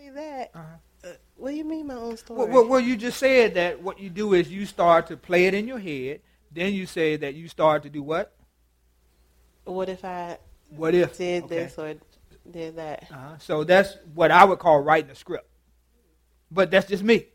Say 0.00 0.10
that. 0.10 0.50
Uh-huh. 0.54 0.64
Uh, 1.04 1.12
what 1.36 1.50
do 1.50 1.56
you 1.56 1.64
mean, 1.64 1.86
my 1.86 1.94
own 1.94 2.16
story? 2.16 2.38
Well, 2.38 2.48
well, 2.48 2.68
well, 2.68 2.80
you 2.80 2.96
just 2.96 3.18
said 3.18 3.54
that 3.54 3.82
what 3.82 3.98
you 4.00 4.08
do 4.08 4.32
is 4.34 4.50
you 4.50 4.64
start 4.64 5.06
to 5.08 5.16
play 5.16 5.46
it 5.46 5.54
in 5.54 5.66
your 5.68 5.78
head. 5.78 6.20
Then 6.50 6.72
you 6.72 6.86
say 6.86 7.16
that 7.16 7.34
you 7.34 7.48
start 7.48 7.82
to 7.84 7.90
do 7.90 8.02
what? 8.02 8.32
what 9.64 9.88
if 9.88 10.04
I 10.04 10.38
What 10.70 10.94
if? 10.94 11.16
did 11.16 11.44
Okay. 11.44 11.54
this 11.56 11.78
or 11.78 11.94
did 12.50 12.76
that? 12.76 13.04
Uh-huh. 13.10 13.38
So 13.38 13.64
that's 13.64 13.96
what 14.14 14.30
I 14.30 14.44
would 14.44 14.58
call 14.58 14.80
writing 14.80 15.10
a 15.10 15.14
script. 15.14 15.46
But 16.50 16.70
that's 16.70 16.88
just 16.88 17.02
me. 17.04 17.26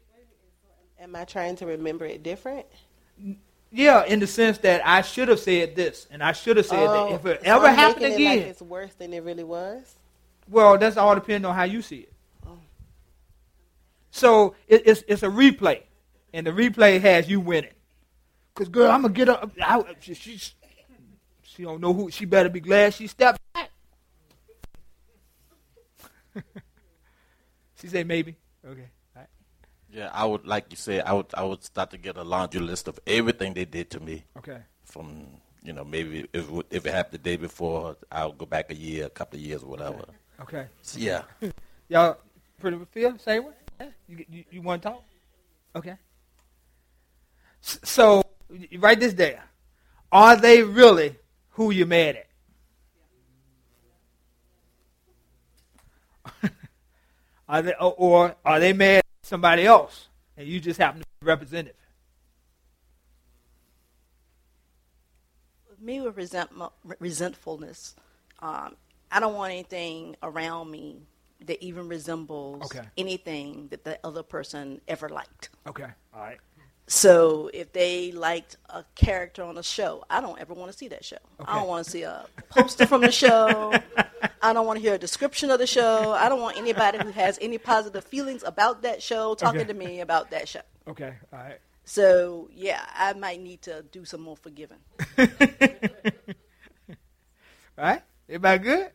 Am 1.00 1.16
I 1.16 1.24
trying 1.24 1.56
to 1.58 1.66
remember 1.68 2.06
it 2.06 2.24
different? 2.24 2.66
Yeah, 3.72 4.06
in 4.06 4.20
the 4.20 4.28
sense 4.28 4.58
that 4.60 4.86
I 4.86 5.02
should 5.02 5.28
have 5.30 5.40
said 5.40 5.76
this, 5.76 6.08
and 6.10 6.24
I 6.24 6.32
should 6.32 6.58
have 6.58 6.66
said 6.66 6.88
Oh, 6.90 6.94
that. 7.10 7.16
If 7.16 7.26
it 7.26 7.42
so 7.46 7.48
ever 7.56 7.68
I'm 7.68 7.76
happened 7.76 8.06
again, 8.06 8.22
it 8.22 8.26
like 8.26 8.40
it's 8.48 8.62
worse 8.62 8.94
than 8.96 9.14
it 9.14 9.24
really 9.24 9.44
was. 9.44 9.96
well, 10.50 10.78
that's 10.78 10.98
all 10.98 11.16
depending 11.16 11.46
on 11.46 11.56
how 11.56 11.64
you 11.64 11.82
see 11.82 12.00
it. 12.00 12.14
So 14.16 14.56
it, 14.70 14.84
it's 14.86 15.04
it's 15.10 15.24
a 15.24 15.28
replay, 15.28 15.82
and 16.34 16.48
the 16.48 16.52
replay 16.52 17.02
has 17.02 17.28
you 17.28 17.42
winning. 17.42 17.74
Cause 18.54 18.70
girl, 18.70 18.90
I'm 18.90 19.02
gonna 19.02 19.14
get 19.14 19.28
up. 19.28 19.52
I, 19.62 19.84
she, 20.00 20.14
she 20.14 20.40
she 21.44 21.64
don't 21.64 21.82
know 21.82 21.92
who. 21.94 22.10
She 22.10 22.24
better 22.24 22.48
be 22.48 22.62
glad 22.62 22.94
she 22.94 23.08
stepped 23.08 23.42
back. 23.54 23.72
she 27.76 27.88
said 27.90 28.08
maybe. 28.08 28.38
Okay. 28.66 28.88
Right. 29.14 29.28
Yeah, 29.92 30.12
I 30.14 30.24
would 30.24 30.48
like 30.48 30.68
you 30.70 30.78
said. 30.78 31.04
I 31.06 31.12
would 31.12 31.26
I 31.34 31.44
would 31.44 31.66
start 31.66 31.92
to 31.92 31.98
get 31.98 32.16
a 32.16 32.24
laundry 32.24 32.62
list 32.62 32.88
of 32.88 32.98
everything 33.06 33.54
they 33.54 33.66
did 33.66 33.90
to 33.92 34.00
me. 34.00 34.24
Okay. 34.38 34.60
From 34.86 35.28
you 35.62 35.74
know 35.74 35.84
maybe 35.84 36.26
if 36.32 36.50
it- 36.50 36.66
if 36.70 36.86
it 36.86 36.94
happened 36.94 37.16
the 37.16 37.30
day 37.32 37.36
before, 37.36 37.98
I'll 38.10 38.32
go 38.32 38.46
back 38.46 38.72
a 38.72 38.76
year, 38.76 39.08
a 39.08 39.10
couple 39.10 39.38
of 39.40 39.44
years, 39.46 39.62
or 39.62 39.66
whatever. 39.68 40.06
Okay. 40.40 40.68
So, 40.84 41.00
yeah. 41.00 41.24
Y'all 41.90 42.16
pretty 42.62 42.78
much 42.78 42.88
feel 42.92 43.12
the 43.12 43.20
same 43.20 43.44
way? 43.44 43.52
Yeah? 43.80 43.90
You, 44.08 44.26
you, 44.30 44.44
you 44.52 44.62
want 44.62 44.82
to 44.82 44.90
talk? 44.90 45.04
Okay. 45.76 45.96
So, 47.62 48.24
you 48.50 48.80
write 48.80 49.00
this 49.00 49.14
down. 49.14 49.40
Are 50.12 50.36
they 50.36 50.62
really 50.62 51.16
who 51.52 51.72
you're 51.72 51.88
mad 51.88 52.24
at? 56.44 56.52
are 57.50 57.62
they, 57.62 57.74
or, 57.80 57.94
or 57.98 58.36
are 58.46 58.60
they 58.60 58.74
mad 58.74 58.98
at 58.98 59.06
somebody 59.24 59.66
else 59.66 60.08
and 60.38 60.48
you 60.48 60.60
just 60.60 60.80
happen 60.80 61.02
to 61.02 61.08
be 61.22 61.26
representative? 61.26 61.76
me 65.86 66.02
with 66.02 66.18
resent, 66.18 66.50
resentfulness, 67.00 67.96
um, 68.40 68.76
I 69.12 69.20
don't 69.20 69.36
want 69.36 69.54
anything 69.54 70.16
around 70.24 70.72
me 70.72 71.04
that 71.46 71.64
even 71.64 71.88
resembles 71.88 72.66
Okay. 72.66 72.88
anything 72.98 73.68
that 73.70 73.84
the 73.84 74.00
other 74.04 74.24
person 74.24 74.82
ever 74.88 75.10
liked. 75.10 75.50
Okay. 75.68 75.88
All 76.14 76.22
right. 76.22 76.38
So 76.88 77.50
if 77.54 77.74
they 77.74 78.12
liked 78.12 78.58
a 78.70 78.84
character 78.96 79.44
on 79.44 79.58
a 79.58 79.64
show, 79.64 80.04
I 80.10 80.22
don't 80.22 80.40
ever 80.40 80.54
want 80.54 80.72
to 80.72 80.78
see 80.78 80.88
that 80.90 81.04
show. 81.04 81.18
I 81.46 81.56
don't 81.56 81.68
want 81.68 81.84
to 81.84 81.90
see 81.92 82.04
a 82.04 82.28
poster 82.50 82.86
from 82.86 83.02
the 83.02 83.12
show. 83.12 83.82
I 84.42 84.54
don't 84.54 84.68
want 84.68 84.78
to 84.78 84.82
hear 84.84 84.94
a 84.94 84.98
description 85.00 85.50
of 85.50 85.58
the 85.58 85.66
show. 85.66 86.12
I 86.12 86.30
don't 86.30 86.42
want 86.42 86.58
anybody 86.58 87.00
who 87.00 87.10
has 87.10 87.40
any 87.42 87.58
positive 87.58 88.04
feelings 88.04 88.44
about 88.44 88.84
that 88.84 89.02
show 89.02 89.34
talking 89.34 89.62
Okay. 89.62 89.68
to 89.68 89.74
me 89.74 90.02
about 90.02 90.30
that 90.30 90.48
show. 90.48 90.62
Okay. 90.88 91.16
All 91.34 91.40
right. 91.40 91.58
So 91.86 92.50
yeah, 92.54 92.82
I 92.96 93.14
might 93.14 93.42
need 93.42 93.64
to 93.64 93.84
do 93.92 94.06
some 94.06 94.22
more 94.22 94.38
forgiving. 94.38 94.78
All 97.78 97.84
right? 97.84 98.02
Everybody 98.30 98.64
good? 98.64 98.92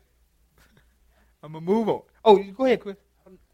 I'm 1.43 1.53
going 1.53 1.65
to 1.65 1.71
move 1.73 1.89
on. 1.89 2.03
Oh, 2.25 2.37
go 2.37 2.65
ahead, 2.65 2.81
Chris. 2.81 2.97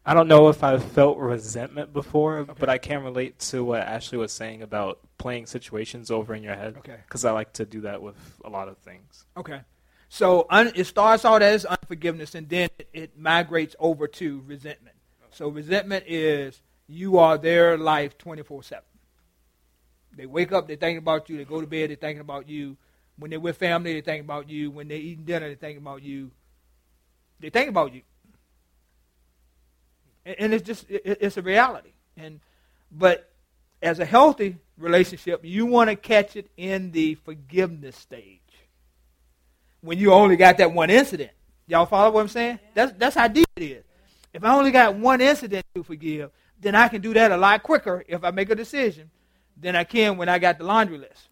I 0.05 0.13
don't 0.13 0.29
know 0.29 0.47
if 0.47 0.63
I've 0.63 0.83
felt 0.83 1.17
resentment 1.17 1.91
before, 1.91 2.45
but 2.45 2.69
I 2.69 2.77
can 2.77 3.03
relate 3.03 3.39
to 3.39 3.63
what 3.63 3.81
Ashley 3.81 4.17
was 4.17 4.31
saying 4.31 4.61
about 4.61 4.99
playing 5.17 5.47
situations 5.47 6.09
over 6.09 6.33
in 6.33 6.43
your 6.43 6.55
head. 6.55 6.77
Okay. 6.77 6.95
Because 7.05 7.25
I 7.25 7.31
like 7.31 7.51
to 7.53 7.65
do 7.65 7.81
that 7.81 8.01
with 8.01 8.15
a 8.45 8.49
lot 8.49 8.69
of 8.69 8.77
things. 8.77 9.25
Okay. 9.35 9.61
So 10.07 10.47
un, 10.49 10.71
it 10.75 10.85
starts 10.85 11.25
out 11.25 11.41
as 11.41 11.65
unforgiveness, 11.65 12.35
and 12.35 12.47
then 12.47 12.69
it, 12.79 12.89
it 12.93 13.19
migrates 13.19 13.75
over 13.79 14.07
to 14.07 14.43
resentment. 14.47 14.95
So 15.31 15.49
resentment 15.49 16.05
is 16.07 16.61
you 16.87 17.17
are 17.17 17.37
their 17.37 17.77
life 17.77 18.17
24 18.17 18.63
7. 18.63 18.83
They 20.15 20.25
wake 20.25 20.53
up, 20.53 20.67
they're 20.67 20.77
thinking 20.77 20.97
about 20.97 21.29
you. 21.29 21.37
They 21.37 21.45
go 21.45 21.59
to 21.61 21.67
bed, 21.67 21.89
they're 21.89 21.97
thinking 21.97 22.21
about 22.21 22.47
you. 22.47 22.77
When 23.19 23.29
they're 23.29 23.39
with 23.39 23.57
family, 23.57 23.93
they're 23.93 24.01
thinking 24.01 24.25
about 24.25 24.49
you. 24.49 24.71
When 24.71 24.87
they're 24.87 24.97
eating 24.97 25.25
dinner, 25.25 25.47
they're 25.47 25.55
thinking 25.55 25.81
about 25.81 26.01
you. 26.01 26.31
They 27.39 27.49
think 27.49 27.69
about 27.69 27.93
you. 27.93 28.01
And, 30.39 30.53
it's 30.53 30.65
just, 30.65 30.89
it, 30.89 31.19
it's 31.21 31.37
a 31.37 31.41
reality. 31.41 31.91
And 32.17 32.39
But 32.91 33.31
as 33.81 33.99
a 33.99 34.05
healthy 34.05 34.57
relationship, 34.77 35.41
you 35.43 35.65
want 35.65 35.89
to 35.89 35.95
catch 35.95 36.35
it 36.35 36.49
in 36.57 36.91
the 36.91 37.15
forgiveness 37.15 37.95
stage 37.95 38.41
when 39.81 39.97
you 39.97 40.11
only 40.13 40.35
got 40.35 40.57
that 40.57 40.73
one 40.73 40.89
incident. 40.89 41.31
Y'all 41.67 41.85
follow 41.85 42.11
what 42.11 42.21
I'm 42.21 42.27
saying? 42.27 42.59
That's 42.73 42.93
that's 42.93 43.15
how 43.15 43.27
deep 43.27 43.47
it 43.55 43.63
is. 43.63 43.83
If 44.33 44.43
I 44.43 44.55
only 44.55 44.71
got 44.71 44.95
one 44.95 45.21
incident 45.21 45.65
to 45.75 45.83
forgive, 45.83 46.31
then 46.59 46.75
I 46.75 46.87
can 46.87 47.01
do 47.01 47.13
that 47.13 47.31
a 47.31 47.37
lot 47.37 47.63
quicker 47.63 48.03
if 48.07 48.23
I 48.23 48.31
make 48.31 48.49
a 48.49 48.55
decision 48.55 49.09
than 49.55 49.75
I 49.75 49.83
can 49.83 50.17
when 50.17 50.29
I 50.29 50.39
got 50.39 50.57
the 50.57 50.63
laundry 50.63 50.97
list. 50.97 51.29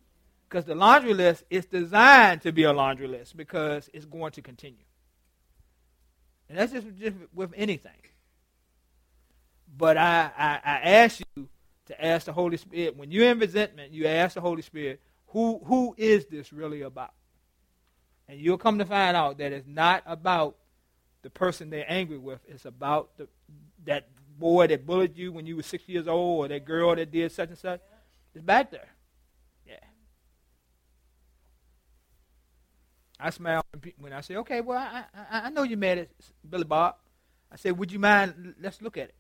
Because 0.50 0.66
the 0.66 0.76
laundry 0.76 1.14
list 1.14 1.44
is 1.50 1.66
designed 1.66 2.42
to 2.44 2.52
be 2.52 2.64
a 2.64 2.74
laundry 2.74 3.08
list 3.08 3.36
because 3.36 3.90
it's 3.94 4.06
going 4.06 4.32
to 4.34 4.42
continue. 4.42 4.86
And 6.50 6.58
that's 6.58 6.72
just, 6.72 6.88
just 6.98 7.16
with 7.34 7.52
anything. 7.56 7.92
But 9.78 9.98
I, 9.98 10.32
I, 10.38 10.60
I 10.64 10.80
ask 10.82 11.22
you 11.36 11.48
to 11.88 12.06
ask 12.06 12.26
the 12.26 12.34
Holy 12.34 12.58
Spirit, 12.58 12.96
when 12.96 13.12
you're 13.12 13.30
in 13.30 13.40
resentment, 13.40 13.94
you 13.94 14.08
ask 14.08 14.36
the 14.36 14.42
Holy 14.42 14.62
Spirit, 14.62 15.02
who, 15.28 15.62
who 15.66 15.94
is 15.98 16.26
this 16.28 16.54
really 16.54 16.82
about? 16.82 17.14
And 18.28 18.40
you'll 18.40 18.58
come 18.58 18.80
to 18.80 18.86
find 18.86 19.16
out 19.16 19.38
that 19.38 19.52
it's 19.52 19.68
not 19.68 20.04
about 20.06 20.56
the 21.22 21.30
person 21.30 21.70
they're 21.70 21.86
angry 21.88 22.18
with. 22.18 22.40
It's 22.48 22.66
about 22.66 23.18
the, 23.18 23.28
that 23.86 24.08
boy 24.40 24.68
that 24.68 24.86
bullied 24.86 25.18
you 25.18 25.32
when 25.32 25.46
you 25.46 25.56
were 25.56 25.64
six 25.64 25.88
years 25.88 26.08
old 26.08 26.46
or 26.46 26.48
that 26.48 26.66
girl 26.66 26.96
that 26.96 27.12
did 27.12 27.32
such 27.32 27.50
and 27.50 27.58
such. 27.58 27.82
It's 28.34 28.44
back 28.44 28.72
there. 28.72 28.90
Yeah. 29.68 29.76
I 33.20 33.30
smile 33.30 33.64
when 34.00 34.14
I 34.14 34.22
say, 34.22 34.38
okay, 34.38 34.62
well, 34.62 34.78
I, 34.78 35.04
I, 35.14 35.42
I 35.42 35.50
know 35.50 35.64
you're 35.64 35.78
mad 35.78 36.00
at 36.00 36.10
Billy 36.50 36.64
Bob. 36.64 36.96
I 37.52 37.58
said, 37.58 37.78
would 37.78 37.92
you 37.92 38.00
mind, 38.00 38.56
let's 38.60 38.82
look 38.82 38.98
at 38.98 39.10
it. 39.10 39.16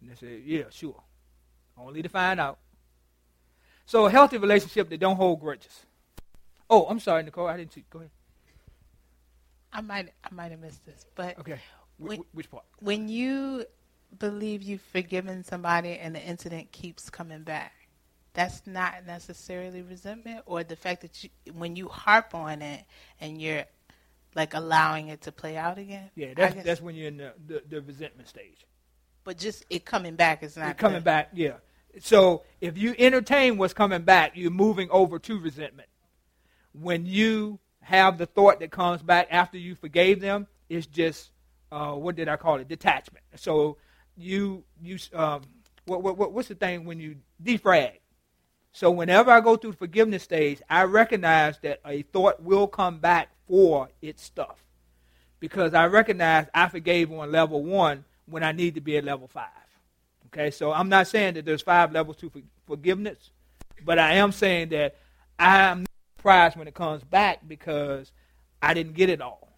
And 0.00 0.10
they 0.10 0.14
said, 0.14 0.42
yeah, 0.44 0.64
sure. 0.70 1.02
Only 1.78 2.02
to 2.02 2.08
find 2.08 2.40
out. 2.40 2.58
So 3.84 4.06
a 4.06 4.10
healthy 4.10 4.38
relationship 4.38 4.88
that 4.90 4.98
don't 4.98 5.16
hold 5.16 5.40
grudges. 5.40 5.86
Oh, 6.68 6.86
I'm 6.88 6.98
sorry, 7.00 7.22
Nicole. 7.22 7.46
I 7.46 7.56
didn't 7.56 7.72
see. 7.72 7.84
Go 7.88 8.00
ahead. 8.00 8.10
I 9.72 9.80
might 9.80 10.12
I 10.24 10.34
might 10.34 10.50
have 10.50 10.60
missed 10.60 10.84
this, 10.86 11.06
but 11.14 11.38
Okay. 11.38 11.58
Wh- 11.98 12.02
when, 12.02 12.24
which 12.32 12.50
part? 12.50 12.64
when 12.80 13.08
you 13.08 13.64
believe 14.18 14.62
you've 14.62 14.80
forgiven 14.80 15.44
somebody 15.44 15.98
and 15.98 16.14
the 16.14 16.22
incident 16.22 16.72
keeps 16.72 17.10
coming 17.10 17.42
back, 17.42 17.72
that's 18.32 18.66
not 18.66 19.06
necessarily 19.06 19.82
resentment, 19.82 20.42
or 20.46 20.64
the 20.64 20.76
fact 20.76 21.02
that 21.02 21.22
you, 21.22 21.30
when 21.52 21.76
you 21.76 21.88
harp 21.88 22.34
on 22.34 22.62
it 22.62 22.84
and 23.20 23.40
you're 23.40 23.64
like 24.34 24.54
allowing 24.54 25.08
it 25.08 25.22
to 25.22 25.32
play 25.32 25.56
out 25.56 25.78
again. 25.78 26.10
Yeah, 26.14 26.34
that's 26.34 26.64
that's 26.64 26.80
when 26.80 26.94
you're 26.94 27.08
in 27.08 27.18
the, 27.18 27.32
the, 27.46 27.62
the 27.68 27.82
resentment 27.82 28.28
stage. 28.28 28.66
But 29.26 29.38
just 29.38 29.66
it 29.68 29.84
coming 29.84 30.14
back 30.14 30.44
is 30.44 30.56
not 30.56 30.66
You're 30.66 30.74
coming 30.74 30.98
the- 31.00 31.04
back, 31.04 31.30
yeah. 31.34 31.54
So 31.98 32.44
if 32.60 32.78
you 32.78 32.94
entertain 32.96 33.58
what's 33.58 33.74
coming 33.74 34.02
back, 34.02 34.32
you're 34.36 34.50
moving 34.52 34.88
over 34.90 35.18
to 35.18 35.38
resentment. 35.40 35.88
When 36.72 37.06
you 37.06 37.58
have 37.80 38.18
the 38.18 38.26
thought 38.26 38.60
that 38.60 38.70
comes 38.70 39.02
back 39.02 39.26
after 39.30 39.58
you 39.58 39.74
forgave 39.74 40.20
them, 40.20 40.46
it's 40.68 40.86
just 40.86 41.32
uh, 41.72 41.94
what 41.94 42.14
did 42.14 42.28
I 42.28 42.36
call 42.36 42.58
it? 42.60 42.68
Detachment. 42.68 43.24
So 43.34 43.78
you 44.16 44.62
you 44.80 44.96
um, 45.12 45.42
what, 45.86 46.02
what 46.04 46.16
what- 46.16 46.32
what's 46.32 46.48
the 46.48 46.54
thing 46.54 46.84
when 46.84 47.00
you 47.00 47.16
defrag? 47.42 47.98
So 48.70 48.92
whenever 48.92 49.32
I 49.32 49.40
go 49.40 49.56
through 49.56 49.72
the 49.72 49.76
forgiveness 49.78 50.22
stage, 50.22 50.62
I 50.70 50.84
recognize 50.84 51.58
that 51.60 51.80
a 51.84 52.02
thought 52.02 52.40
will 52.42 52.68
come 52.68 52.98
back 53.00 53.30
for 53.48 53.88
its 54.00 54.22
stuff. 54.22 54.62
Because 55.40 55.74
I 55.74 55.86
recognize 55.86 56.46
I 56.54 56.68
forgave 56.68 57.10
on 57.10 57.32
level 57.32 57.64
one 57.64 58.04
when 58.26 58.42
I 58.42 58.52
need 58.52 58.74
to 58.74 58.80
be 58.80 58.96
at 58.96 59.04
level 59.04 59.28
five. 59.28 59.48
Okay, 60.26 60.50
so 60.50 60.72
I'm 60.72 60.88
not 60.88 61.06
saying 61.06 61.34
that 61.34 61.44
there's 61.44 61.62
five 61.62 61.92
levels 61.92 62.16
to 62.18 62.30
forgiveness, 62.66 63.30
but 63.84 63.98
I 63.98 64.14
am 64.14 64.32
saying 64.32 64.70
that 64.70 64.96
I'm 65.38 65.86
surprised 66.16 66.56
when 66.56 66.68
it 66.68 66.74
comes 66.74 67.04
back 67.04 67.46
because 67.46 68.12
I 68.60 68.74
didn't 68.74 68.94
get 68.94 69.08
it 69.08 69.20
all. 69.20 69.48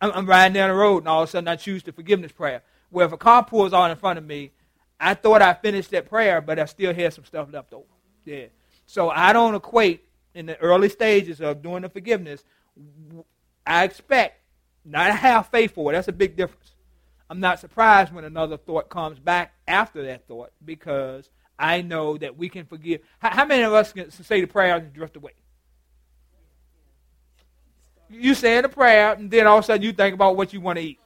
I'm, 0.00 0.12
I'm 0.12 0.26
riding 0.26 0.54
down 0.54 0.68
the 0.68 0.74
road 0.74 0.98
and 0.98 1.08
all 1.08 1.22
of 1.22 1.28
a 1.28 1.32
sudden 1.32 1.48
I 1.48 1.56
choose 1.56 1.82
the 1.82 1.92
forgiveness 1.92 2.32
prayer. 2.32 2.62
Where 2.90 3.06
if 3.06 3.12
a 3.12 3.16
car 3.16 3.44
pulls 3.44 3.72
on 3.72 3.90
in 3.90 3.96
front 3.96 4.18
of 4.18 4.24
me, 4.24 4.52
I 5.00 5.14
thought 5.14 5.42
I 5.42 5.54
finished 5.54 5.90
that 5.90 6.08
prayer, 6.08 6.40
but 6.40 6.58
I 6.58 6.66
still 6.66 6.94
had 6.94 7.12
some 7.12 7.24
stuff 7.24 7.48
left 7.52 7.72
over. 7.72 7.84
Yeah. 8.24 8.46
So 8.86 9.10
I 9.10 9.32
don't 9.32 9.54
equate 9.54 10.04
in 10.34 10.46
the 10.46 10.58
early 10.58 10.88
stages 10.88 11.40
of 11.40 11.62
doing 11.62 11.82
the 11.82 11.88
forgiveness. 11.88 12.44
I 13.66 13.84
expect 13.84 14.40
not 14.84 15.06
to 15.08 15.14
have 15.14 15.48
faith 15.48 15.72
for 15.74 15.90
it. 15.90 15.94
That's 15.94 16.08
a 16.08 16.12
big 16.12 16.36
difference. 16.36 16.72
I'm 17.30 17.40
not 17.40 17.60
surprised 17.60 18.12
when 18.12 18.24
another 18.24 18.56
thought 18.56 18.88
comes 18.88 19.18
back 19.18 19.54
after 19.66 20.04
that 20.04 20.26
thought 20.26 20.52
because 20.64 21.30
I 21.58 21.82
know 21.82 22.16
that 22.18 22.36
we 22.36 22.48
can 22.48 22.66
forgive. 22.66 23.00
How, 23.18 23.30
how 23.30 23.44
many 23.44 23.62
of 23.62 23.72
us 23.72 23.92
can 23.92 24.10
say 24.10 24.40
the 24.40 24.46
prayer 24.46 24.76
and 24.76 24.92
drift 24.92 25.16
away? 25.16 25.32
You 28.10 28.34
say 28.34 28.60
the 28.60 28.68
prayer, 28.68 29.12
and 29.14 29.30
then 29.30 29.46
all 29.46 29.58
of 29.58 29.64
a 29.64 29.66
sudden 29.66 29.82
you 29.82 29.92
think 29.92 30.14
about 30.14 30.36
what 30.36 30.52
you 30.52 30.60
want 30.60 30.78
to 30.78 30.84
eat. 30.84 31.00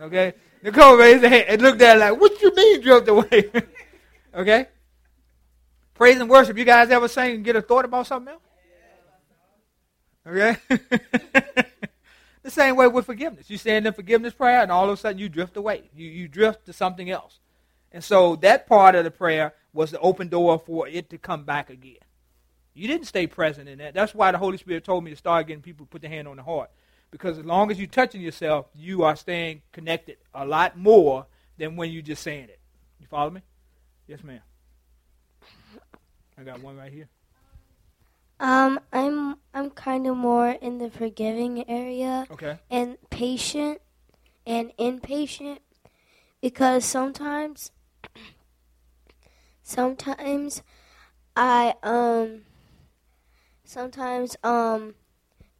Okay? 0.00 0.34
Nicole 0.62 0.96
raised 0.96 1.22
her 1.22 1.28
hand 1.28 1.44
and 1.48 1.62
looked 1.62 1.82
at 1.82 1.96
it 1.96 2.00
like, 2.00 2.20
what 2.20 2.40
you 2.40 2.54
mean 2.54 2.80
drift 2.80 3.08
away? 3.08 3.50
okay? 4.34 4.66
Praise 5.94 6.18
and 6.18 6.30
worship. 6.30 6.56
You 6.56 6.64
guys 6.64 6.90
ever 6.90 7.08
sing 7.08 7.36
and 7.36 7.44
get 7.44 7.56
a 7.56 7.62
thought 7.62 7.84
about 7.84 8.06
something 8.06 8.34
else? 8.34 8.42
Okay? 10.26 10.56
the 12.46 12.50
same 12.52 12.76
way 12.76 12.86
with 12.86 13.04
forgiveness. 13.04 13.50
You 13.50 13.58
say 13.58 13.76
in 13.76 13.92
forgiveness 13.92 14.32
prayer, 14.32 14.62
and 14.62 14.70
all 14.70 14.84
of 14.84 14.90
a 14.90 14.96
sudden 14.96 15.18
you 15.18 15.28
drift 15.28 15.56
away. 15.56 15.90
You, 15.94 16.08
you 16.08 16.28
drift 16.28 16.64
to 16.66 16.72
something 16.72 17.10
else. 17.10 17.40
And 17.90 18.02
so 18.02 18.36
that 18.36 18.66
part 18.68 18.94
of 18.94 19.04
the 19.04 19.10
prayer 19.10 19.52
was 19.72 19.90
the 19.90 19.98
open 19.98 20.28
door 20.28 20.58
for 20.64 20.86
it 20.86 21.10
to 21.10 21.18
come 21.18 21.44
back 21.44 21.70
again. 21.70 21.96
You 22.72 22.86
didn't 22.86 23.06
stay 23.06 23.26
present 23.26 23.68
in 23.68 23.78
that. 23.78 23.94
That's 23.94 24.14
why 24.14 24.30
the 24.30 24.38
Holy 24.38 24.58
Spirit 24.58 24.84
told 24.84 25.02
me 25.02 25.10
to 25.10 25.16
start 25.16 25.48
getting 25.48 25.62
people 25.62 25.86
to 25.86 25.90
put 25.90 26.02
their 26.02 26.10
hand 26.10 26.28
on 26.28 26.36
the 26.36 26.42
heart. 26.42 26.70
Because 27.10 27.38
as 27.38 27.44
long 27.44 27.70
as 27.70 27.78
you're 27.78 27.88
touching 27.88 28.20
yourself, 28.20 28.66
you 28.74 29.02
are 29.02 29.16
staying 29.16 29.62
connected 29.72 30.18
a 30.32 30.46
lot 30.46 30.78
more 30.78 31.26
than 31.58 31.74
when 31.74 31.90
you're 31.90 32.02
just 32.02 32.22
saying 32.22 32.44
it. 32.44 32.60
You 33.00 33.06
follow 33.06 33.30
me? 33.30 33.40
Yes, 34.06 34.22
ma'am. 34.22 34.40
I 36.38 36.42
got 36.42 36.60
one 36.60 36.76
right 36.76 36.92
here. 36.92 37.08
Um, 38.38 38.80
I'm 38.92 39.36
I'm 39.54 39.70
kind 39.70 40.06
of 40.06 40.16
more 40.16 40.50
in 40.50 40.78
the 40.78 40.90
forgiving 40.90 41.68
area. 41.68 42.26
Okay. 42.30 42.58
And 42.70 42.98
patient 43.10 43.80
and 44.46 44.72
impatient 44.78 45.60
because 46.40 46.84
sometimes 46.84 47.70
sometimes 49.62 50.62
I 51.34 51.74
um 51.82 52.42
sometimes 53.64 54.36
um 54.44 54.94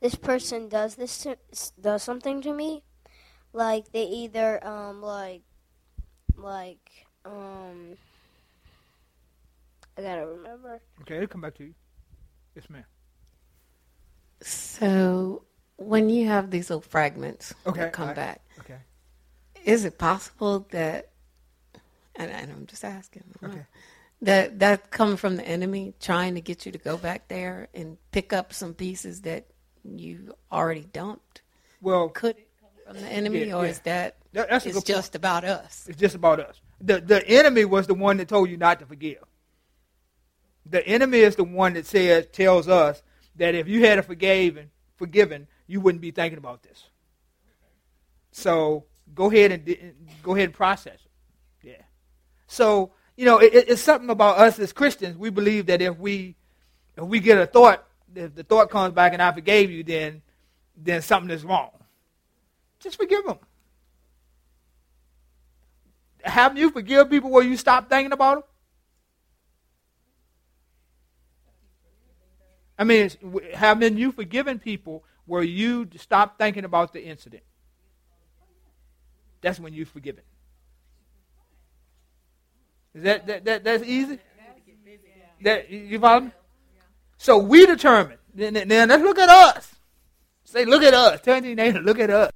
this 0.00 0.14
person 0.14 0.68
does 0.68 0.96
this 0.96 1.18
to, 1.22 1.36
does 1.80 2.02
something 2.02 2.42
to 2.42 2.52
me 2.52 2.84
like 3.52 3.90
they 3.92 4.04
either 4.04 4.64
um 4.66 5.02
like 5.02 5.42
like 6.36 7.06
um 7.24 7.96
I 9.98 10.02
gotta 10.02 10.26
remember 10.26 10.80
Okay, 11.00 11.16
it'll 11.16 11.28
come 11.28 11.40
back 11.40 11.54
to 11.56 11.64
you. 11.64 11.74
Yes, 12.56 12.68
ma'am. 12.70 12.84
So 14.42 15.42
when 15.76 16.08
you 16.08 16.26
have 16.26 16.50
these 16.50 16.70
little 16.70 16.80
fragments 16.80 17.54
Okay, 17.66 17.80
that 17.80 17.92
come 17.92 18.08
I- 18.10 18.14
back, 18.14 18.40
okay. 18.60 18.78
is 19.64 19.84
it 19.84 19.98
possible 19.98 20.66
that, 20.70 21.10
and, 22.14 22.30
and 22.30 22.50
I'm 22.50 22.66
just 22.66 22.84
asking, 22.84 23.24
Okay. 23.44 23.66
that 24.22 24.58
that 24.60 24.90
come 24.90 25.16
from 25.18 25.36
the 25.36 25.46
enemy 25.46 25.92
trying 26.00 26.34
to 26.34 26.40
get 26.40 26.64
you 26.64 26.72
to 26.72 26.78
go 26.78 26.96
back 26.96 27.28
there 27.28 27.68
and 27.74 27.98
pick 28.10 28.32
up 28.32 28.52
some 28.54 28.72
pieces 28.74 29.20
that 29.22 29.46
you 29.84 30.34
already 30.50 30.86
dumped? 30.92 31.42
Well, 31.82 32.08
could 32.08 32.36
it 32.38 32.48
come 32.60 32.70
from 32.94 33.02
the 33.02 33.08
enemy, 33.08 33.44
Yeah, 33.48 33.56
or 33.56 33.64
yeah. 33.64 33.70
is 33.70 33.78
that, 33.80 34.16
That- 34.32 34.48
that's 34.48 34.64
it's 34.64 34.74
good 34.74 34.80
point. 34.80 34.86
just 34.86 35.14
about 35.14 35.44
us? 35.44 35.86
It's 35.88 36.00
just 36.00 36.14
about 36.14 36.40
us. 36.40 36.60
The 36.80 37.00
the 37.00 37.26
enemy 37.28 37.64
was 37.66 37.86
the 37.86 37.94
one 37.94 38.16
that 38.18 38.28
told 38.28 38.48
you 38.50 38.56
not 38.56 38.80
to 38.80 38.86
forgive. 38.86 39.22
The 40.68 40.86
enemy 40.86 41.18
is 41.20 41.36
the 41.36 41.44
one 41.44 41.74
that 41.74 41.86
says 41.86 42.26
tells 42.32 42.68
us 42.68 43.02
that 43.36 43.54
if 43.54 43.68
you 43.68 43.84
had 43.86 43.98
a 43.98 44.02
forgiven 44.02 44.70
forgiven, 44.96 45.46
you 45.66 45.80
wouldn't 45.80 46.02
be 46.02 46.10
thinking 46.10 46.38
about 46.38 46.62
this. 46.62 46.84
So 48.32 48.84
go 49.14 49.30
ahead 49.30 49.52
and 49.52 49.94
go 50.22 50.34
ahead 50.34 50.46
and 50.46 50.54
process 50.54 50.98
it. 51.04 51.68
Yeah. 51.68 51.82
So 52.46 52.92
you 53.16 53.24
know 53.24 53.38
it, 53.38 53.54
it- 53.54 53.68
it's 53.70 53.82
something 53.82 54.10
about 54.10 54.38
us 54.38 54.58
as 54.58 54.72
Christians. 54.72 55.16
We 55.16 55.30
believe 55.30 55.66
that 55.66 55.82
if 55.82 55.98
we 55.98 56.36
if 56.96 57.04
we 57.04 57.20
get 57.20 57.38
a 57.38 57.46
thought, 57.46 57.86
if 58.14 58.34
the 58.34 58.42
thought 58.44 58.70
comes 58.70 58.94
back 58.94 59.12
and 59.12 59.22
I 59.22 59.32
forgave 59.32 59.70
you, 59.70 59.84
then 59.84 60.22
then 60.76 61.02
something 61.02 61.30
is 61.30 61.44
wrong. 61.44 61.70
Just 62.80 62.96
forgive 62.98 63.24
them. 63.24 63.38
Haven't 66.22 66.58
you 66.58 66.70
forgive 66.70 67.10
people 67.10 67.30
where 67.30 67.44
you 67.44 67.56
stop 67.56 67.88
thinking 67.88 68.12
about 68.12 68.34
them? 68.36 68.44
I 72.78 72.84
mean, 72.84 73.10
haven't 73.54 73.96
you 73.96 74.12
forgiven 74.12 74.58
people 74.58 75.04
where 75.24 75.42
you 75.42 75.88
stop 75.96 76.38
thinking 76.38 76.64
about 76.64 76.92
the 76.92 77.04
incident? 77.04 77.42
That's 79.40 79.58
when 79.58 79.72
you've 79.72 79.88
forgiven. 79.88 80.24
Is 82.94 83.02
that, 83.02 83.26
that, 83.26 83.44
that 83.44 83.64
that's 83.64 83.84
easy? 83.84 84.18
That 85.42 85.70
you 85.70 85.98
follow 85.98 86.20
me? 86.20 86.30
So 87.18 87.38
we 87.38 87.66
determine. 87.66 88.18
Then, 88.34 88.54
then 88.54 88.88
let's 88.88 89.02
look 89.02 89.18
at 89.18 89.28
us. 89.28 89.74
Say, 90.44 90.64
look 90.64 90.82
at 90.82 90.94
us. 90.94 91.20
Tell 91.20 91.42
your 91.44 91.54
neighbor, 91.54 91.80
look 91.80 91.98
at 91.98 92.10
us. 92.10 92.32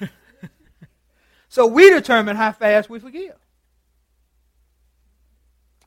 So 1.48 1.66
we 1.66 1.88
determine 1.88 2.36
how 2.36 2.52
fast 2.52 2.90
we 2.90 2.98
forgive. 2.98 3.36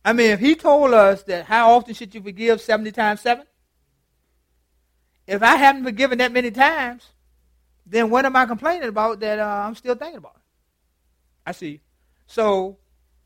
I 0.03 0.13
mean, 0.13 0.31
if 0.31 0.39
he 0.39 0.55
told 0.55 0.93
us 0.93 1.23
that 1.23 1.45
how 1.45 1.71
often 1.71 1.93
should 1.93 2.13
you 2.15 2.21
forgive 2.21 2.61
70 2.61 2.91
times 2.91 3.21
7? 3.21 3.45
If 5.27 5.43
I 5.43 5.55
haven't 5.57 5.83
forgiven 5.83 6.17
that 6.19 6.31
many 6.31 6.51
times, 6.51 7.05
then 7.85 8.09
what 8.09 8.25
am 8.25 8.35
I 8.35 8.45
complaining 8.45 8.89
about 8.89 9.19
that 9.19 9.39
uh, 9.39 9.63
I'm 9.65 9.75
still 9.75 9.95
thinking 9.95 10.17
about? 10.17 10.39
I 11.45 11.51
see. 11.51 11.81
So 12.27 12.77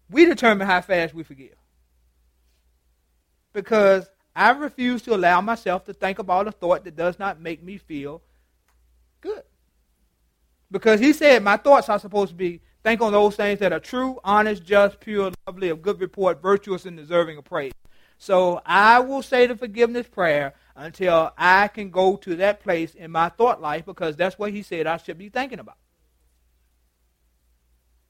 we 0.10 0.26
determine 0.26 0.68
how 0.68 0.82
fast 0.82 1.14
we 1.14 1.24
forgive. 1.24 1.56
Because 3.52 4.10
I 4.36 4.52
refuse 4.52 5.02
to 5.04 5.16
allow 5.16 5.42
myself 5.42 5.86
to 5.86 5.94
think 5.94 6.20
about 6.20 6.48
a 6.48 6.52
thought 6.52 6.84
that 6.86 6.96
does 6.96 7.20
not 7.20 7.40
make 7.40 7.62
me 7.62 7.78
feel 7.78 8.22
good. 9.22 9.44
Because 10.72 11.00
he 11.00 11.14
said 11.14 11.44
my 11.44 11.58
thoughts 11.58 11.88
are 11.90 12.00
supposed 12.00 12.32
to 12.32 12.36
be 12.36 12.62
think 12.84 13.02
on 13.02 13.14
those 13.14 13.36
things 13.36 13.60
that 13.60 13.74
are 13.74 13.80
true, 13.80 14.20
honest, 14.24 14.64
just, 14.64 15.00
pure, 15.00 15.32
lovely, 15.48 15.70
of 15.70 15.82
good 15.82 16.00
report, 16.00 16.42
virtuous, 16.42 16.86
and 16.86 16.98
deserving 16.98 17.38
of 17.38 17.46
praise. 17.46 17.72
So 18.18 18.62
I 18.66 19.00
will 19.00 19.22
say 19.22 19.48
the 19.48 19.56
forgiveness 19.56 20.08
prayer 20.08 20.54
until 20.76 21.32
I 21.38 21.68
can 21.68 21.90
go 21.90 22.16
to 22.18 22.36
that 22.38 22.62
place 22.62 22.94
in 22.94 23.12
my 23.12 23.30
thought 23.30 23.62
life 23.62 23.86
because 23.86 24.16
that's 24.16 24.38
what 24.38 24.52
he 24.52 24.62
said 24.62 24.88
I 24.88 24.98
should 24.98 25.18
be 25.18 25.30
thinking 25.30 25.60
about. 25.60 25.78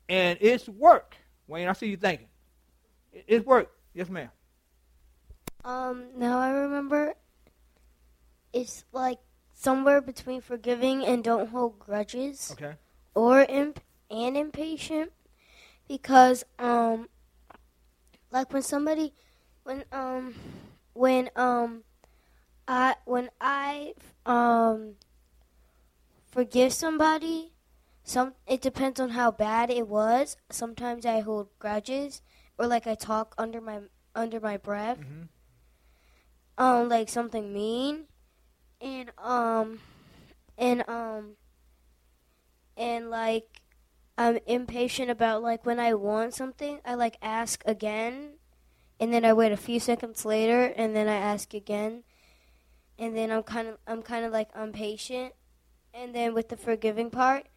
And 0.09 0.37
it's 0.41 0.67
work. 0.67 1.15
Wayne, 1.47 1.67
I 1.67 1.73
see 1.73 1.87
you 1.87 1.97
thinking. 1.97 2.27
It's 3.11 3.45
work. 3.45 3.71
Yes, 3.93 4.09
ma'am. 4.09 4.29
Um, 5.65 6.05
now 6.17 6.39
I 6.39 6.49
remember 6.49 7.13
it's 8.51 8.83
like 8.91 9.19
somewhere 9.53 10.01
between 10.01 10.41
forgiving 10.41 11.05
and 11.05 11.23
don't 11.23 11.49
hold 11.49 11.79
grudges. 11.79 12.51
Okay. 12.51 12.73
Or 13.15 13.41
imp- 13.41 13.79
and 14.13 14.37
impatient 14.37 15.11
because 15.87 16.45
um 16.59 17.09
like 18.33 18.51
when 18.51 18.63
somebody, 18.63 19.13
when 19.63 19.85
um, 19.91 20.33
when 20.93 21.29
um, 21.35 21.83
I 22.67 22.95
when 23.05 23.29
I 23.39 23.93
um 24.25 24.95
forgive 26.25 26.73
somebody, 26.73 27.51
some 28.03 28.33
it 28.47 28.59
depends 28.61 28.99
on 28.99 29.11
how 29.11 29.29
bad 29.31 29.69
it 29.69 29.87
was. 29.87 30.35
Sometimes 30.49 31.05
I 31.05 31.19
hold 31.19 31.49
grudges, 31.59 32.21
or 32.57 32.65
like 32.67 32.87
I 32.87 32.95
talk 32.95 33.35
under 33.37 33.61
my 33.61 33.81
under 34.15 34.39
my 34.39 34.57
breath, 34.57 34.99
um, 36.57 36.89
like 36.89 37.09
something 37.09 37.53
mean, 37.53 38.05
and 38.81 39.11
um, 39.19 39.79
and 40.57 40.87
um, 40.89 41.35
and 42.75 43.11
like 43.11 43.61
I'm 44.17 44.39
impatient 44.45 45.09
about 45.09 45.41
like 45.41 45.65
when 45.65 45.79
I 45.79 45.93
want 45.95 46.33
something, 46.33 46.79
I 46.85 46.93
like 46.95 47.17
ask 47.21 47.63
again, 47.65 48.35
and 48.99 49.13
then 49.13 49.25
I 49.25 49.33
wait 49.33 49.51
a 49.51 49.57
few 49.57 49.79
seconds 49.79 50.23
later, 50.23 50.65
and 50.75 50.95
then 50.95 51.07
I 51.07 51.15
ask 51.15 51.53
again, 51.53 52.03
and 52.99 53.17
then 53.17 53.31
I'm 53.31 53.43
kind 53.43 53.67
of 53.67 53.77
I'm 53.87 54.01
kind 54.03 54.25
of 54.25 54.31
like 54.31 54.49
impatient, 54.55 55.33
and 55.93 56.13
then 56.13 56.33
with 56.33 56.49
the 56.49 56.57
forgiving 56.57 57.09
part, 57.09 57.47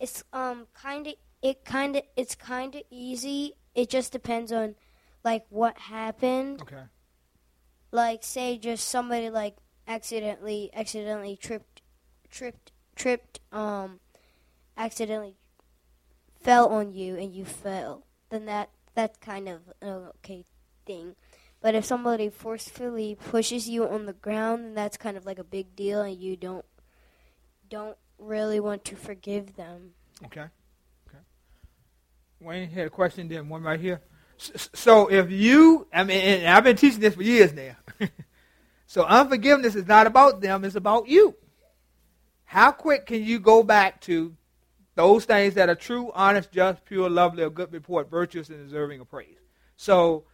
it's 0.00 0.24
um 0.32 0.66
kind 0.74 1.06
of 1.06 1.14
it 1.40 1.64
kind 1.64 1.96
of 1.96 2.02
it's 2.16 2.34
kind 2.34 2.74
of 2.74 2.82
easy. 2.90 3.54
It 3.74 3.88
just 3.88 4.12
depends 4.12 4.50
on 4.50 4.74
like 5.24 5.44
what 5.50 5.78
happened. 5.78 6.62
Okay. 6.62 6.82
Like 7.92 8.24
say 8.24 8.58
just 8.58 8.88
somebody 8.88 9.30
like 9.30 9.56
accidentally 9.86 10.70
accidentally 10.74 11.36
tripped 11.36 11.82
tripped 12.30 12.72
tripped 12.96 13.40
um 13.52 14.00
accidentally 14.76 15.36
fell 16.42 16.68
on 16.68 16.92
you 16.92 17.16
and 17.16 17.34
you 17.34 17.44
fell. 17.44 18.04
Then 18.30 18.46
that 18.46 18.70
that's 18.94 19.18
kind 19.18 19.48
of 19.48 19.60
an 19.80 20.08
okay 20.16 20.44
thing. 20.86 21.16
But 21.60 21.74
if 21.74 21.84
somebody 21.84 22.28
forcefully 22.28 23.14
pushes 23.14 23.68
you 23.68 23.86
on 23.86 24.06
the 24.06 24.12
ground, 24.12 24.64
then 24.64 24.74
that's 24.74 24.96
kind 24.96 25.16
of 25.16 25.24
like 25.24 25.38
a 25.38 25.44
big 25.44 25.76
deal, 25.76 26.02
and 26.02 26.18
you 26.18 26.36
don't 26.36 26.64
don't 27.70 27.96
really 28.18 28.60
want 28.60 28.84
to 28.86 28.96
forgive 28.96 29.56
them. 29.56 29.92
Okay. 30.24 30.46
Okay. 31.08 31.18
Wayne 32.40 32.68
had 32.68 32.88
a 32.88 32.90
question, 32.90 33.28
then 33.28 33.48
one 33.48 33.62
right 33.62 33.80
here. 33.80 34.00
So 34.38 35.06
if 35.08 35.30
you, 35.30 35.86
I 35.92 36.02
mean, 36.02 36.46
I've 36.46 36.64
been 36.64 36.76
teaching 36.76 36.98
this 36.98 37.14
for 37.14 37.22
years 37.22 37.52
now. 37.52 37.76
so 38.86 39.04
unforgiveness 39.04 39.76
is 39.76 39.86
not 39.86 40.08
about 40.08 40.40
them; 40.40 40.64
it's 40.64 40.74
about 40.74 41.06
you. 41.06 41.36
How 42.44 42.72
quick 42.72 43.06
can 43.06 43.22
you 43.22 43.38
go 43.38 43.62
back 43.62 44.00
to 44.02 44.36
those 44.94 45.24
things 45.24 45.54
that 45.54 45.68
are 45.68 45.74
true, 45.74 46.10
honest, 46.14 46.52
just, 46.52 46.84
pure, 46.84 47.08
lovely, 47.08 47.42
of 47.42 47.54
good 47.54 47.72
report, 47.72 48.10
virtuous, 48.10 48.48
and 48.48 48.62
deserving 48.64 49.00
of 49.00 49.08
praise? 49.08 49.38
So 49.76 50.24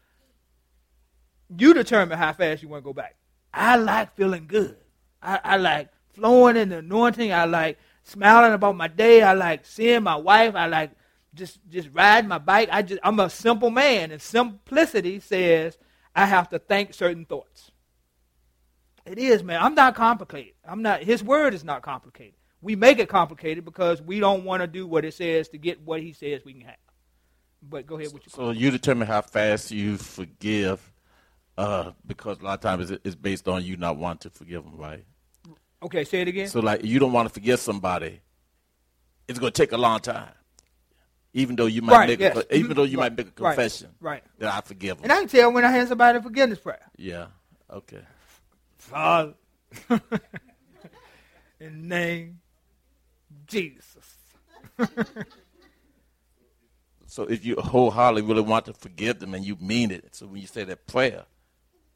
you 1.57 1.75
determine 1.75 2.19
how 2.19 2.33
fast 2.33 2.63
you 2.63 2.69
want 2.69 2.83
to 2.83 2.85
go 2.85 2.93
back. 2.93 3.17
I 3.53 3.77
like 3.77 4.15
feeling 4.15 4.47
good. 4.47 4.77
I, 5.23 5.41
I 5.43 5.57
like 5.57 5.89
flowing 6.11 6.57
in 6.57 6.69
the 6.69 6.79
anointing. 6.79 7.33
I 7.33 7.45
like 7.45 7.79
smiling 8.03 8.53
about 8.53 8.77
my 8.77 8.89
day. 8.89 9.23
I 9.23 9.33
like 9.33 9.65
seeing 9.65 10.03
my 10.03 10.17
wife. 10.17 10.55
I 10.55 10.67
like 10.67 10.91
just 11.35 11.59
just 11.69 11.89
riding 11.93 12.29
my 12.29 12.39
bike. 12.39 12.69
I 12.71 12.83
just 12.83 13.01
I'm 13.03 13.21
a 13.21 13.31
simple 13.31 13.71
man, 13.71 14.11
and 14.11 14.21
simplicity 14.21 15.21
says 15.21 15.79
I 16.15 16.27
have 16.27 16.49
to 16.51 16.59
think 16.59 16.95
certain 16.95 17.25
thoughts. 17.25 17.71
It 19.07 19.19
is, 19.19 19.43
man. 19.43 19.63
I'm 19.63 19.75
not 19.75 19.95
complicated. 19.95 20.55
I'm 20.67 20.83
not. 20.83 21.03
His 21.03 21.23
word 21.23 21.55
is 21.55 21.65
not 21.65 21.83
complicated. 21.83 22.38
We 22.61 22.75
make 22.77 22.99
it 22.99 23.09
complicated 23.09 23.65
because 23.65 24.03
we 24.03 24.19
don't 24.21 24.45
want 24.45 24.63
to 24.63 24.67
do 24.67 24.87
what 24.87 25.05
it 25.05 25.15
says 25.15 25.49
to 25.51 25.59
get 25.59 25.81
what 25.83 26.01
he 26.03 26.13
says 26.13 26.45
we 26.45 26.53
can 26.55 26.63
have. 26.63 26.77
But 27.63 27.87
go 27.87 27.97
ahead 27.99 28.13
with 28.13 28.27
your 28.27 28.31
So 28.33 28.51
you 28.51 28.71
determine 28.71 29.07
how 29.07 29.21
fast 29.23 29.71
you 29.71 29.97
forgive, 29.97 30.93
uh, 31.57 31.93
because 32.07 32.41
a 32.41 32.45
lot 32.45 32.55
of 32.55 32.61
times 32.61 32.91
it's- 32.91 33.15
based 33.15 33.49
on 33.49 33.65
you 33.65 33.77
not 33.77 33.97
wanting 33.97 34.31
to 34.31 34.37
forgive 34.37 34.65
them, 34.65 34.77
right? 34.77 35.05
Okay, 35.83 36.05
say 36.05 36.23
it 36.23 36.29
again. 36.29 36.49
So 36.49 36.61
like 36.61 36.85
you 36.85 36.99
don't 36.99 37.13
want 37.13 37.29
to 37.29 37.33
forgive 37.35 37.61
somebody, 37.61 38.21
it's 39.29 39.39
going 39.39 39.53
to 39.53 39.63
take 39.63 39.73
a 39.73 39.77
long 39.77 40.01
time, 40.01 40.33
even 41.35 41.55
though 41.55 41.67
you 41.67 41.83
might 41.83 41.93
Right, 41.97 42.09
make 42.09 42.19
yes. 42.21 42.37
a, 42.37 42.57
even 42.57 42.75
though 42.77 42.83
you 42.85 42.99
Right, 42.99 43.13
might 43.13 43.17
make 43.19 43.29
a 43.29 43.33
confession 43.33 43.91
right. 44.01 44.25
that 44.39 44.53
I 44.53 44.61
forgive 44.63 44.97
them. 44.97 45.05
And 45.05 45.13
I 45.13 45.21
can 45.21 45.29
tell 45.29 45.53
when 45.53 45.65
I 45.65 45.71
hand 45.71 45.89
somebody 45.89 46.19
a 46.19 46.23
forgiveness 46.23 46.59
prayer. 46.59 46.81
yeah. 46.97 47.27
Okay. 47.71 48.01
Father, 48.79 49.35
in 51.61 51.89
name 51.89 52.41
Jesus. 53.49 54.17
So 57.11 57.23
if 57.23 57.45
you 57.45 57.57
wholeheartedly 57.57 58.23
really 58.23 58.43
want 58.43 58.67
to 58.67 58.75
forgive 58.75 59.19
them 59.19 59.33
and 59.33 59.43
you 59.45 59.57
mean 59.61 59.91
it, 59.91 60.15
so 60.15 60.27
when 60.27 60.43
you 60.43 60.47
say 60.47 60.65
that 60.65 60.87
prayer, 60.87 61.25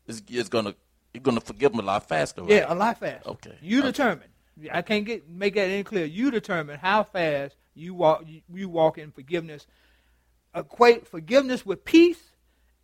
it's, 0.07 0.23
it's 0.29 0.49
gonna 0.49 0.75
you're 1.13 1.23
gonna 1.23 1.41
forgive 1.43 1.73
them 1.73 1.81
a 1.81 1.85
lot 1.85 2.09
faster, 2.09 2.41
right? 2.41 2.51
Yeah, 2.51 2.73
a 2.73 2.75
lot 2.75 2.99
faster. 2.99 3.29
Okay. 3.29 3.53
You 3.61 3.81
Okay. 3.81 3.89
determine. 3.89 4.29
I 4.73 4.81
can't 4.81 5.05
get 5.05 5.29
make 5.29 5.55
that 5.55 5.69
any 5.69 5.85
clear. 5.85 6.07
You 6.07 6.31
determine 6.31 6.79
how 6.79 7.03
fast 7.05 7.57
you 7.75 7.95
walk. 7.95 8.25
You, 8.27 8.41
you 8.53 8.69
walk 8.71 8.97
in 8.97 9.11
forgiveness. 9.11 9.67
Equate 10.55 11.07
forgiveness 11.07 11.65
with 11.67 11.85
peace, 11.85 12.23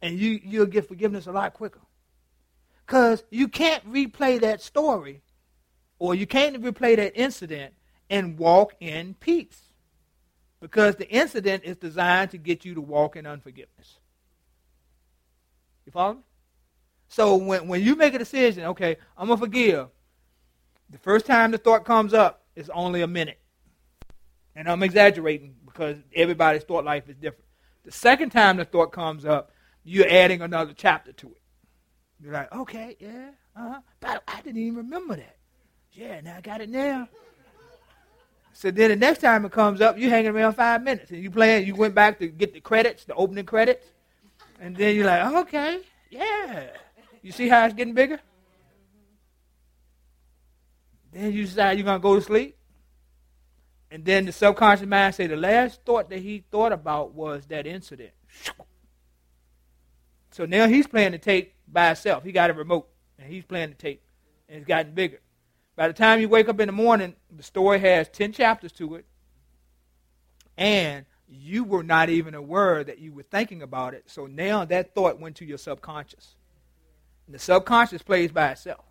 and 0.02 0.18
you 0.18 0.38
you'll 0.44 0.66
get 0.66 0.86
forgiveness 0.86 1.26
a 1.26 1.32
lot 1.32 1.54
quicker. 1.54 1.80
Cause 2.86 3.24
you 3.30 3.48
can't 3.48 3.90
replay 3.90 4.38
that 4.42 4.60
story, 4.60 5.22
or 5.98 6.14
you 6.14 6.26
can't 6.26 6.62
replay 6.62 6.96
that 6.96 7.16
incident 7.18 7.72
and 8.10 8.38
walk 8.38 8.74
in 8.80 9.14
peace, 9.14 9.62
because 10.60 10.96
the 10.96 11.08
incident 11.08 11.64
is 11.64 11.76
designed 11.76 12.30
to 12.30 12.38
get 12.38 12.64
you 12.64 12.74
to 12.74 12.80
walk 12.80 13.16
in 13.16 13.26
unforgiveness. 13.26 13.98
You 15.86 15.92
follow 15.92 16.14
me? 16.14 16.20
So 17.08 17.36
when, 17.36 17.68
when 17.68 17.82
you 17.82 17.96
make 17.96 18.14
a 18.14 18.18
decision, 18.18 18.64
okay, 18.66 18.96
I'm 19.16 19.28
going 19.28 19.38
to 19.38 19.44
forgive, 19.44 19.88
the 20.90 20.98
first 20.98 21.26
time 21.26 21.50
the 21.50 21.58
thought 21.58 21.84
comes 21.84 22.12
up 22.12 22.44
is 22.54 22.70
only 22.70 23.02
a 23.02 23.06
minute. 23.06 23.40
And 24.54 24.68
I'm 24.68 24.82
exaggerating 24.82 25.54
because 25.64 25.96
everybody's 26.14 26.64
thought 26.64 26.84
life 26.84 27.08
is 27.08 27.16
different. 27.16 27.44
The 27.84 27.92
second 27.92 28.30
time 28.30 28.56
the 28.56 28.64
thought 28.64 28.92
comes 28.92 29.24
up, 29.24 29.52
you're 29.84 30.08
adding 30.08 30.42
another 30.42 30.74
chapter 30.76 31.12
to 31.12 31.28
it. 31.28 31.40
You're 32.20 32.32
like, 32.32 32.52
okay, 32.52 32.96
yeah, 32.98 33.30
uh-huh. 33.56 33.80
But 34.00 34.22
I 34.26 34.40
didn't 34.42 34.60
even 34.60 34.76
remember 34.76 35.16
that. 35.16 35.36
Yeah, 35.92 36.20
now 36.20 36.36
I 36.36 36.40
got 36.40 36.60
it 36.60 36.68
now. 36.68 37.08
So 38.58 38.72
then 38.72 38.90
the 38.90 38.96
next 38.96 39.20
time 39.20 39.44
it 39.44 39.52
comes 39.52 39.80
up, 39.80 39.96
you're 39.96 40.10
hanging 40.10 40.32
around 40.32 40.54
five 40.54 40.82
minutes 40.82 41.12
and 41.12 41.22
you 41.22 41.30
playing. 41.30 41.64
You 41.64 41.76
went 41.76 41.94
back 41.94 42.18
to 42.18 42.26
get 42.26 42.52
the 42.54 42.60
credits, 42.60 43.04
the 43.04 43.14
opening 43.14 43.44
credits, 43.44 43.86
and 44.60 44.76
then 44.76 44.96
you're 44.96 45.06
like, 45.06 45.22
oh, 45.26 45.42
okay, 45.42 45.78
yeah. 46.10 46.66
You 47.22 47.30
see 47.30 47.48
how 47.48 47.66
it's 47.66 47.74
getting 47.74 47.94
bigger? 47.94 48.18
Then 51.12 51.32
you 51.32 51.44
decide 51.44 51.78
you're 51.78 51.84
gonna 51.84 52.00
go 52.00 52.16
to 52.16 52.20
sleep, 52.20 52.56
and 53.92 54.04
then 54.04 54.26
the 54.26 54.32
subconscious 54.32 54.88
mind 54.88 55.14
say 55.14 55.28
the 55.28 55.36
last 55.36 55.84
thought 55.86 56.10
that 56.10 56.18
he 56.18 56.42
thought 56.50 56.72
about 56.72 57.14
was 57.14 57.46
that 57.46 57.64
incident. 57.64 58.10
So 60.32 60.46
now 60.46 60.66
he's 60.66 60.88
playing 60.88 61.12
the 61.12 61.18
tape 61.18 61.54
by 61.68 61.86
himself. 61.86 62.24
He 62.24 62.32
got 62.32 62.50
a 62.50 62.54
remote, 62.54 62.88
and 63.20 63.32
he's 63.32 63.44
playing 63.44 63.68
the 63.68 63.76
tape, 63.76 64.02
and 64.48 64.58
it's 64.58 64.66
gotten 64.66 64.94
bigger. 64.94 65.20
By 65.78 65.86
the 65.86 65.94
time 65.94 66.20
you 66.20 66.28
wake 66.28 66.48
up 66.48 66.58
in 66.58 66.66
the 66.66 66.72
morning, 66.72 67.14
the 67.30 67.44
story 67.44 67.78
has 67.78 68.08
10 68.08 68.32
chapters 68.32 68.72
to 68.72 68.96
it, 68.96 69.04
and 70.56 71.06
you 71.28 71.62
were 71.62 71.84
not 71.84 72.08
even 72.08 72.34
aware 72.34 72.82
that 72.82 72.98
you 72.98 73.12
were 73.12 73.22
thinking 73.22 73.62
about 73.62 73.94
it. 73.94 74.02
So 74.06 74.26
now 74.26 74.64
that 74.64 74.92
thought 74.92 75.20
went 75.20 75.36
to 75.36 75.44
your 75.44 75.56
subconscious. 75.56 76.34
And 77.26 77.34
the 77.36 77.38
subconscious 77.38 78.02
plays 78.02 78.32
by 78.32 78.48
itself. 78.48 78.84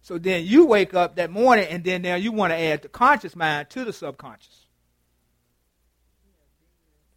So 0.00 0.16
then 0.16 0.46
you 0.46 0.64
wake 0.64 0.94
up 0.94 1.16
that 1.16 1.30
morning, 1.30 1.66
and 1.68 1.84
then 1.84 2.00
now 2.00 2.14
you 2.14 2.32
want 2.32 2.54
to 2.54 2.58
add 2.58 2.80
the 2.80 2.88
conscious 2.88 3.36
mind 3.36 3.68
to 3.70 3.84
the 3.84 3.92
subconscious. 3.92 4.64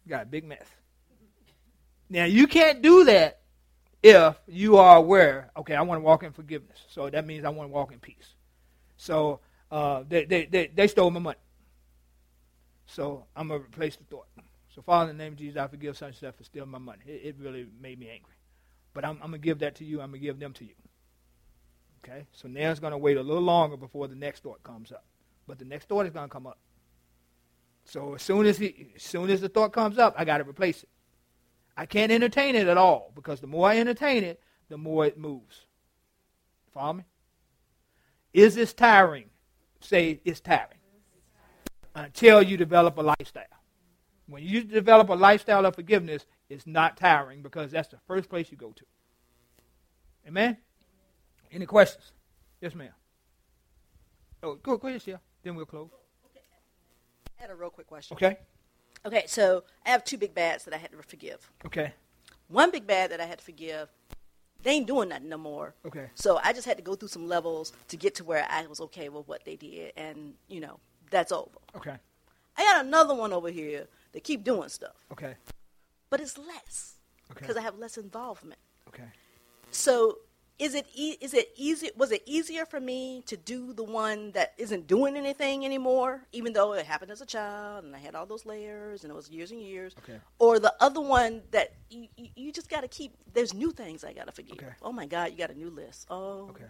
You 0.04 0.10
got 0.10 0.24
a 0.24 0.26
big 0.26 0.44
mess. 0.44 0.66
Now 2.10 2.26
you 2.26 2.46
can't 2.48 2.82
do 2.82 3.04
that 3.04 3.40
if 4.02 4.36
you 4.46 4.76
are 4.76 4.96
aware. 4.96 5.50
Okay, 5.56 5.74
I 5.74 5.82
want 5.82 6.00
to 6.00 6.04
walk 6.04 6.22
in 6.22 6.32
forgiveness, 6.32 6.78
so 6.88 7.10
that 7.10 7.26
means 7.26 7.44
I 7.44 7.48
want 7.48 7.70
to 7.70 7.72
walk 7.72 7.92
in 7.92 7.98
peace. 7.98 8.34
So 8.96 9.40
uh, 9.70 10.04
they, 10.08 10.24
they 10.24 10.46
they 10.46 10.66
they 10.68 10.86
stole 10.88 11.10
my 11.10 11.20
money, 11.20 11.38
so 12.86 13.26
I'm 13.34 13.48
gonna 13.48 13.60
replace 13.60 13.96
the 13.96 14.04
thought. 14.04 14.26
So 14.74 14.82
Father, 14.82 15.10
in 15.10 15.16
the 15.16 15.24
name 15.24 15.32
of 15.32 15.38
Jesus, 15.38 15.58
I 15.58 15.66
forgive 15.66 15.96
such 15.96 16.08
and 16.08 16.16
such 16.16 16.36
for 16.36 16.44
stealing 16.44 16.70
my 16.70 16.78
money. 16.78 17.02
It, 17.06 17.22
it 17.24 17.36
really 17.38 17.66
made 17.80 17.98
me 17.98 18.08
angry, 18.10 18.34
but 18.94 19.04
I'm, 19.04 19.16
I'm 19.22 19.28
gonna 19.28 19.38
give 19.38 19.58
that 19.60 19.74
to 19.76 19.84
you. 19.84 20.00
I'm 20.00 20.08
gonna 20.10 20.18
give 20.18 20.38
them 20.38 20.52
to 20.54 20.64
you. 20.64 20.74
Okay, 22.04 22.26
so 22.32 22.48
now 22.48 22.70
it's 22.70 22.80
gonna 22.80 22.98
wait 22.98 23.16
a 23.16 23.22
little 23.22 23.42
longer 23.42 23.76
before 23.76 24.08
the 24.08 24.14
next 24.14 24.42
thought 24.42 24.62
comes 24.62 24.92
up, 24.92 25.04
but 25.46 25.58
the 25.58 25.64
next 25.64 25.88
thought 25.88 26.06
is 26.06 26.12
gonna 26.12 26.28
come 26.28 26.46
up. 26.46 26.58
So 27.86 28.14
as 28.14 28.22
soon 28.22 28.46
as 28.46 28.58
he, 28.58 28.92
as 28.96 29.02
soon 29.02 29.30
as 29.30 29.40
the 29.40 29.48
thought 29.48 29.72
comes 29.72 29.98
up, 29.98 30.14
I 30.18 30.24
got 30.24 30.38
to 30.38 30.44
replace 30.44 30.82
it. 30.82 30.88
I 31.76 31.86
can't 31.86 32.10
entertain 32.10 32.54
it 32.54 32.68
at 32.68 32.78
all 32.78 33.12
because 33.14 33.40
the 33.40 33.46
more 33.46 33.68
I 33.68 33.78
entertain 33.78 34.24
it, 34.24 34.40
the 34.68 34.78
more 34.78 35.04
it 35.06 35.18
moves. 35.18 35.66
Follow 36.72 36.94
me? 36.94 37.04
Is 38.32 38.54
this 38.54 38.72
tiring? 38.72 39.30
Say 39.80 40.20
it's 40.24 40.40
tiring. 40.40 40.78
Until 41.94 42.42
you 42.42 42.56
develop 42.56 42.98
a 42.98 43.02
lifestyle. 43.02 43.44
When 44.26 44.42
you 44.42 44.64
develop 44.64 45.08
a 45.08 45.14
lifestyle 45.14 45.64
of 45.66 45.74
forgiveness, 45.74 46.26
it's 46.48 46.66
not 46.66 46.96
tiring 46.96 47.42
because 47.42 47.70
that's 47.70 47.88
the 47.88 47.98
first 48.06 48.28
place 48.28 48.50
you 48.50 48.56
go 48.56 48.72
to. 48.72 48.84
Amen? 50.26 50.56
Any 51.52 51.66
questions? 51.66 52.12
Yes, 52.60 52.74
ma'am. 52.74 52.90
Oh, 54.42 54.56
go, 54.56 54.76
go 54.76 54.88
ahead, 54.88 55.02
Shia. 55.02 55.20
Then 55.42 55.54
we'll 55.54 55.66
close. 55.66 55.90
I 57.38 57.42
had 57.42 57.50
a 57.50 57.54
real 57.54 57.70
quick 57.70 57.86
question. 57.86 58.16
Okay. 58.16 58.38
Okay, 59.06 59.24
so 59.26 59.62
I 59.86 59.90
have 59.90 60.04
two 60.04 60.18
big 60.18 60.34
bads 60.34 60.64
that 60.64 60.74
I 60.74 60.78
had 60.78 60.90
to 60.90 60.98
forgive. 61.02 61.48
Okay. 61.64 61.92
One 62.48 62.70
big 62.70 62.86
bad 62.86 63.10
that 63.12 63.20
I 63.20 63.24
had 63.24 63.38
to 63.38 63.44
forgive, 63.44 63.88
they 64.62 64.72
ain't 64.72 64.86
doing 64.86 65.08
nothing 65.10 65.28
no 65.28 65.38
more. 65.38 65.74
Okay. 65.84 66.10
So 66.14 66.40
I 66.42 66.52
just 66.52 66.66
had 66.66 66.76
to 66.76 66.82
go 66.82 66.94
through 66.96 67.08
some 67.08 67.28
levels 67.28 67.72
to 67.88 67.96
get 67.96 68.14
to 68.16 68.24
where 68.24 68.46
I 68.50 68.66
was 68.66 68.80
okay 68.80 69.08
with 69.08 69.28
what 69.28 69.44
they 69.44 69.54
did, 69.56 69.92
and 69.96 70.34
you 70.48 70.60
know 70.60 70.80
that's 71.10 71.30
over. 71.30 71.50
Okay. 71.76 71.96
I 72.58 72.64
got 72.64 72.84
another 72.84 73.14
one 73.14 73.32
over 73.32 73.50
here 73.50 73.86
that 74.12 74.24
keep 74.24 74.42
doing 74.42 74.68
stuff, 74.70 74.96
Okay. 75.12 75.34
but 76.10 76.20
it's 76.20 76.36
less 76.38 76.94
Okay. 77.30 77.40
because 77.40 77.56
I 77.56 77.60
have 77.60 77.78
less 77.78 77.98
involvement. 77.98 78.58
Okay. 78.88 79.04
So 79.70 80.18
is 80.58 80.74
it 80.74 80.86
e- 80.94 81.16
is 81.20 81.34
it 81.34 81.50
easy? 81.56 81.90
Was 81.96 82.12
it 82.12 82.22
easier 82.24 82.64
for 82.64 82.80
me 82.80 83.22
to 83.26 83.36
do 83.36 83.72
the 83.74 83.82
one 83.84 84.32
that 84.32 84.54
isn't 84.56 84.86
doing 84.86 85.16
anything 85.16 85.64
anymore, 85.64 86.22
even 86.32 86.52
though 86.54 86.72
it 86.72 86.86
happened 86.86 87.10
as 87.10 87.20
a 87.20 87.26
child 87.26 87.84
and 87.84 87.94
I 87.94 87.98
had 87.98 88.14
all 88.14 88.24
those 88.26 88.46
layers 88.46 89.04
and 89.04 89.10
it 89.10 89.14
was 89.14 89.28
years 89.28 89.50
and 89.50 89.60
years? 89.60 89.94
Okay. 89.98 90.18
Or 90.38 90.58
the 90.58 90.74
other 90.80 91.00
one 91.00 91.42
that 91.50 91.74
you, 91.90 92.08
you, 92.16 92.28
you 92.34 92.52
just 92.52 92.70
got 92.70 92.80
to 92.80 92.88
keep. 92.88 93.12
There's 93.34 93.52
new 93.52 93.70
things 93.70 94.02
I 94.02 94.12
got 94.14 94.26
to 94.26 94.32
forgive. 94.32 94.56
Okay. 94.58 94.72
Oh 94.82 94.92
my 94.92 95.04
God, 95.06 95.30
you 95.30 95.36
got 95.36 95.50
a 95.50 95.58
new 95.58 95.68
list. 95.70 96.06
Oh. 96.10 96.48
Okay. 96.50 96.64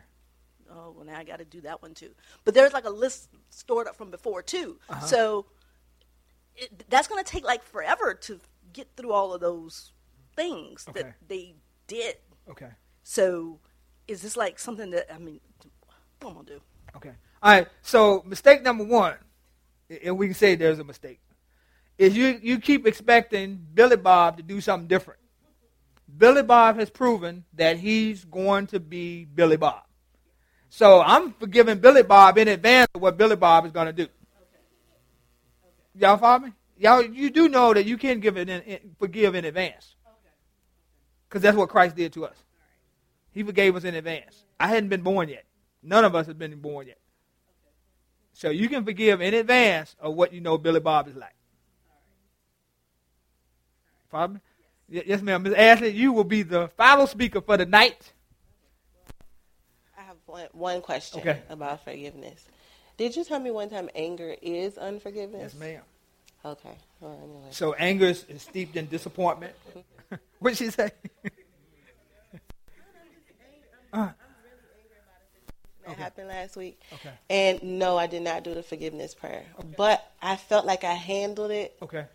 Oh 0.68 0.92
well, 0.96 1.04
now 1.04 1.16
I 1.18 1.22
got 1.22 1.38
to 1.38 1.44
do 1.44 1.60
that 1.60 1.80
one 1.80 1.94
too. 1.94 2.10
But 2.44 2.54
there's 2.54 2.72
like 2.72 2.86
a 2.86 2.90
list 2.90 3.28
stored 3.50 3.86
up 3.86 3.94
from 3.94 4.10
before 4.10 4.42
too. 4.42 4.78
Uh-huh. 4.88 5.06
So 5.06 5.46
it, 6.56 6.88
that's 6.88 7.06
going 7.06 7.22
to 7.22 7.30
take 7.30 7.44
like 7.44 7.62
forever 7.62 8.14
to 8.14 8.40
get 8.72 8.88
through 8.96 9.12
all 9.12 9.32
of 9.32 9.40
those 9.40 9.92
things 10.34 10.86
Okay. 10.88 11.02
that 11.02 11.14
they 11.28 11.54
did. 11.86 12.16
Okay. 12.50 12.70
So, 13.02 13.60
is 14.08 14.22
this 14.22 14.36
like 14.36 14.58
something 14.58 14.90
that 14.90 15.12
I 15.12 15.18
mean? 15.18 15.40
What 16.20 16.30
am 16.30 16.36
I 16.36 16.40
gonna 16.40 16.46
do? 16.46 16.60
Okay. 16.96 17.12
All 17.42 17.52
right. 17.52 17.68
So 17.82 18.22
mistake 18.26 18.62
number 18.62 18.84
one, 18.84 19.14
and 20.02 20.16
we 20.16 20.26
can 20.26 20.34
say 20.34 20.54
there's 20.54 20.78
a 20.78 20.84
mistake, 20.84 21.20
is 21.98 22.16
you 22.16 22.38
you 22.42 22.58
keep 22.58 22.86
expecting 22.86 23.64
Billy 23.74 23.96
Bob 23.96 24.36
to 24.38 24.42
do 24.42 24.60
something 24.60 24.88
different. 24.88 25.20
Billy 26.16 26.42
Bob 26.42 26.78
has 26.78 26.88
proven 26.88 27.44
that 27.54 27.78
he's 27.78 28.24
going 28.24 28.68
to 28.68 28.80
be 28.80 29.24
Billy 29.24 29.56
Bob. 29.56 29.82
So 30.68 31.02
I'm 31.02 31.32
forgiving 31.32 31.78
Billy 31.78 32.02
Bob 32.02 32.38
in 32.38 32.48
advance 32.48 32.88
of 32.94 33.02
what 33.02 33.16
Billy 33.16 33.36
Bob 33.36 33.66
is 33.66 33.72
going 33.72 33.86
to 33.86 33.92
do. 33.92 34.08
Y'all 35.94 36.16
follow 36.16 36.46
me? 36.46 36.52
Y'all, 36.78 37.02
you 37.02 37.30
do 37.30 37.48
know 37.48 37.72
that 37.72 37.86
you 37.86 37.96
can 37.96 38.20
give 38.20 38.36
it 38.36 38.48
in, 38.48 38.62
in, 38.62 38.78
forgive 38.98 39.34
in 39.34 39.44
advance, 39.46 39.94
because 41.28 41.42
that's 41.42 41.56
what 41.56 41.70
Christ 41.70 41.96
did 41.96 42.12
to 42.12 42.26
us. 42.26 42.36
He 43.36 43.42
forgave 43.42 43.76
us 43.76 43.84
in 43.84 43.94
advance. 43.94 44.44
I 44.58 44.68
hadn't 44.68 44.88
been 44.88 45.02
born 45.02 45.28
yet. 45.28 45.44
None 45.82 46.06
of 46.06 46.14
us 46.14 46.26
have 46.26 46.38
been 46.38 46.58
born 46.58 46.86
yet. 46.86 46.96
So 48.32 48.48
you 48.48 48.66
can 48.66 48.82
forgive 48.82 49.20
in 49.20 49.34
advance 49.34 49.94
of 50.00 50.14
what 50.14 50.32
you 50.32 50.40
know 50.40 50.56
Billy 50.56 50.80
Bob 50.80 51.06
is 51.06 51.16
like. 51.16 51.34
Y- 54.10 54.40
Yes, 54.88 55.20
ma'am. 55.20 55.42
Ms. 55.42 55.52
Ashley, 55.52 55.90
you 55.90 56.14
will 56.14 56.24
be 56.24 56.44
the 56.44 56.68
final 56.78 57.06
speaker 57.06 57.42
for 57.42 57.58
the 57.58 57.66
night. 57.66 58.10
I 59.98 60.02
have 60.04 60.16
one, 60.24 60.46
one 60.52 60.80
question 60.80 61.20
Okay. 61.20 61.42
about 61.50 61.84
forgiveness. 61.84 62.42
Did 62.96 63.16
you 63.16 63.22
tell 63.24 63.38
me 63.38 63.50
one 63.50 63.68
time 63.68 63.90
anger 63.94 64.34
is 64.40 64.78
unforgiveness? 64.78 65.52
Yes, 65.52 65.60
ma'am. 65.60 65.82
Okay. 66.42 66.78
Well, 67.00 67.20
anyway. 67.22 67.48
So 67.50 67.74
anger 67.74 68.06
is, 68.06 68.24
is 68.30 68.40
steeped 68.40 68.76
in 68.76 68.86
disappointment. 68.86 69.52
Mm-hmm. 69.76 70.14
What'd 70.38 70.56
she 70.56 70.70
say? 70.70 70.90
uh, 73.96 74.08
That 75.86 75.96
happened 75.98 76.28
last 76.28 76.56
week. 76.56 76.80
Okay. 76.94 77.10
And 77.30 77.62
no, 77.78 77.96
I 77.96 78.06
did 78.06 78.22
not 78.22 78.42
do 78.42 78.54
the 78.54 78.62
forgiveness 78.62 79.14
prayer. 79.14 79.44
Okay. 79.58 79.68
But 79.76 80.10
I 80.20 80.36
felt 80.36 80.66
like 80.66 80.84
I 80.84 80.94
handled 80.94 81.50
it 81.50 81.76
okay. 81.82 82.06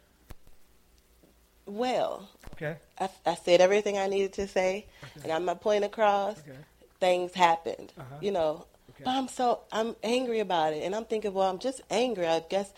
well. 1.66 2.30
Okay. 2.54 2.76
I, 3.00 3.10
I 3.26 3.36
said 3.36 3.62
everything 3.62 3.98
I 3.98 4.08
needed 4.08 4.34
to 4.34 4.48
say, 4.48 4.86
and 5.16 5.26
I 5.26 5.28
got 5.36 5.42
my 5.44 5.54
point 5.54 5.84
across. 5.84 6.40
Okay. 6.40 6.58
Things 7.00 7.34
happened, 7.34 7.94
Uh-huh. 7.98 8.16
you 8.22 8.32
know. 8.32 8.66
Okay. 8.92 9.04
But 9.06 9.12
I'm 9.12 9.28
so 9.28 9.62
I'm 9.72 9.96
angry 10.04 10.40
about 10.40 10.74
it, 10.74 10.84
and 10.84 10.94
I'm 10.94 11.06
thinking, 11.06 11.34
well, 11.34 11.50
I'm 11.50 11.58
just 11.60 11.82
angry. 11.90 12.28
I 12.28 12.42
guess 12.48 12.72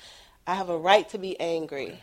I 0.48 0.56
have 0.56 0.70
a 0.70 0.78
right 0.78 1.08
to 1.10 1.18
be 1.18 1.38
angry. 1.40 2.02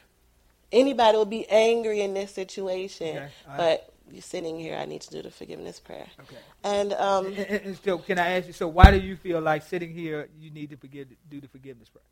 Anybody 0.72 1.16
would 1.18 1.30
be 1.30 1.48
angry 1.48 2.00
in 2.02 2.12
this 2.14 2.32
situation, 2.32 3.16
Okay. 3.16 3.28
But 3.56 3.89
you're 4.12 4.22
sitting 4.22 4.58
here. 4.58 4.76
I 4.76 4.84
need 4.86 5.00
to 5.02 5.10
do 5.10 5.22
the 5.22 5.30
forgiveness 5.30 5.80
prayer. 5.80 6.06
Okay. 6.20 6.36
And 6.64 6.92
um, 6.94 7.26
And, 7.26 7.38
and- 7.38 7.64
and 7.66 7.78
so, 7.84 7.98
can 7.98 8.18
I 8.18 8.36
ask 8.36 8.46
you? 8.46 8.52
So, 8.52 8.68
why 8.68 8.90
do 8.90 8.98
you 8.98 9.16
feel 9.16 9.40
like 9.40 9.62
sitting 9.62 9.92
here 9.92 10.28
you 10.38 10.50
need 10.50 10.70
to 10.70 10.76
forgive, 10.76 11.08
do 11.28 11.40
the 11.40 11.48
forgiveness 11.48 11.88
prayer? 11.88 12.04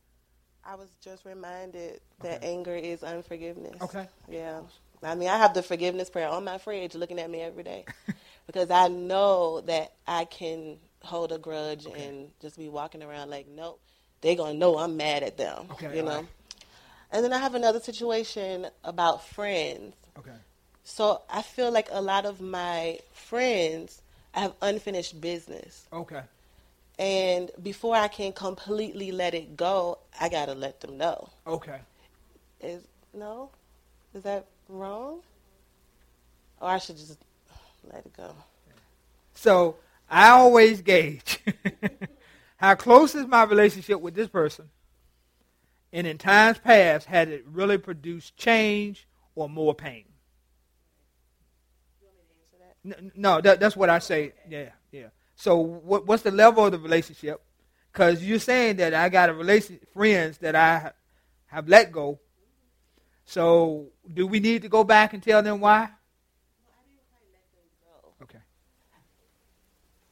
I 0.65 0.75
was 0.75 0.89
just 1.01 1.25
reminded 1.25 2.01
that 2.21 2.39
Okay. 2.39 2.53
anger 2.53 2.75
is 2.77 3.03
unforgiveness. 3.03 3.81
Okay. 3.83 4.07
Yeah. 4.29 4.61
I 5.03 5.15
mean, 5.15 5.29
I 5.29 5.39
have 5.39 5.55
the 5.55 5.63
forgiveness 5.63 6.11
prayer 6.11 6.29
on 6.29 6.45
my 6.45 6.59
fridge 6.59 6.95
looking 6.95 7.19
at 7.21 7.31
me 7.31 7.41
every 7.41 7.63
day 7.63 7.85
because 8.47 8.71
I 8.71 8.89
know 8.89 9.61
that 9.63 9.93
I 10.07 10.25
can 10.27 10.79
hold 11.03 11.31
a 11.33 11.39
grudge 11.39 11.87
and 11.87 12.31
just 12.41 12.59
be 12.59 12.69
walking 12.69 13.03
around 13.03 13.31
like, 13.31 13.47
nope, 13.49 13.81
they're 14.21 14.35
going 14.35 14.55
to 14.55 14.59
know 14.59 14.77
I'm 14.79 14.97
mad 14.97 15.23
at 15.23 15.37
them. 15.39 15.69
Okay, 15.73 15.97
You 15.97 16.03
know? 16.03 16.17
right. 16.17 16.27
And 17.13 17.25
then 17.25 17.33
I 17.33 17.39
have 17.39 17.55
another 17.55 17.81
situation 17.81 18.67
about 18.85 19.25
friends. 19.27 19.95
Okay. 20.19 20.33
So 20.89 21.20
I 21.30 21.43
feel 21.43 21.70
like 21.70 21.89
a 21.93 22.01
lot 22.01 22.24
of 22.24 22.41
my 22.41 22.99
friends, 23.12 24.01
I 24.34 24.41
have 24.41 24.55
unfinished 24.62 25.20
business. 25.20 25.86
Okay. 25.93 26.22
And 26.99 27.51
before 27.62 27.95
I 27.95 28.09
can 28.09 28.32
completely 28.32 29.12
let 29.12 29.34
it 29.34 29.55
go, 29.55 29.99
I 30.18 30.30
got 30.30 30.47
to 30.47 30.55
let 30.55 30.80
them 30.80 30.97
know. 30.97 31.28
Okay. 31.47 31.78
Is 32.61 32.82
no? 33.12 33.51
Is 34.14 34.22
that 34.22 34.47
wrong? 34.68 35.20
Or 36.59 36.70
I 36.70 36.78
should 36.78 36.97
just 36.97 37.18
let 37.93 38.07
it 38.07 38.16
go. 38.16 38.34
So 39.34 39.76
I 40.11 40.30
always 40.30 40.80
gauge 40.80 41.39
how 42.57 42.74
close 42.74 43.14
is 43.14 43.26
my 43.26 43.45
relationship 43.45 44.01
with 44.01 44.14
this 44.14 44.28
person, 44.28 44.70
and 45.93 46.07
in 46.07 46.16
times 46.16 46.59
past, 46.59 47.07
had 47.07 47.28
it 47.28 47.45
really 47.47 47.78
produced 47.78 48.39
change 48.39 49.07
or 49.36 49.51
more 49.51 49.74
pain? 49.74 50.08
No, 52.85 53.41
that, 53.41 53.61
that's 53.61 53.76
what 53.76 53.91
I 53.91 53.99
say. 53.99 54.33
Yeah, 54.49 54.70
yeah. 54.93 55.09
So 55.37 55.57
what, 55.57 56.07
what's 56.07 56.22
the 56.22 56.31
level 56.31 56.64
of 56.64 56.72
the 56.72 56.79
relationship? 56.79 57.41
Because 57.93 58.22
you're 58.24 58.39
saying 58.39 58.76
that 58.76 58.95
I 58.95 59.09
got 59.09 59.29
a 59.29 59.35
relation 59.35 59.79
friends 59.93 60.39
that 60.39 60.55
I 60.55 60.93
have 61.47 61.68
let 61.68 61.93
go. 61.93 62.18
So 63.24 63.89
do 64.12 64.26
we 64.26 64.41
need 64.41 64.62
to 64.62 64.68
go 64.68 64.85
back 64.85 65.12
and 65.12 65.22
tell 65.22 65.43
them 65.43 65.61
why? 65.61 65.91
Okay. 68.22 68.39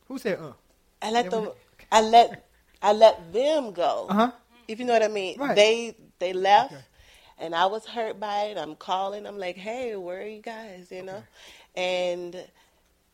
Who 0.09 0.19
said 0.19 0.39
uh? 0.39 0.53
I 1.01 1.11
let 1.11 1.31
them. 1.31 1.51
I 1.91 2.01
let. 2.03 2.49
I 2.83 2.93
let 2.93 3.33
them 3.33 3.73
go. 3.73 4.07
Uh 4.09 4.15
huh. 4.15 4.31
If 4.69 4.79
you 4.79 4.85
know 4.85 4.93
what 4.93 5.03
I 5.03 5.09
mean. 5.09 5.39
Right. 5.39 5.57
They 5.57 5.97
they 6.19 6.33
left, 6.33 6.73
Okay. 6.73 6.83
and 7.39 7.55
I 7.55 7.67
was 7.67 7.87
hurt 7.87 8.19
by 8.21 8.45
it. 8.45 8.59
I'm 8.59 8.75
calling. 8.77 9.27
I'm 9.27 9.39
like, 9.39 9.57
hey, 9.57 9.97
where 9.97 10.21
are 10.21 10.27
you 10.27 10.43
guys? 10.43 10.89
You 10.91 11.03
know, 11.03 11.23
and 11.77 12.37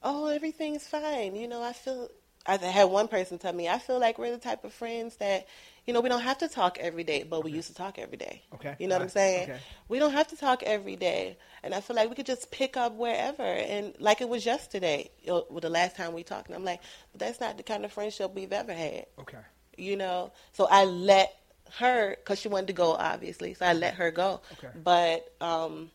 oh, 0.03 0.29
everything's 0.29 0.87
fine. 0.87 1.35
You 1.37 1.49
know, 1.49 1.63
I 1.63 1.73
feel. 1.73 2.09
I 2.45 2.57
had 2.57 2.87
one 2.87 3.07
person 3.07 3.39
tell 3.39 3.53
me, 3.53 3.69
I 3.69 3.79
feel 3.79 4.01
like 4.01 4.19
we're 4.19 4.33
the 4.33 4.37
type 4.37 4.65
of 4.65 4.73
friends 4.73 5.15
that, 5.19 5.47
you 5.87 5.95
know, 5.95 6.01
we 6.01 6.09
don't 6.09 6.23
have 6.23 6.39
to 6.39 6.49
talk 6.49 6.77
every 6.81 7.05
day, 7.05 7.23
but 7.23 7.45
we 7.45 7.53
used 7.53 7.69
to 7.69 7.75
talk 7.75 8.01
every 8.01 8.17
day. 8.17 8.43
Okay. 8.55 8.75
You 8.81 8.89
know 8.89 8.97
what 8.97 9.03
I'm 9.03 9.11
saying? 9.11 9.51
Okay. 9.51 9.61
We 9.89 10.01
don't 10.01 10.11
have 10.11 10.27
to 10.27 10.37
talk 10.37 10.65
every 10.65 10.97
day. 10.97 11.39
And 11.63 11.73
I 11.73 11.81
feel 11.81 11.95
like 11.95 12.09
we 12.09 12.17
could 12.17 12.27
just 12.27 12.51
pick 12.51 12.77
up 12.77 12.97
wherever. 12.97 13.45
And 13.45 13.95
like 14.01 14.21
it 14.21 14.29
was 14.29 14.45
yesterday, 14.45 15.09
you 15.23 15.29
know, 15.29 15.47
with 15.51 15.63
the 15.63 15.71
last 15.71 15.95
time 15.95 16.15
we 16.15 16.25
talked. 16.25 16.49
And 16.49 16.57
I'm 16.57 16.65
like, 16.65 16.81
but 17.13 17.21
that's 17.21 17.39
not 17.39 17.59
the 17.59 17.63
kind 17.63 17.85
of 17.85 17.93
friendship 17.93 18.35
we've 18.35 18.53
ever 18.53 18.73
had. 18.73 19.07
Okay. 19.21 19.39
You 19.77 19.97
know? 19.97 20.33
So 20.51 20.67
I 20.69 20.85
let 20.85 21.33
her, 21.75 22.17
because 22.17 22.41
she 22.41 22.49
wanted 22.49 22.67
to 22.67 22.73
go, 22.73 22.95
obviously. 22.95 23.55
So 23.55 23.67
I 23.67 23.73
let 23.75 23.95
her 23.95 24.11
go. 24.11 24.41
Okay. 24.55 24.77
But 24.83 25.33
um, 25.41 25.93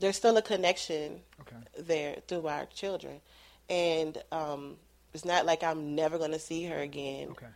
there's 0.00 0.16
still 0.16 0.36
a 0.36 0.42
connection 0.42 1.20
Okay. 1.40 1.56
there 1.78 2.16
through 2.28 2.46
our 2.46 2.66
children. 2.66 3.20
And 3.70 4.22
um, 4.32 4.76
it's 5.14 5.24
not 5.24 5.44
like 5.46 5.62
I'm 5.62 5.94
never 5.94 6.18
going 6.18 6.32
to 6.32 6.38
see 6.38 6.64
her 6.66 6.78
again. 6.78 7.28
Okay. 7.30 7.46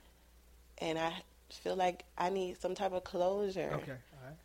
And 0.78 0.98
I 0.98 1.12
feel 1.50 1.76
like 1.76 2.04
I 2.18 2.28
need 2.30 2.60
some 2.60 2.74
type 2.74 2.92
of 2.92 3.04
closure. 3.04 3.70
Okay. 3.74 3.92
All 3.92 4.26
right. 4.26 4.36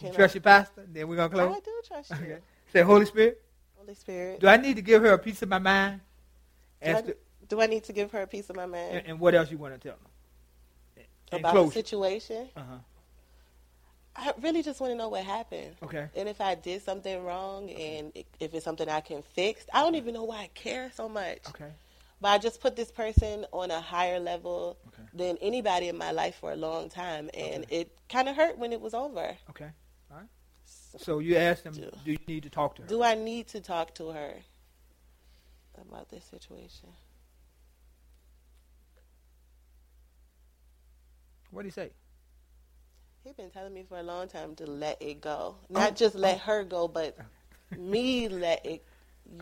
You 0.00 0.08
You 0.08 0.14
trust 0.14 0.34
your 0.34 0.42
pastor? 0.42 0.86
Then 0.90 1.06
we're 1.08 1.16
gonna 1.16 1.28
close. 1.28 1.54
I 1.56 1.60
do 1.60 1.82
trust 1.86 2.10
you. 2.10 2.16
Okay. 2.16 2.38
Say 2.72 2.82
Holy 2.82 3.04
Spirit. 3.04 3.42
Holy 3.76 3.94
Spirit. 3.94 4.40
Do 4.40 4.48
I 4.48 4.56
need 4.56 4.76
to 4.76 4.82
give 4.82 5.02
her 5.02 5.12
a 5.12 5.18
piece 5.18 5.42
of 5.42 5.48
my 5.48 5.58
mind? 5.58 6.00
Do 6.82 6.90
I, 6.96 7.00
the- 7.02 7.16
do 7.48 7.60
I 7.60 7.66
need 7.66 7.84
to 7.84 7.92
give 7.92 8.10
her 8.12 8.22
a 8.22 8.26
piece 8.26 8.48
of 8.48 8.56
my 8.56 8.64
mind 8.66 8.96
and, 8.96 9.06
and 9.06 9.20
what 9.20 9.34
else 9.34 9.50
you 9.50 9.58
want 9.58 9.74
to 9.74 9.78
tell 9.88 9.96
them? 9.98 11.04
In 11.32 11.38
about 11.40 11.54
the 11.66 11.70
situation? 11.72 12.48
Uh-huh. 12.56 12.76
I 14.14 14.32
really 14.42 14.62
just 14.62 14.80
want 14.80 14.92
to 14.92 14.96
know 14.96 15.08
what 15.08 15.24
happened. 15.24 15.74
Okay. 15.82 16.06
And 16.14 16.28
if 16.28 16.40
I 16.40 16.54
did 16.54 16.82
something 16.82 17.24
wrong, 17.24 17.70
and 17.70 18.12
if 18.40 18.54
it's 18.54 18.64
something 18.64 18.88
I 18.88 19.00
can 19.00 19.22
fix, 19.22 19.64
I 19.72 19.80
don't 19.80 19.94
even 19.94 20.12
know 20.14 20.24
why 20.24 20.42
I 20.42 20.50
care 20.54 20.90
so 20.94 21.08
much. 21.08 21.40
Okay. 21.48 21.70
But 22.20 22.28
I 22.28 22.38
just 22.38 22.60
put 22.60 22.76
this 22.76 22.92
person 22.92 23.46
on 23.52 23.70
a 23.70 23.80
higher 23.80 24.20
level 24.20 24.76
than 25.12 25.38
anybody 25.40 25.88
in 25.88 25.96
my 25.96 26.12
life 26.12 26.36
for 26.36 26.52
a 26.52 26.56
long 26.56 26.88
time, 26.88 27.30
and 27.34 27.66
it 27.68 27.96
kind 28.08 28.28
of 28.28 28.36
hurt 28.36 28.58
when 28.58 28.72
it 28.72 28.80
was 28.80 28.94
over. 28.94 29.36
Okay. 29.50 29.70
All 30.10 30.18
right. 30.18 30.28
So 30.64 31.18
you 31.18 31.36
asked 31.36 31.64
him, 31.64 31.72
do 31.72 31.90
you 32.12 32.18
need 32.28 32.44
to 32.44 32.50
talk 32.50 32.76
to 32.76 32.82
her? 32.82 32.88
Do 32.88 33.02
I 33.02 33.14
need 33.14 33.48
to 33.48 33.60
talk 33.60 33.94
to 33.94 34.10
her 34.10 34.34
about 35.80 36.10
this 36.10 36.24
situation? 36.24 36.90
What 41.50 41.62
did 41.62 41.68
he 41.68 41.72
say? 41.72 41.90
He's 43.24 43.34
been 43.34 43.50
telling 43.50 43.72
me 43.72 43.84
for 43.88 43.98
a 43.98 44.02
long 44.02 44.26
time 44.28 44.56
to 44.56 44.66
let 44.66 45.00
it 45.00 45.20
go, 45.20 45.56
oh, 45.56 45.66
not 45.70 45.94
just 45.96 46.14
let 46.14 46.36
oh. 46.36 46.38
her 46.38 46.64
go, 46.64 46.88
but 46.88 47.16
me 47.78 48.28
let 48.28 48.66
it, 48.66 48.84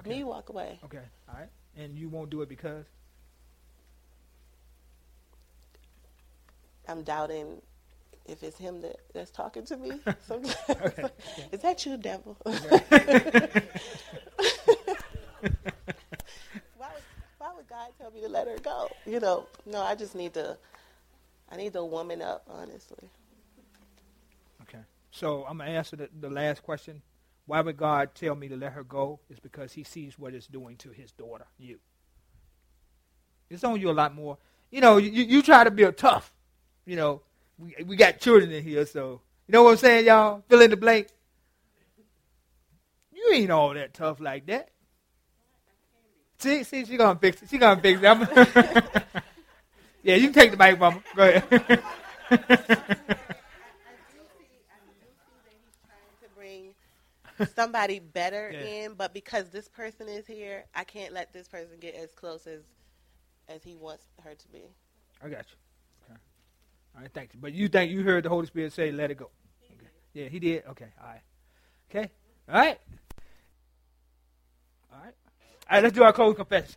me 0.04 0.22
walk 0.22 0.50
away. 0.50 0.78
Okay. 0.84 1.00
All 1.28 1.36
right. 1.38 1.48
And 1.76 1.96
you 1.96 2.08
won't 2.08 2.30
do 2.30 2.42
it 2.42 2.48
because? 2.48 2.84
I'm 6.86 7.02
doubting 7.02 7.62
if 8.26 8.42
it's 8.42 8.58
him 8.58 8.80
that, 8.82 8.96
that's 9.12 9.30
talking 9.30 9.64
to 9.66 9.76
me. 9.76 9.92
Sometimes. 10.26 10.56
Is 11.52 11.60
that 11.60 11.84
you, 11.86 11.96
devil? 11.96 12.36
why, 12.42 12.60
would, 15.42 15.52
why 17.38 17.54
would 17.54 17.68
God 17.68 17.88
tell 17.98 18.10
me 18.10 18.20
to 18.20 18.28
let 18.28 18.46
her 18.46 18.58
go? 18.58 18.88
You 19.06 19.20
know, 19.20 19.46
no, 19.66 19.80
I 19.82 19.94
just 19.94 20.14
need 20.14 20.34
to, 20.34 20.56
I 21.50 21.56
need 21.56 21.72
to 21.72 21.84
woman 21.84 22.22
up, 22.22 22.44
honestly. 22.48 23.08
So 25.10 25.44
I'm 25.48 25.58
gonna 25.58 25.70
answer 25.70 25.96
the, 25.96 26.08
the 26.20 26.30
last 26.30 26.62
question. 26.62 27.02
Why 27.46 27.60
would 27.60 27.76
God 27.76 28.14
tell 28.14 28.34
me 28.34 28.48
to 28.48 28.56
let 28.56 28.72
her 28.72 28.84
go? 28.84 29.20
Is 29.28 29.40
because 29.40 29.72
He 29.72 29.84
sees 29.84 30.18
what 30.18 30.34
it's 30.34 30.46
doing 30.46 30.76
to 30.78 30.90
His 30.90 31.12
daughter, 31.12 31.46
you. 31.58 31.78
It's 33.48 33.64
on 33.64 33.80
you 33.80 33.90
a 33.90 33.92
lot 33.92 34.14
more. 34.14 34.38
You 34.70 34.80
know, 34.80 34.98
you, 34.98 35.10
you 35.10 35.42
try 35.42 35.64
to 35.64 35.70
be 35.70 35.84
tough. 35.92 36.32
You 36.86 36.96
know, 36.96 37.22
we 37.58 37.74
we 37.84 37.96
got 37.96 38.20
children 38.20 38.52
in 38.52 38.62
here, 38.62 38.86
so 38.86 39.20
you 39.46 39.52
know 39.52 39.64
what 39.64 39.72
I'm 39.72 39.76
saying, 39.78 40.06
y'all. 40.06 40.44
Fill 40.48 40.62
in 40.62 40.70
the 40.70 40.76
blank. 40.76 41.08
You 43.12 43.32
ain't 43.34 43.50
all 43.50 43.74
that 43.74 43.92
tough 43.92 44.20
like 44.20 44.46
that. 44.46 44.70
See, 46.38 46.64
see, 46.64 46.84
she 46.84 46.96
gonna 46.96 47.18
fix 47.18 47.42
it. 47.42 47.50
She 47.50 47.58
gonna 47.58 47.80
fix 47.80 48.00
it. 48.02 49.02
Yeah, 50.02 50.14
you 50.14 50.30
can 50.30 50.32
take 50.32 50.50
the 50.50 50.56
mic, 50.56 50.78
mama. 50.80 51.02
Go 51.14 51.28
ahead. 51.28 51.44
to 52.30 52.38
bring 56.34 56.74
somebody 57.46 57.98
better 57.98 58.50
Yeah. 58.52 58.60
in, 58.60 58.94
but 58.94 59.12
because 59.14 59.48
this 59.50 59.68
person 59.68 60.08
is 60.08 60.26
here, 60.26 60.64
I 60.74 60.84
can't 60.84 61.12
let 61.12 61.32
this 61.32 61.48
person 61.48 61.78
get 61.80 61.94
as 61.94 62.12
close 62.12 62.46
as 62.46 62.62
as 63.48 63.62
he 63.64 63.74
wants 63.74 64.04
her 64.22 64.34
to 64.34 64.48
be. 64.48 64.62
I 65.22 65.28
got 65.28 65.44
you. 65.50 65.56
Okay. 66.04 66.20
All 66.94 67.02
right, 67.02 67.10
thank 67.12 67.34
you. 67.34 67.40
But 67.40 67.52
you 67.52 67.68
think 67.68 67.90
you 67.90 68.02
heard 68.04 68.24
the 68.24 68.28
Holy 68.28 68.46
Spirit 68.46 68.72
say, 68.72 68.92
"Let 68.92 69.10
it 69.10 69.16
go." 69.16 69.30
Okay. 69.76 69.88
Yeah, 70.12 70.28
he 70.28 70.38
did. 70.38 70.64
Okay. 70.66 70.86
All 71.00 71.08
right. 71.08 71.22
Okay. 71.90 72.10
All 72.48 72.54
right. 72.54 72.80
All 74.92 74.98
right. 75.02 75.14
All 75.68 75.76
right. 75.76 75.82
Let's 75.82 75.94
do 75.94 76.02
our 76.02 76.12
closing 76.12 76.36
confession. 76.36 76.76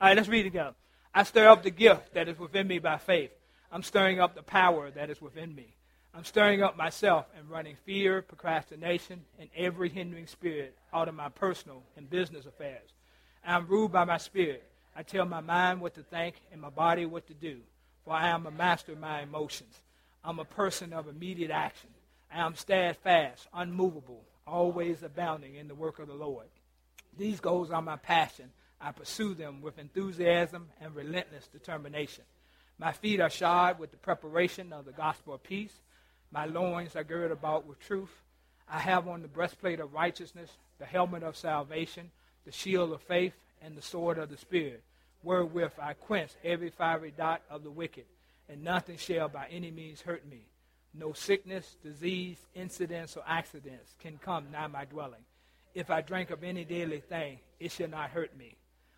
All 0.00 0.08
right. 0.08 0.16
Let's 0.16 0.28
read 0.28 0.44
together. 0.44 0.74
I 1.14 1.22
stir 1.22 1.46
up 1.48 1.62
the 1.62 1.70
gift 1.70 2.14
that 2.14 2.28
is 2.28 2.38
within 2.38 2.66
me 2.66 2.78
by 2.78 2.98
faith. 2.98 3.30
I'm 3.70 3.82
stirring 3.82 4.20
up 4.20 4.34
the 4.34 4.42
power 4.42 4.90
that 4.90 5.10
is 5.10 5.20
within 5.20 5.54
me. 5.54 5.74
I'm 6.16 6.24
stirring 6.24 6.62
up 6.62 6.76
myself 6.76 7.26
and 7.36 7.50
running 7.50 7.74
fear, 7.84 8.22
procrastination, 8.22 9.24
and 9.40 9.48
every 9.56 9.88
hindering 9.88 10.28
spirit 10.28 10.76
out 10.92 11.08
of 11.08 11.14
my 11.16 11.28
personal 11.28 11.82
and 11.96 12.08
business 12.08 12.46
affairs. 12.46 12.88
I'm 13.44 13.66
ruled 13.66 13.90
by 13.90 14.04
my 14.04 14.18
spirit. 14.18 14.62
I 14.94 15.02
tell 15.02 15.26
my 15.26 15.40
mind 15.40 15.80
what 15.80 15.94
to 15.94 16.04
think 16.04 16.36
and 16.52 16.60
my 16.60 16.70
body 16.70 17.04
what 17.04 17.26
to 17.26 17.34
do, 17.34 17.58
for 18.04 18.12
I 18.12 18.28
am 18.28 18.46
a 18.46 18.52
master 18.52 18.92
of 18.92 19.00
my 19.00 19.22
emotions. 19.22 19.74
I'm 20.22 20.38
a 20.38 20.44
person 20.44 20.92
of 20.92 21.08
immediate 21.08 21.50
action. 21.50 21.90
I 22.32 22.42
am 22.42 22.54
steadfast, 22.54 23.48
unmovable, 23.52 24.22
always 24.46 25.02
abounding 25.02 25.56
in 25.56 25.66
the 25.66 25.74
work 25.74 25.98
of 25.98 26.06
the 26.06 26.14
Lord. 26.14 26.46
These 27.18 27.40
goals 27.40 27.72
are 27.72 27.82
my 27.82 27.96
passion. 27.96 28.50
I 28.80 28.92
pursue 28.92 29.34
them 29.34 29.62
with 29.62 29.80
enthusiasm 29.80 30.68
and 30.80 30.94
relentless 30.94 31.48
determination. 31.48 32.22
My 32.78 32.92
feet 32.92 33.20
are 33.20 33.30
shod 33.30 33.80
with 33.80 33.90
the 33.90 33.96
preparation 33.96 34.72
of 34.72 34.84
the 34.84 34.92
gospel 34.92 35.34
of 35.34 35.42
peace. 35.42 35.72
My 36.34 36.46
loins 36.46 36.96
are 36.96 37.04
girded 37.04 37.30
about 37.30 37.64
with 37.64 37.78
truth. 37.78 38.10
I 38.68 38.80
have 38.80 39.06
on 39.06 39.22
the 39.22 39.28
breastplate 39.28 39.78
of 39.78 39.94
righteousness, 39.94 40.50
the 40.80 40.84
helmet 40.84 41.22
of 41.22 41.36
salvation, 41.36 42.10
the 42.44 42.50
shield 42.50 42.92
of 42.92 43.02
faith, 43.02 43.34
and 43.62 43.76
the 43.76 43.82
sword 43.82 44.18
of 44.18 44.30
the 44.30 44.36
Spirit, 44.36 44.82
wherewith 45.22 45.70
I 45.80 45.92
quench 45.92 46.32
every 46.42 46.70
fiery 46.70 47.14
dart 47.16 47.42
of 47.48 47.62
the 47.62 47.70
wicked, 47.70 48.06
and 48.48 48.64
nothing 48.64 48.96
shall 48.96 49.28
by 49.28 49.46
any 49.48 49.70
means 49.70 50.00
hurt 50.00 50.26
me. 50.28 50.48
No 50.92 51.12
sickness, 51.12 51.76
disease, 51.84 52.38
incidents, 52.52 53.16
or 53.16 53.22
accidents 53.28 53.94
can 54.00 54.18
come 54.18 54.50
nigh 54.50 54.66
my 54.66 54.86
dwelling. 54.86 55.22
If 55.72 55.88
I 55.88 56.00
drink 56.00 56.30
of 56.30 56.42
any 56.42 56.64
deadly 56.64 57.00
thing, 57.00 57.38
it 57.60 57.70
shall 57.70 57.88
not 57.88 58.10
hurt 58.10 58.36
me. 58.36 58.56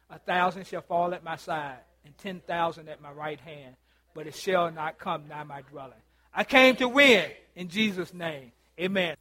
A 0.08 0.18
thousand 0.18 0.66
shall 0.66 0.80
fall 0.80 1.12
at 1.12 1.22
my 1.22 1.36
side, 1.36 1.80
and 2.06 2.16
ten 2.16 2.40
thousand 2.40 2.88
at 2.88 3.02
my 3.02 3.12
right 3.12 3.40
hand, 3.40 3.76
but 4.14 4.26
it 4.26 4.34
shall 4.34 4.70
not 4.70 4.98
come 4.98 5.28
nigh 5.28 5.44
my 5.44 5.60
dwelling. 5.60 6.00
I 6.38 6.44
came 6.44 6.76
to 6.76 6.88
win 6.88 7.30
in 7.54 7.68
Jesus' 7.68 8.12
name. 8.12 8.52
Amen. 8.78 9.16